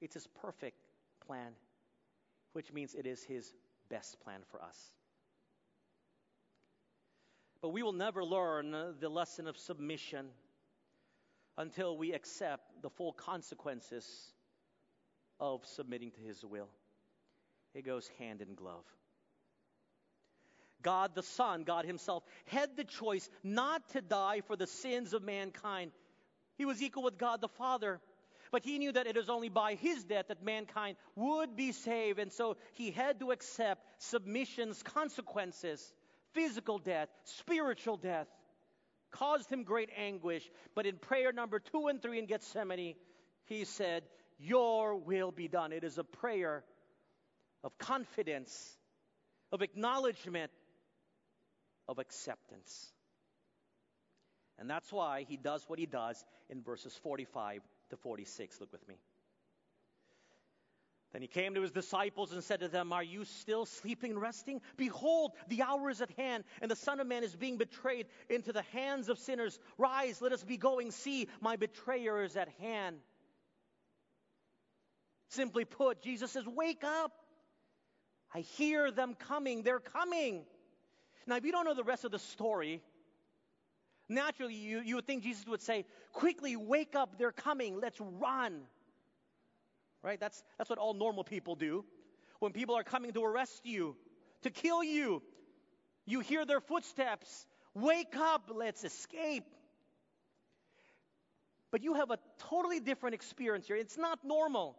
it's 0.01 0.15
His 0.15 0.27
perfect 0.41 0.77
plan, 1.25 1.53
which 2.53 2.73
means 2.73 2.93
it 2.93 3.05
is 3.05 3.23
His 3.23 3.53
best 3.89 4.19
plan 4.21 4.41
for 4.49 4.61
us. 4.61 4.77
But 7.61 7.69
we 7.69 7.83
will 7.83 7.93
never 7.93 8.23
learn 8.23 8.95
the 8.99 9.09
lesson 9.09 9.47
of 9.47 9.57
submission 9.57 10.27
until 11.57 11.95
we 11.95 12.11
accept 12.11 12.81
the 12.81 12.89
full 12.89 13.13
consequences 13.13 14.33
of 15.41 15.65
submitting 15.65 16.11
to 16.11 16.21
His 16.21 16.45
will. 16.45 16.69
It 17.73 17.85
goes 17.85 18.09
hand 18.19 18.41
in 18.41 18.55
glove. 18.55 18.85
God 20.81 21.11
the 21.13 21.23
Son, 21.23 21.63
God 21.63 21.85
Himself, 21.85 22.23
had 22.45 22.77
the 22.77 22.85
choice 22.85 23.29
not 23.43 23.87
to 23.89 24.01
die 24.01 24.41
for 24.47 24.55
the 24.55 24.67
sins 24.67 25.13
of 25.13 25.23
mankind. 25.23 25.91
He 26.57 26.65
was 26.65 26.81
equal 26.81 27.03
with 27.03 27.17
God 27.17 27.41
the 27.41 27.49
Father. 27.49 27.99
But 28.51 28.65
he 28.65 28.79
knew 28.79 28.91
that 28.91 29.07
it 29.07 29.15
is 29.15 29.29
only 29.29 29.47
by 29.47 29.75
his 29.75 30.03
death 30.03 30.25
that 30.27 30.43
mankind 30.43 30.97
would 31.15 31.55
be 31.55 31.71
saved. 31.71 32.19
And 32.19 32.33
so 32.33 32.57
he 32.73 32.91
had 32.91 33.19
to 33.21 33.31
accept 33.31 33.85
submission's 33.99 34.83
consequences 34.83 35.93
physical 36.33 36.77
death, 36.77 37.09
spiritual 37.23 37.97
death. 37.97 38.27
Caused 39.11 39.51
him 39.51 39.63
great 39.63 39.89
anguish. 39.97 40.49
But 40.75 40.85
in 40.85 40.97
prayer 40.97 41.31
number 41.31 41.59
two 41.59 41.87
and 41.87 42.01
three 42.01 42.19
in 42.19 42.25
Gethsemane, 42.25 42.95
he 43.45 43.65
said, 43.65 44.03
your 44.41 44.95
will 44.95 45.31
be 45.31 45.47
done. 45.47 45.71
It 45.71 45.83
is 45.83 45.97
a 45.97 46.03
prayer 46.03 46.63
of 47.63 47.77
confidence, 47.77 48.77
of 49.51 49.61
acknowledgement, 49.61 50.51
of 51.87 51.99
acceptance. 51.99 52.91
And 54.57 54.69
that's 54.69 54.91
why 54.91 55.25
he 55.27 55.37
does 55.37 55.63
what 55.67 55.79
he 55.79 55.85
does 55.85 56.23
in 56.49 56.61
verses 56.61 56.97
45 57.03 57.61
to 57.89 57.97
46. 57.97 58.59
Look 58.59 58.71
with 58.71 58.87
me. 58.87 58.95
Then 61.13 61.21
he 61.21 61.27
came 61.27 61.55
to 61.55 61.61
his 61.61 61.71
disciples 61.71 62.31
and 62.31 62.41
said 62.41 62.61
to 62.61 62.69
them, 62.69 62.93
Are 62.93 63.03
you 63.03 63.25
still 63.25 63.65
sleeping 63.65 64.11
and 64.11 64.21
resting? 64.21 64.61
Behold, 64.77 65.33
the 65.49 65.61
hour 65.61 65.89
is 65.89 65.99
at 66.01 66.11
hand, 66.11 66.45
and 66.61 66.71
the 66.71 66.75
Son 66.75 67.01
of 67.01 67.07
Man 67.07 67.23
is 67.23 67.35
being 67.35 67.57
betrayed 67.57 68.05
into 68.29 68.53
the 68.53 68.61
hands 68.73 69.09
of 69.09 69.19
sinners. 69.19 69.59
Rise, 69.77 70.21
let 70.21 70.31
us 70.31 70.43
be 70.43 70.55
going. 70.55 70.91
See, 70.91 71.27
my 71.41 71.57
betrayer 71.57 72.23
is 72.23 72.37
at 72.37 72.47
hand. 72.61 72.97
Simply 75.31 75.65
put, 75.65 76.01
Jesus 76.01 76.31
says, 76.31 76.45
Wake 76.45 76.83
up. 76.83 77.11
I 78.33 78.41
hear 78.41 78.91
them 78.91 79.15
coming. 79.15 79.63
They're 79.63 79.79
coming. 79.79 80.43
Now, 81.27 81.35
if 81.35 81.45
you 81.45 81.51
don't 81.51 81.65
know 81.65 81.73
the 81.73 81.83
rest 81.83 82.05
of 82.05 82.11
the 82.11 82.19
story, 82.19 82.81
naturally 84.07 84.55
you, 84.55 84.79
you 84.79 84.95
would 84.95 85.05
think 85.05 85.23
Jesus 85.23 85.45
would 85.47 85.61
say, 85.61 85.85
Quickly, 86.13 86.55
wake 86.55 86.95
up. 86.95 87.17
They're 87.17 87.31
coming. 87.31 87.79
Let's 87.81 87.99
run 87.99 88.61
right? 90.03 90.19
That's, 90.19 90.43
that's 90.57 90.69
what 90.69 90.79
all 90.79 90.93
normal 90.93 91.23
people 91.23 91.55
do. 91.55 91.85
When 92.39 92.51
people 92.51 92.75
are 92.75 92.83
coming 92.83 93.13
to 93.13 93.23
arrest 93.23 93.65
you, 93.65 93.95
to 94.43 94.49
kill 94.49 94.83
you, 94.83 95.21
you 96.05 96.19
hear 96.21 96.45
their 96.45 96.59
footsteps. 96.59 97.45
Wake 97.73 98.15
up, 98.15 98.49
let's 98.53 98.83
escape. 98.83 99.45
But 101.71 101.83
you 101.83 101.93
have 101.93 102.11
a 102.11 102.17
totally 102.49 102.79
different 102.79 103.13
experience 103.13 103.67
here. 103.67 103.75
It's 103.75 103.97
not 103.97 104.19
normal. 104.25 104.75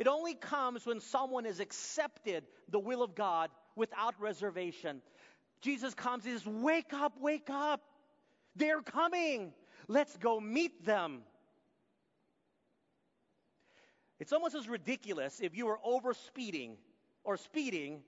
It 0.00 0.08
only 0.08 0.34
comes 0.34 0.86
when 0.86 0.98
someone 0.98 1.44
has 1.44 1.60
accepted 1.60 2.44
the 2.70 2.78
will 2.78 3.02
of 3.02 3.14
God 3.14 3.50
without 3.76 4.18
reservation. 4.18 5.02
Jesus 5.60 5.92
comes 5.92 6.24
and 6.24 6.40
says, 6.40 6.46
Wake 6.46 6.94
up, 6.94 7.20
wake 7.20 7.50
up. 7.50 7.82
They're 8.56 8.80
coming. 8.80 9.52
Let's 9.88 10.16
go 10.16 10.40
meet 10.40 10.86
them. 10.86 11.20
It's 14.18 14.32
almost 14.32 14.54
as 14.54 14.70
ridiculous 14.70 15.38
if 15.42 15.54
you 15.54 15.66
were 15.66 15.78
over 15.84 16.14
speeding 16.14 16.78
or 17.22 17.36
speeding 17.36 18.00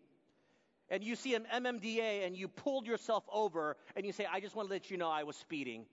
and 0.88 1.04
you 1.04 1.14
see 1.14 1.34
an 1.34 1.46
MMDA 1.54 2.26
and 2.26 2.34
you 2.34 2.48
pulled 2.48 2.86
yourself 2.86 3.24
over 3.30 3.76
and 3.96 4.06
you 4.06 4.12
say, 4.12 4.26
I 4.30 4.40
just 4.40 4.56
want 4.56 4.68
to 4.68 4.72
let 4.72 4.90
you 4.90 4.96
know 4.96 5.10
I 5.10 5.24
was 5.24 5.36
speeding. 5.36 5.84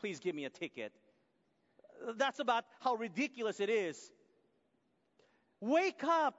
Please 0.00 0.18
give 0.18 0.34
me 0.34 0.46
a 0.46 0.50
ticket. 0.50 0.92
That's 2.16 2.40
about 2.40 2.64
how 2.80 2.96
ridiculous 2.96 3.60
it 3.60 3.70
is. 3.70 4.10
Wake 5.60 6.04
up. 6.04 6.34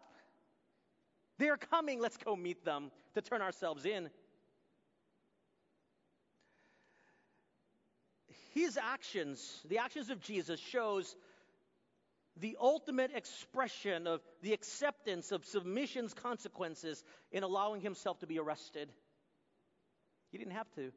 They're 1.38 1.58
coming. 1.58 2.00
Let's 2.00 2.18
go 2.18 2.36
meet 2.36 2.64
them 2.66 2.92
to 3.16 3.22
turn 3.22 3.42
ourselves 3.42 3.86
in. 3.86 4.10
His 8.54 8.78
actions, 8.78 9.62
the 9.70 9.78
actions 9.78 10.10
of 10.10 10.22
Jesus, 10.22 10.60
shows 10.60 11.16
the 12.38 12.58
ultimate 12.60 13.12
expression 13.14 14.08
of 14.08 14.22
the 14.42 14.54
acceptance 14.54 15.32
of 15.32 15.46
submission's 15.46 16.14
consequences 16.14 17.04
in 17.32 17.44
allowing 17.44 17.82
himself 17.82 18.20
to 18.20 18.28
be 18.28 18.40
arrested. 18.40 18.90
He 20.32 20.38
didn't 20.38 20.54
have 20.54 20.70
to. 20.76 20.92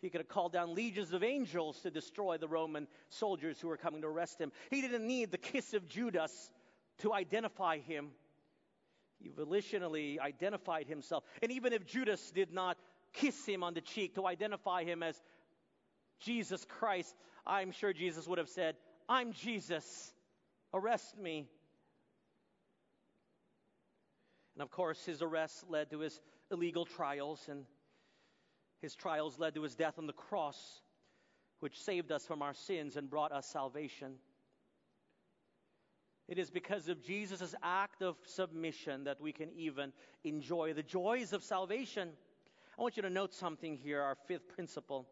He 0.00 0.10
could 0.10 0.20
have 0.20 0.28
called 0.28 0.52
down 0.52 0.74
legions 0.74 1.12
of 1.12 1.24
angels 1.24 1.80
to 1.80 1.90
destroy 1.90 2.38
the 2.38 2.48
Roman 2.48 2.86
soldiers 3.08 3.60
who 3.60 3.68
were 3.68 3.76
coming 3.76 4.02
to 4.02 4.08
arrest 4.08 4.40
him. 4.40 4.52
He 4.70 4.80
didn't 4.80 5.06
need 5.06 5.32
the 5.32 5.38
kiss 5.38 5.74
of 5.74 5.88
Judas 5.88 6.50
to 6.98 7.12
identify 7.12 7.78
him. 7.78 8.10
He 9.18 9.30
volitionally 9.30 10.20
identified 10.20 10.86
himself. 10.86 11.24
And 11.42 11.50
even 11.50 11.72
if 11.72 11.84
Judas 11.84 12.30
did 12.30 12.52
not 12.52 12.78
kiss 13.12 13.44
him 13.44 13.64
on 13.64 13.74
the 13.74 13.80
cheek 13.80 14.14
to 14.14 14.26
identify 14.26 14.84
him 14.84 15.02
as 15.02 15.20
Jesus 16.20 16.64
Christ, 16.64 17.14
I'm 17.44 17.72
sure 17.72 17.92
Jesus 17.92 18.28
would 18.28 18.38
have 18.38 18.48
said, 18.48 18.76
I'm 19.08 19.32
Jesus. 19.32 20.12
Arrest 20.72 21.18
me. 21.18 21.48
And 24.54 24.62
of 24.62 24.70
course, 24.70 25.04
his 25.04 25.22
arrest 25.22 25.64
led 25.68 25.90
to 25.90 26.00
his 26.00 26.20
illegal 26.50 26.84
trials, 26.84 27.40
and 27.48 27.64
his 28.80 28.94
trials 28.94 29.38
led 29.38 29.54
to 29.54 29.62
his 29.62 29.74
death 29.74 29.98
on 29.98 30.06
the 30.06 30.12
cross, 30.12 30.80
which 31.60 31.82
saved 31.82 32.12
us 32.12 32.26
from 32.26 32.42
our 32.42 32.54
sins 32.54 32.96
and 32.96 33.10
brought 33.10 33.32
us 33.32 33.46
salvation. 33.46 34.14
It 36.28 36.38
is 36.38 36.50
because 36.50 36.88
of 36.88 37.02
Jesus' 37.02 37.54
act 37.62 38.02
of 38.02 38.16
submission 38.26 39.04
that 39.04 39.20
we 39.20 39.32
can 39.32 39.50
even 39.56 39.92
enjoy 40.24 40.74
the 40.74 40.82
joys 40.82 41.32
of 41.32 41.42
salvation. 41.42 42.10
I 42.78 42.82
want 42.82 42.96
you 42.96 43.02
to 43.02 43.10
note 43.10 43.32
something 43.34 43.76
here, 43.76 44.02
our 44.02 44.16
fifth 44.26 44.46
principle. 44.48 45.08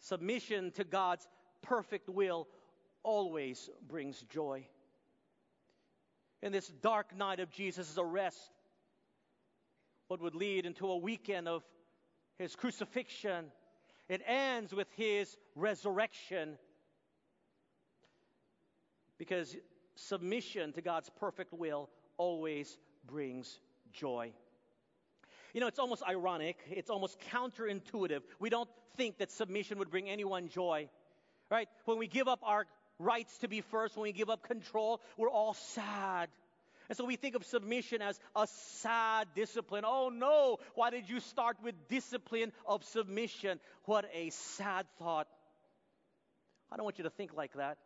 Submission 0.00 0.70
to 0.72 0.84
God's 0.84 1.26
perfect 1.62 2.08
will 2.08 2.46
always 3.02 3.70
brings 3.88 4.20
joy. 4.30 4.66
In 6.42 6.52
this 6.52 6.68
dark 6.82 7.16
night 7.16 7.40
of 7.40 7.50
Jesus' 7.50 7.96
arrest, 7.98 8.50
what 10.12 10.20
would 10.20 10.34
lead 10.34 10.66
into 10.66 10.90
a 10.90 10.96
weekend 10.98 11.48
of 11.48 11.64
his 12.38 12.54
crucifixion, 12.54 13.46
it 14.10 14.20
ends 14.26 14.74
with 14.74 14.86
his 14.94 15.34
resurrection. 15.54 16.58
Because 19.16 19.56
submission 19.94 20.74
to 20.74 20.82
God's 20.82 21.08
perfect 21.18 21.54
will 21.54 21.88
always 22.18 22.76
brings 23.06 23.58
joy. 23.94 24.34
You 25.54 25.62
know, 25.62 25.66
it's 25.66 25.78
almost 25.78 26.02
ironic, 26.06 26.58
it's 26.70 26.90
almost 26.90 27.16
counterintuitive. 27.32 28.20
We 28.38 28.50
don't 28.50 28.68
think 28.98 29.16
that 29.16 29.32
submission 29.32 29.78
would 29.78 29.90
bring 29.90 30.10
anyone 30.10 30.50
joy, 30.50 30.90
right? 31.50 31.70
When 31.86 31.96
we 31.96 32.06
give 32.06 32.28
up 32.28 32.40
our 32.42 32.66
rights 32.98 33.38
to 33.38 33.48
be 33.48 33.62
first, 33.62 33.96
when 33.96 34.02
we 34.02 34.12
give 34.12 34.28
up 34.28 34.46
control, 34.46 35.00
we're 35.16 35.30
all 35.30 35.54
sad. 35.54 36.28
And 36.88 36.96
so 36.96 37.04
we 37.04 37.16
think 37.16 37.34
of 37.34 37.44
submission 37.44 38.02
as 38.02 38.18
a 38.34 38.46
sad 38.46 39.28
discipline. 39.34 39.84
Oh 39.86 40.10
no, 40.10 40.58
why 40.74 40.90
did 40.90 41.08
you 41.08 41.20
start 41.20 41.56
with 41.62 41.74
discipline 41.88 42.52
of 42.66 42.84
submission? 42.84 43.60
What 43.84 44.04
a 44.12 44.30
sad 44.30 44.86
thought. 44.98 45.28
I 46.70 46.76
don't 46.76 46.84
want 46.84 46.98
you 46.98 47.04
to 47.04 47.10
think 47.10 47.34
like 47.34 47.52
that. 47.54 47.78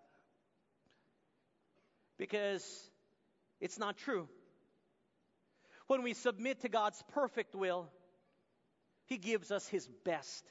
Because 2.19 2.65
it's 3.61 3.79
not 3.79 3.97
true. 3.99 4.29
When 5.87 6.03
we 6.03 6.15
submit 6.15 6.61
to 6.63 6.69
God's 6.69 7.03
perfect 7.13 7.55
will, 7.55 7.89
He 9.07 9.19
gives 9.19 9.51
us 9.51 9.67
His 9.69 9.89
best. 10.05 10.45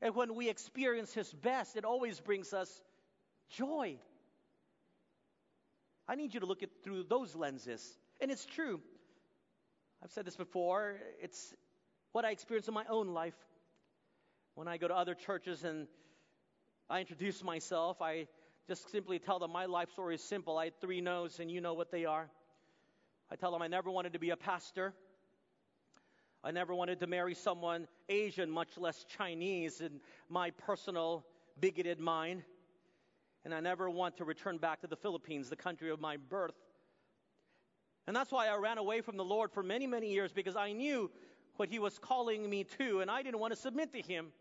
And 0.00 0.14
when 0.14 0.34
we 0.34 0.48
experience 0.48 1.12
His 1.12 1.32
best, 1.32 1.76
it 1.76 1.84
always 1.84 2.20
brings 2.20 2.52
us 2.52 2.70
joy. 3.50 3.98
I 6.08 6.14
need 6.14 6.34
you 6.34 6.40
to 6.40 6.46
look 6.46 6.62
at 6.62 6.70
through 6.84 7.04
those 7.04 7.34
lenses. 7.34 7.98
And 8.20 8.30
it's 8.30 8.46
true. 8.46 8.80
I've 10.02 10.12
said 10.12 10.24
this 10.24 10.36
before. 10.36 10.96
It's 11.20 11.54
what 12.12 12.24
I 12.24 12.30
experience 12.30 12.68
in 12.68 12.74
my 12.74 12.84
own 12.88 13.08
life. 13.08 13.34
When 14.54 14.68
I 14.68 14.76
go 14.76 14.88
to 14.88 14.94
other 14.94 15.14
churches 15.14 15.64
and 15.64 15.86
I 16.88 17.00
introduce 17.00 17.42
myself, 17.42 18.00
I 18.00 18.26
just 18.68 18.90
simply 18.90 19.18
tell 19.18 19.38
them 19.38 19.52
my 19.52 19.66
life 19.66 19.90
story 19.90 20.14
is 20.14 20.22
simple. 20.22 20.56
I 20.56 20.64
had 20.64 20.80
three 20.80 21.00
no's, 21.00 21.40
and 21.40 21.50
you 21.50 21.60
know 21.60 21.74
what 21.74 21.90
they 21.90 22.04
are. 22.04 22.28
I 23.30 23.36
tell 23.36 23.50
them 23.50 23.60
I 23.60 23.66
never 23.66 23.90
wanted 23.90 24.12
to 24.12 24.18
be 24.18 24.30
a 24.30 24.36
pastor. 24.36 24.94
I 26.44 26.52
never 26.52 26.74
wanted 26.74 27.00
to 27.00 27.06
marry 27.06 27.34
someone 27.34 27.88
Asian, 28.08 28.50
much 28.50 28.78
less 28.78 29.04
Chinese, 29.18 29.80
in 29.80 30.00
my 30.28 30.50
personal 30.50 31.24
bigoted 31.60 31.98
mind. 31.98 32.44
And 33.46 33.54
I 33.54 33.60
never 33.60 33.88
want 33.88 34.16
to 34.16 34.24
return 34.24 34.58
back 34.58 34.80
to 34.80 34.88
the 34.88 34.96
Philippines, 34.96 35.48
the 35.48 35.54
country 35.54 35.88
of 35.90 36.00
my 36.00 36.16
birth. 36.16 36.56
And 38.08 38.16
that's 38.16 38.32
why 38.32 38.48
I 38.48 38.56
ran 38.56 38.76
away 38.76 39.02
from 39.02 39.16
the 39.16 39.24
Lord 39.24 39.52
for 39.52 39.62
many, 39.62 39.86
many 39.86 40.12
years 40.12 40.32
because 40.32 40.56
I 40.56 40.72
knew 40.72 41.12
what 41.56 41.68
He 41.68 41.78
was 41.78 41.96
calling 41.96 42.50
me 42.50 42.64
to, 42.76 42.98
and 42.98 43.08
I 43.08 43.22
didn't 43.22 43.38
want 43.38 43.52
to 43.52 43.56
submit 43.56 43.92
to 43.92 44.02
Him. 44.02 44.32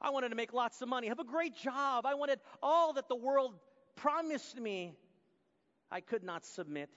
I 0.00 0.10
wanted 0.10 0.28
to 0.28 0.36
make 0.36 0.52
lots 0.52 0.80
of 0.80 0.88
money, 0.88 1.08
have 1.08 1.18
a 1.18 1.24
great 1.24 1.56
job. 1.56 2.06
I 2.06 2.14
wanted 2.14 2.38
all 2.62 2.92
that 2.92 3.08
the 3.08 3.16
world 3.16 3.52
promised 3.96 4.60
me. 4.60 4.94
I 5.90 6.00
could 6.00 6.22
not 6.22 6.44
submit. 6.44 6.90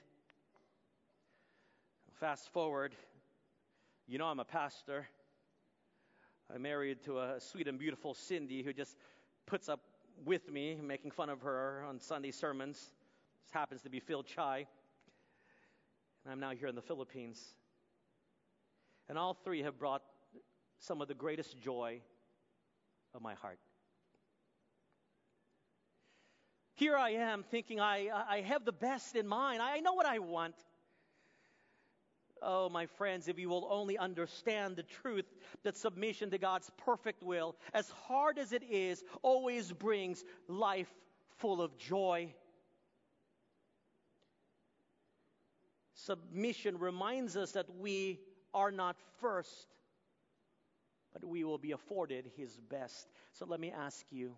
Fast 2.20 2.48
forward, 2.54 2.94
you 4.06 4.20
know 4.20 4.28
I'm 4.28 4.40
a 4.40 4.46
pastor. 4.46 5.08
I'm 6.54 6.62
married 6.62 7.02
to 7.06 7.18
a 7.18 7.40
sweet 7.40 7.68
and 7.68 7.80
beautiful 7.80 8.14
Cindy 8.14 8.62
who 8.62 8.72
just 8.72 8.96
puts 9.48 9.68
up 9.68 9.80
with 10.26 10.52
me, 10.52 10.78
making 10.82 11.12
fun 11.12 11.30
of 11.30 11.42
her 11.42 11.84
on 11.88 12.00
Sunday 12.00 12.32
sermons. 12.32 12.78
This 12.78 13.52
happens 13.52 13.82
to 13.84 13.90
be 13.90 14.00
Phil 14.00 14.24
Chai. 14.24 14.66
And 16.24 16.32
I'm 16.32 16.40
now 16.40 16.52
here 16.52 16.68
in 16.68 16.76
the 16.76 16.82
Philippines. 16.82 17.42
And 19.10 19.18
all 19.18 19.34
three 19.34 19.64
have 19.64 19.80
brought 19.80 20.02
some 20.80 21.02
of 21.02 21.08
the 21.08 21.14
greatest 21.14 21.60
joy 21.60 22.02
of 23.14 23.22
my 23.22 23.34
heart. 23.36 23.60
Here 26.76 26.96
I 26.96 27.12
am 27.12 27.44
thinking 27.44 27.80
I, 27.80 28.10
I 28.30 28.42
have 28.42 28.64
the 28.64 28.72
best 28.72 29.16
in 29.16 29.28
mind. 29.28 29.62
I 29.62 29.80
know 29.80 29.94
what 29.94 30.06
I 30.06 30.20
want. 30.20 30.56
Oh, 32.42 32.70
my 32.70 32.86
friends, 32.86 33.28
if 33.28 33.40
you 33.40 33.50
will 33.50 33.68
only 33.70 33.98
understand 33.98 34.76
the 34.76 34.84
truth 34.84 35.26
that 35.64 35.78
submission 35.78 36.32
to 36.32 36.38
God's 36.38 36.70
perfect 36.86 37.24
will, 37.24 37.56
as 37.74 37.90
hard 38.08 38.38
as 38.38 38.54
it 38.54 38.64
is, 38.70 39.04
always 39.22 39.72
brings 39.72 40.24
life 40.48 40.92
full 41.38 41.62
of 41.62 41.78
joy. 41.78 42.34
Submission 45.94 46.78
reminds 46.78 47.36
us 47.36 47.54
that 47.54 47.66
we 47.80 48.20
are 48.54 48.72
not 48.72 48.96
first, 49.20 49.68
but 51.14 51.26
we 51.26 51.44
will 51.44 51.58
be 51.58 51.72
afforded 51.72 52.32
His 52.38 52.56
best. 52.70 53.08
So 53.34 53.46
let 53.46 53.60
me 53.60 53.72
ask 53.72 54.06
you 54.12 54.36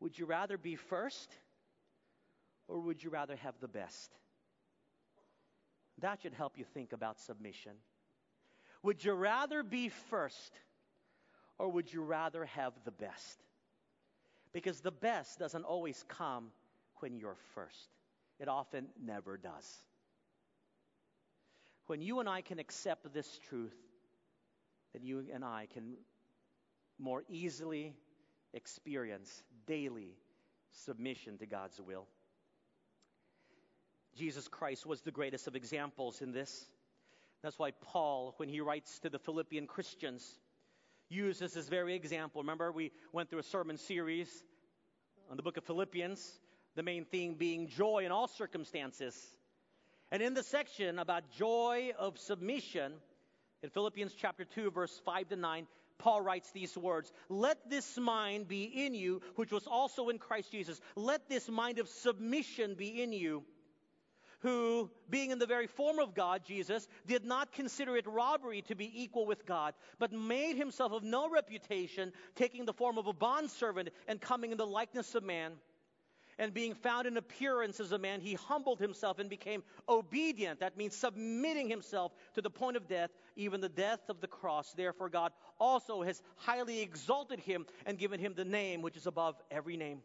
would 0.00 0.18
you 0.18 0.26
rather 0.26 0.58
be 0.58 0.76
first, 0.76 1.34
or 2.68 2.78
would 2.78 3.02
you 3.02 3.10
rather 3.10 3.36
have 3.36 3.54
the 3.60 3.68
best? 3.68 4.14
That 6.00 6.22
should 6.22 6.34
help 6.34 6.58
you 6.58 6.64
think 6.74 6.92
about 6.92 7.20
submission. 7.20 7.72
Would 8.82 9.04
you 9.04 9.12
rather 9.12 9.62
be 9.62 9.88
first, 9.88 10.52
or 11.58 11.68
would 11.70 11.92
you 11.92 12.02
rather 12.02 12.44
have 12.44 12.72
the 12.84 12.90
best? 12.90 13.42
Because 14.52 14.80
the 14.80 14.90
best 14.90 15.38
doesn't 15.38 15.64
always 15.64 16.04
come 16.08 16.50
when 16.96 17.16
you're 17.16 17.36
first, 17.54 17.88
it 18.38 18.48
often 18.48 18.86
never 19.02 19.36
does. 19.36 19.82
When 21.86 22.00
you 22.00 22.20
and 22.20 22.28
I 22.28 22.40
can 22.40 22.58
accept 22.58 23.12
this 23.12 23.38
truth, 23.48 23.74
then 24.92 25.02
you 25.04 25.24
and 25.32 25.44
I 25.44 25.68
can 25.72 25.96
more 26.98 27.24
easily 27.28 27.94
experience 28.52 29.42
daily 29.66 30.16
submission 30.72 31.38
to 31.38 31.46
God's 31.46 31.80
will. 31.80 32.06
Jesus 34.16 34.48
Christ 34.48 34.86
was 34.86 35.00
the 35.02 35.10
greatest 35.10 35.46
of 35.46 35.56
examples 35.56 36.20
in 36.20 36.32
this. 36.32 36.66
That's 37.42 37.58
why 37.58 37.72
Paul, 37.72 38.34
when 38.38 38.48
he 38.48 38.60
writes 38.60 38.98
to 39.00 39.10
the 39.10 39.18
Philippian 39.18 39.66
Christians, 39.66 40.26
uses 41.08 41.52
this 41.52 41.68
very 41.68 41.94
example. 41.94 42.42
Remember, 42.42 42.72
we 42.72 42.92
went 43.12 43.28
through 43.28 43.40
a 43.40 43.44
sermon 43.44 43.76
series 43.76 44.28
on 45.30 45.36
the 45.36 45.42
book 45.42 45.56
of 45.56 45.64
Philippians, 45.64 46.40
the 46.74 46.82
main 46.82 47.04
theme 47.04 47.34
being 47.34 47.68
joy 47.68 48.04
in 48.04 48.12
all 48.12 48.28
circumstances. 48.28 49.14
And 50.10 50.22
in 50.22 50.34
the 50.34 50.42
section 50.42 50.98
about 50.98 51.30
joy 51.38 51.92
of 51.98 52.18
submission, 52.18 52.92
in 53.62 53.70
Philippians 53.70 54.14
chapter 54.14 54.44
2, 54.44 54.70
verse 54.70 55.00
5 55.04 55.28
to 55.28 55.36
9, 55.36 55.66
Paul 55.98 56.22
writes 56.22 56.50
these 56.52 56.76
words 56.76 57.12
Let 57.28 57.70
this 57.70 57.96
mind 57.98 58.48
be 58.48 58.64
in 58.64 58.94
you, 58.94 59.22
which 59.36 59.52
was 59.52 59.66
also 59.66 60.08
in 60.08 60.18
Christ 60.18 60.50
Jesus. 60.50 60.80
Let 60.96 61.28
this 61.28 61.48
mind 61.48 61.78
of 61.78 61.88
submission 61.88 62.74
be 62.74 63.02
in 63.02 63.12
you 63.12 63.44
who, 64.44 64.90
being 65.08 65.30
in 65.30 65.38
the 65.38 65.46
very 65.46 65.66
form 65.66 65.98
of 65.98 66.14
God, 66.14 66.42
Jesus, 66.44 66.86
did 67.06 67.24
not 67.24 67.50
consider 67.50 67.96
it 67.96 68.06
robbery 68.06 68.60
to 68.68 68.74
be 68.74 69.02
equal 69.02 69.24
with 69.24 69.46
God, 69.46 69.72
but 69.98 70.12
made 70.12 70.56
himself 70.56 70.92
of 70.92 71.02
no 71.02 71.30
reputation, 71.30 72.12
taking 72.34 72.66
the 72.66 72.74
form 72.74 72.98
of 72.98 73.06
a 73.06 73.14
bondservant 73.14 73.88
and 74.06 74.20
coming 74.20 74.52
in 74.52 74.58
the 74.58 74.66
likeness 74.66 75.14
of 75.14 75.24
man. 75.24 75.52
And 76.38 76.52
being 76.52 76.74
found 76.74 77.06
in 77.06 77.16
appearance 77.16 77.80
as 77.80 77.92
a 77.92 77.98
man, 77.98 78.20
he 78.20 78.34
humbled 78.34 78.80
himself 78.80 79.18
and 79.18 79.30
became 79.30 79.62
obedient. 79.88 80.60
That 80.60 80.76
means 80.76 80.94
submitting 80.94 81.70
himself 81.70 82.12
to 82.34 82.42
the 82.42 82.50
point 82.50 82.76
of 82.76 82.86
death, 82.86 83.10
even 83.36 83.62
the 83.62 83.68
death 83.70 84.00
of 84.10 84.20
the 84.20 84.26
cross. 84.26 84.74
Therefore, 84.74 85.08
God 85.08 85.32
also 85.58 86.02
has 86.02 86.20
highly 86.36 86.82
exalted 86.82 87.40
him 87.40 87.64
and 87.86 87.96
given 87.96 88.20
him 88.20 88.34
the 88.36 88.44
name 88.44 88.82
which 88.82 88.96
is 88.98 89.06
above 89.06 89.36
every 89.50 89.78
name 89.78 90.02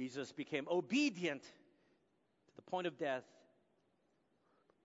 Jesus 0.00 0.32
became 0.32 0.66
obedient 0.66 1.42
to 1.42 2.56
the 2.56 2.62
point 2.62 2.86
of 2.86 2.96
death. 2.96 3.22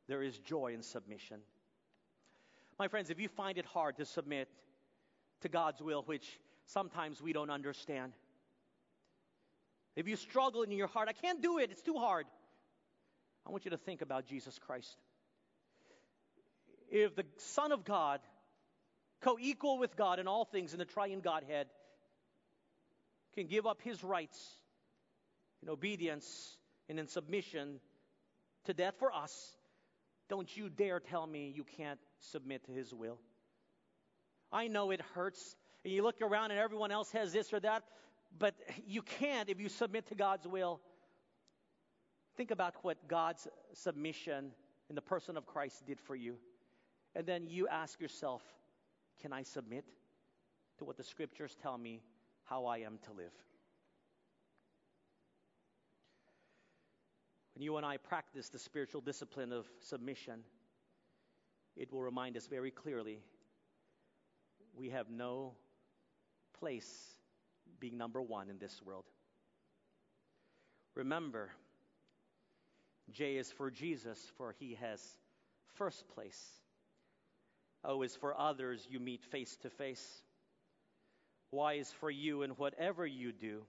There 0.09 0.21
is 0.21 0.37
joy 0.39 0.73
in 0.73 0.83
submission. 0.83 1.37
My 2.77 2.89
friends, 2.89 3.09
if 3.09 3.17
you 3.17 3.29
find 3.29 3.57
it 3.57 3.63
hard 3.63 3.95
to 3.95 4.05
submit 4.05 4.49
to 5.39 5.47
God's 5.47 5.81
will, 5.81 6.03
which 6.05 6.27
sometimes 6.65 7.21
we 7.21 7.31
don't 7.31 7.49
understand, 7.49 8.11
if 9.95 10.05
you 10.05 10.17
struggle 10.17 10.63
in 10.63 10.71
your 10.73 10.87
heart, 10.87 11.07
I 11.07 11.13
can't 11.13 11.41
do 11.41 11.59
it, 11.59 11.71
it's 11.71 11.81
too 11.81 11.95
hard, 11.97 12.25
I 13.47 13.51
want 13.51 13.63
you 13.63 13.71
to 13.71 13.77
think 13.77 14.01
about 14.01 14.25
Jesus 14.25 14.59
Christ. 14.67 14.97
If 16.91 17.15
the 17.15 17.23
Son 17.37 17.71
of 17.71 17.85
God, 17.85 18.19
co 19.21 19.37
equal 19.39 19.77
with 19.79 19.95
God 19.95 20.19
in 20.19 20.27
all 20.27 20.43
things 20.43 20.73
in 20.73 20.79
the 20.79 20.83
triune 20.83 21.21
Godhead, 21.21 21.67
can 23.33 23.47
give 23.47 23.65
up 23.65 23.81
his 23.81 24.03
rights 24.03 24.45
in 25.65 25.71
obedience 25.71 26.57
and 26.87 26.99
in 26.99 27.07
submission 27.07 27.79
to 28.65 28.73
death 28.73 28.95
for 28.99 29.11
us, 29.11 29.55
don't 30.29 30.55
you 30.55 30.69
dare 30.69 30.99
tell 30.99 31.25
me 31.25 31.51
you 31.55 31.63
can't 31.63 31.99
submit 32.19 32.65
to 32.65 32.71
His 32.71 32.93
will. 32.93 33.19
I 34.51 34.67
know 34.67 34.91
it 34.91 35.01
hurts, 35.13 35.55
and 35.83 35.91
you 35.91 36.03
look 36.03 36.21
around 36.21 36.51
and 36.51 36.59
everyone 36.59 36.91
else 36.91 37.11
has 37.11 37.33
this 37.33 37.51
or 37.51 37.59
that, 37.59 37.83
but 38.37 38.55
you 38.85 39.01
can't 39.01 39.49
if 39.49 39.59
you 39.59 39.69
submit 39.69 40.07
to 40.07 40.15
God's 40.15 40.47
will. 40.47 40.81
Think 42.37 42.51
about 42.51 42.75
what 42.81 43.07
God's 43.07 43.47
submission 43.73 44.51
in 44.89 44.95
the 44.95 45.01
person 45.01 45.37
of 45.37 45.45
Christ 45.45 45.85
did 45.87 45.99
for 45.99 46.15
you. 46.15 46.35
And 47.15 47.25
then 47.25 47.47
you 47.47 47.67
ask 47.67 47.99
yourself, 47.99 48.41
can 49.21 49.31
I 49.31 49.43
submit 49.43 49.85
to 50.77 50.85
what 50.85 50.97
the 50.97 51.03
scriptures 51.03 51.55
tell 51.61 51.77
me 51.77 52.01
how 52.43 52.65
I 52.65 52.79
am 52.79 52.99
to 53.05 53.13
live? 53.13 53.31
When 57.55 57.63
you 57.63 57.77
and 57.77 57.85
I 57.85 57.95
practice 57.95 58.49
the 58.49 58.59
spiritual 58.59 58.99
discipline 58.99 59.53
of 59.53 59.65
submission, 59.79 60.41
it 61.77 61.91
will 61.91 62.01
remind 62.01 62.35
us 62.35 62.47
very 62.47 62.69
clearly 62.69 63.19
we 64.75 64.89
have 64.89 65.09
no 65.09 65.53
place 66.59 67.15
being 67.79 67.97
number 67.97 68.21
one 68.21 68.49
in 68.49 68.57
this 68.57 68.81
world. 68.85 69.05
Remember, 70.95 71.49
J 73.11 73.37
is 73.37 73.49
for 73.49 73.71
Jesus, 73.71 74.19
for 74.37 74.53
he 74.59 74.77
has 74.81 75.01
first 75.75 76.09
place. 76.09 76.41
O 77.85 78.01
is 78.01 78.17
for 78.17 78.37
others 78.37 78.85
you 78.89 78.99
meet 78.99 79.23
face 79.23 79.55
to 79.61 79.69
face. 79.69 80.23
Y 81.51 81.75
is 81.75 81.89
for 82.01 82.11
you 82.11 82.41
in 82.41 82.51
whatever 82.51 83.05
you 83.07 83.31
do. 83.31 83.61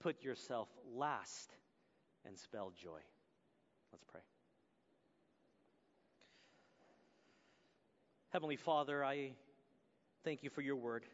Put 0.00 0.22
yourself 0.22 0.68
last 0.94 1.50
and 2.26 2.38
spell 2.38 2.72
joy. 2.80 3.00
Let's 3.92 4.04
pray. 4.04 4.20
Heavenly 8.30 8.56
Father, 8.56 9.04
I 9.04 9.32
thank 10.24 10.42
you 10.42 10.50
for 10.50 10.60
your 10.60 10.76
word. 10.76 11.04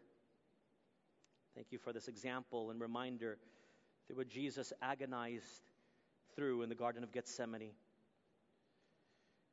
Thank 1.55 1.69
you 1.71 1.79
for 1.79 1.93
this 1.93 2.09
example 2.09 2.71
and 2.71 2.81
reminder 2.81 3.39
that 4.09 4.17
what 4.17 4.29
Jesus 4.29 4.73
agonized 4.81 5.63
through 6.35 6.63
in 6.63 6.69
the 6.69 6.75
Garden 6.75 7.03
of 7.03 7.13
Gethsemane. 7.13 7.73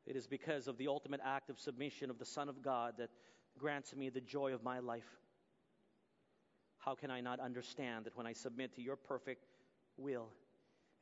It 0.05 0.16
is 0.16 0.28
because 0.28 0.68
of 0.68 0.78
the 0.78 0.88
ultimate 0.88 1.20
act 1.24 1.49
of 1.49 1.60
submission 1.60 2.10
of 2.10 2.18
the 2.18 2.26
Son 2.26 2.47
of 2.47 2.62
God 2.62 2.93
that 2.97 3.10
grants 3.58 3.93
me 3.93 4.10
the 4.10 4.22
joy 4.22 4.53
of 4.53 4.64
my 4.64 4.80
life. 4.80 5.10
How 6.78 6.95
can 6.95 7.12
I 7.12 7.20
not 7.20 7.41
understand 7.41 8.05
that 8.05 8.16
when 8.16 8.26
I 8.26 8.32
submit 8.32 8.76
to 8.76 8.82
your 8.82 8.95
perfect 8.95 9.43
will, 9.97 10.30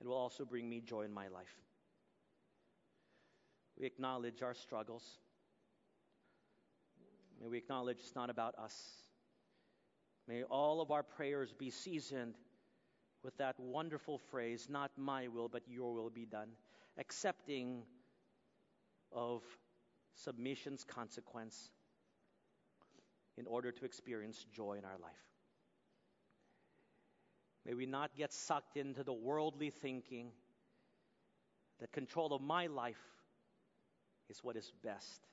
it 0.01 0.07
will 0.07 0.15
also 0.15 0.45
bring 0.45 0.69
me 0.69 0.81
joy 0.81 1.01
in 1.01 1.13
my 1.13 1.27
life. 1.27 1.55
We 3.77 3.85
acknowledge 3.85 4.41
our 4.41 4.53
struggles. 4.53 5.03
May 7.41 7.47
we 7.47 7.57
acknowledge 7.57 7.97
it's 7.99 8.15
not 8.15 8.29
about 8.29 8.55
us. 8.57 8.75
May 10.27 10.43
all 10.43 10.81
of 10.81 10.91
our 10.91 11.03
prayers 11.03 11.53
be 11.57 11.69
seasoned 11.69 12.35
with 13.23 13.37
that 13.37 13.59
wonderful 13.59 14.17
phrase, 14.17 14.67
not 14.69 14.91
my 14.97 15.27
will, 15.27 15.49
but 15.49 15.63
your 15.67 15.93
will 15.93 16.09
be 16.09 16.25
done, 16.25 16.49
accepting 16.97 17.83
of 19.11 19.41
submission's 20.13 20.83
consequence 20.83 21.71
in 23.37 23.45
order 23.47 23.71
to 23.71 23.85
experience 23.85 24.45
joy 24.53 24.77
in 24.77 24.85
our 24.85 24.97
life. 25.01 25.34
May 27.65 27.73
we 27.73 27.85
not 27.85 28.15
get 28.15 28.31
sucked 28.31 28.77
into 28.77 29.03
the 29.03 29.13
worldly 29.13 29.71
thinking 29.71 30.31
that 31.79 31.91
control 31.91 32.33
of 32.33 32.41
my 32.41 32.67
life 32.67 33.01
is 34.29 34.43
what 34.43 34.55
is 34.55 34.71
best. 34.83 35.27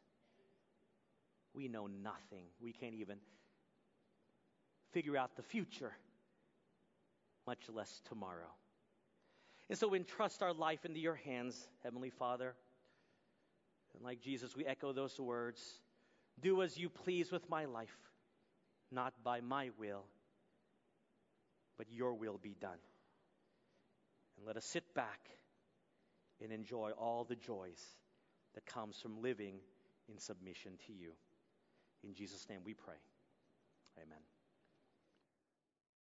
We 1.55 1.69
know 1.69 1.87
nothing. 1.87 2.47
We 2.61 2.73
can't 2.73 2.95
even 2.95 3.19
figure 4.93 5.17
out 5.17 5.37
the 5.37 5.43
future, 5.43 5.93
much 7.47 7.61
less 7.73 8.01
tomorrow. 8.09 8.51
And 9.69 9.79
so 9.79 9.89
we 9.89 9.99
entrust 9.99 10.43
our 10.43 10.53
life 10.53 10.85
into 10.85 11.01
your 11.01 11.15
hands, 11.15 11.69
Heavenly 11.83 12.11
Father. 12.11 12.55
And 13.95 14.03
like 14.03 14.21
Jesus, 14.21 14.57
we 14.57 14.67
echo 14.67 14.93
those 14.93 15.19
words 15.21 15.63
Do 16.41 16.63
as 16.63 16.79
you 16.79 16.89
please 16.89 17.31
with 17.31 17.49
my 17.51 17.67
life, 17.67 17.97
not 18.91 19.13
by 19.23 19.41
my 19.41 19.71
will 19.79 20.05
but 21.79 21.87
your 21.91 22.15
will 22.15 22.39
be 22.43 22.55
done. 22.61 22.79
And 24.37 24.47
let 24.47 24.57
us 24.57 24.65
sit 24.65 24.95
back 24.95 25.21
and 26.43 26.53
enjoy 26.53 26.91
all 26.99 27.25
the 27.25 27.37
joys 27.37 27.83
that 28.55 28.67
comes 28.67 28.99
from 29.01 29.23
living 29.23 29.57
in 30.09 30.19
submission 30.19 30.73
to 30.87 30.93
you. 30.93 31.13
In 32.05 32.15
Jesus' 32.15 32.49
name 32.49 32.61
we 32.65 32.75
pray. 32.75 32.97
Amen. 33.99 34.19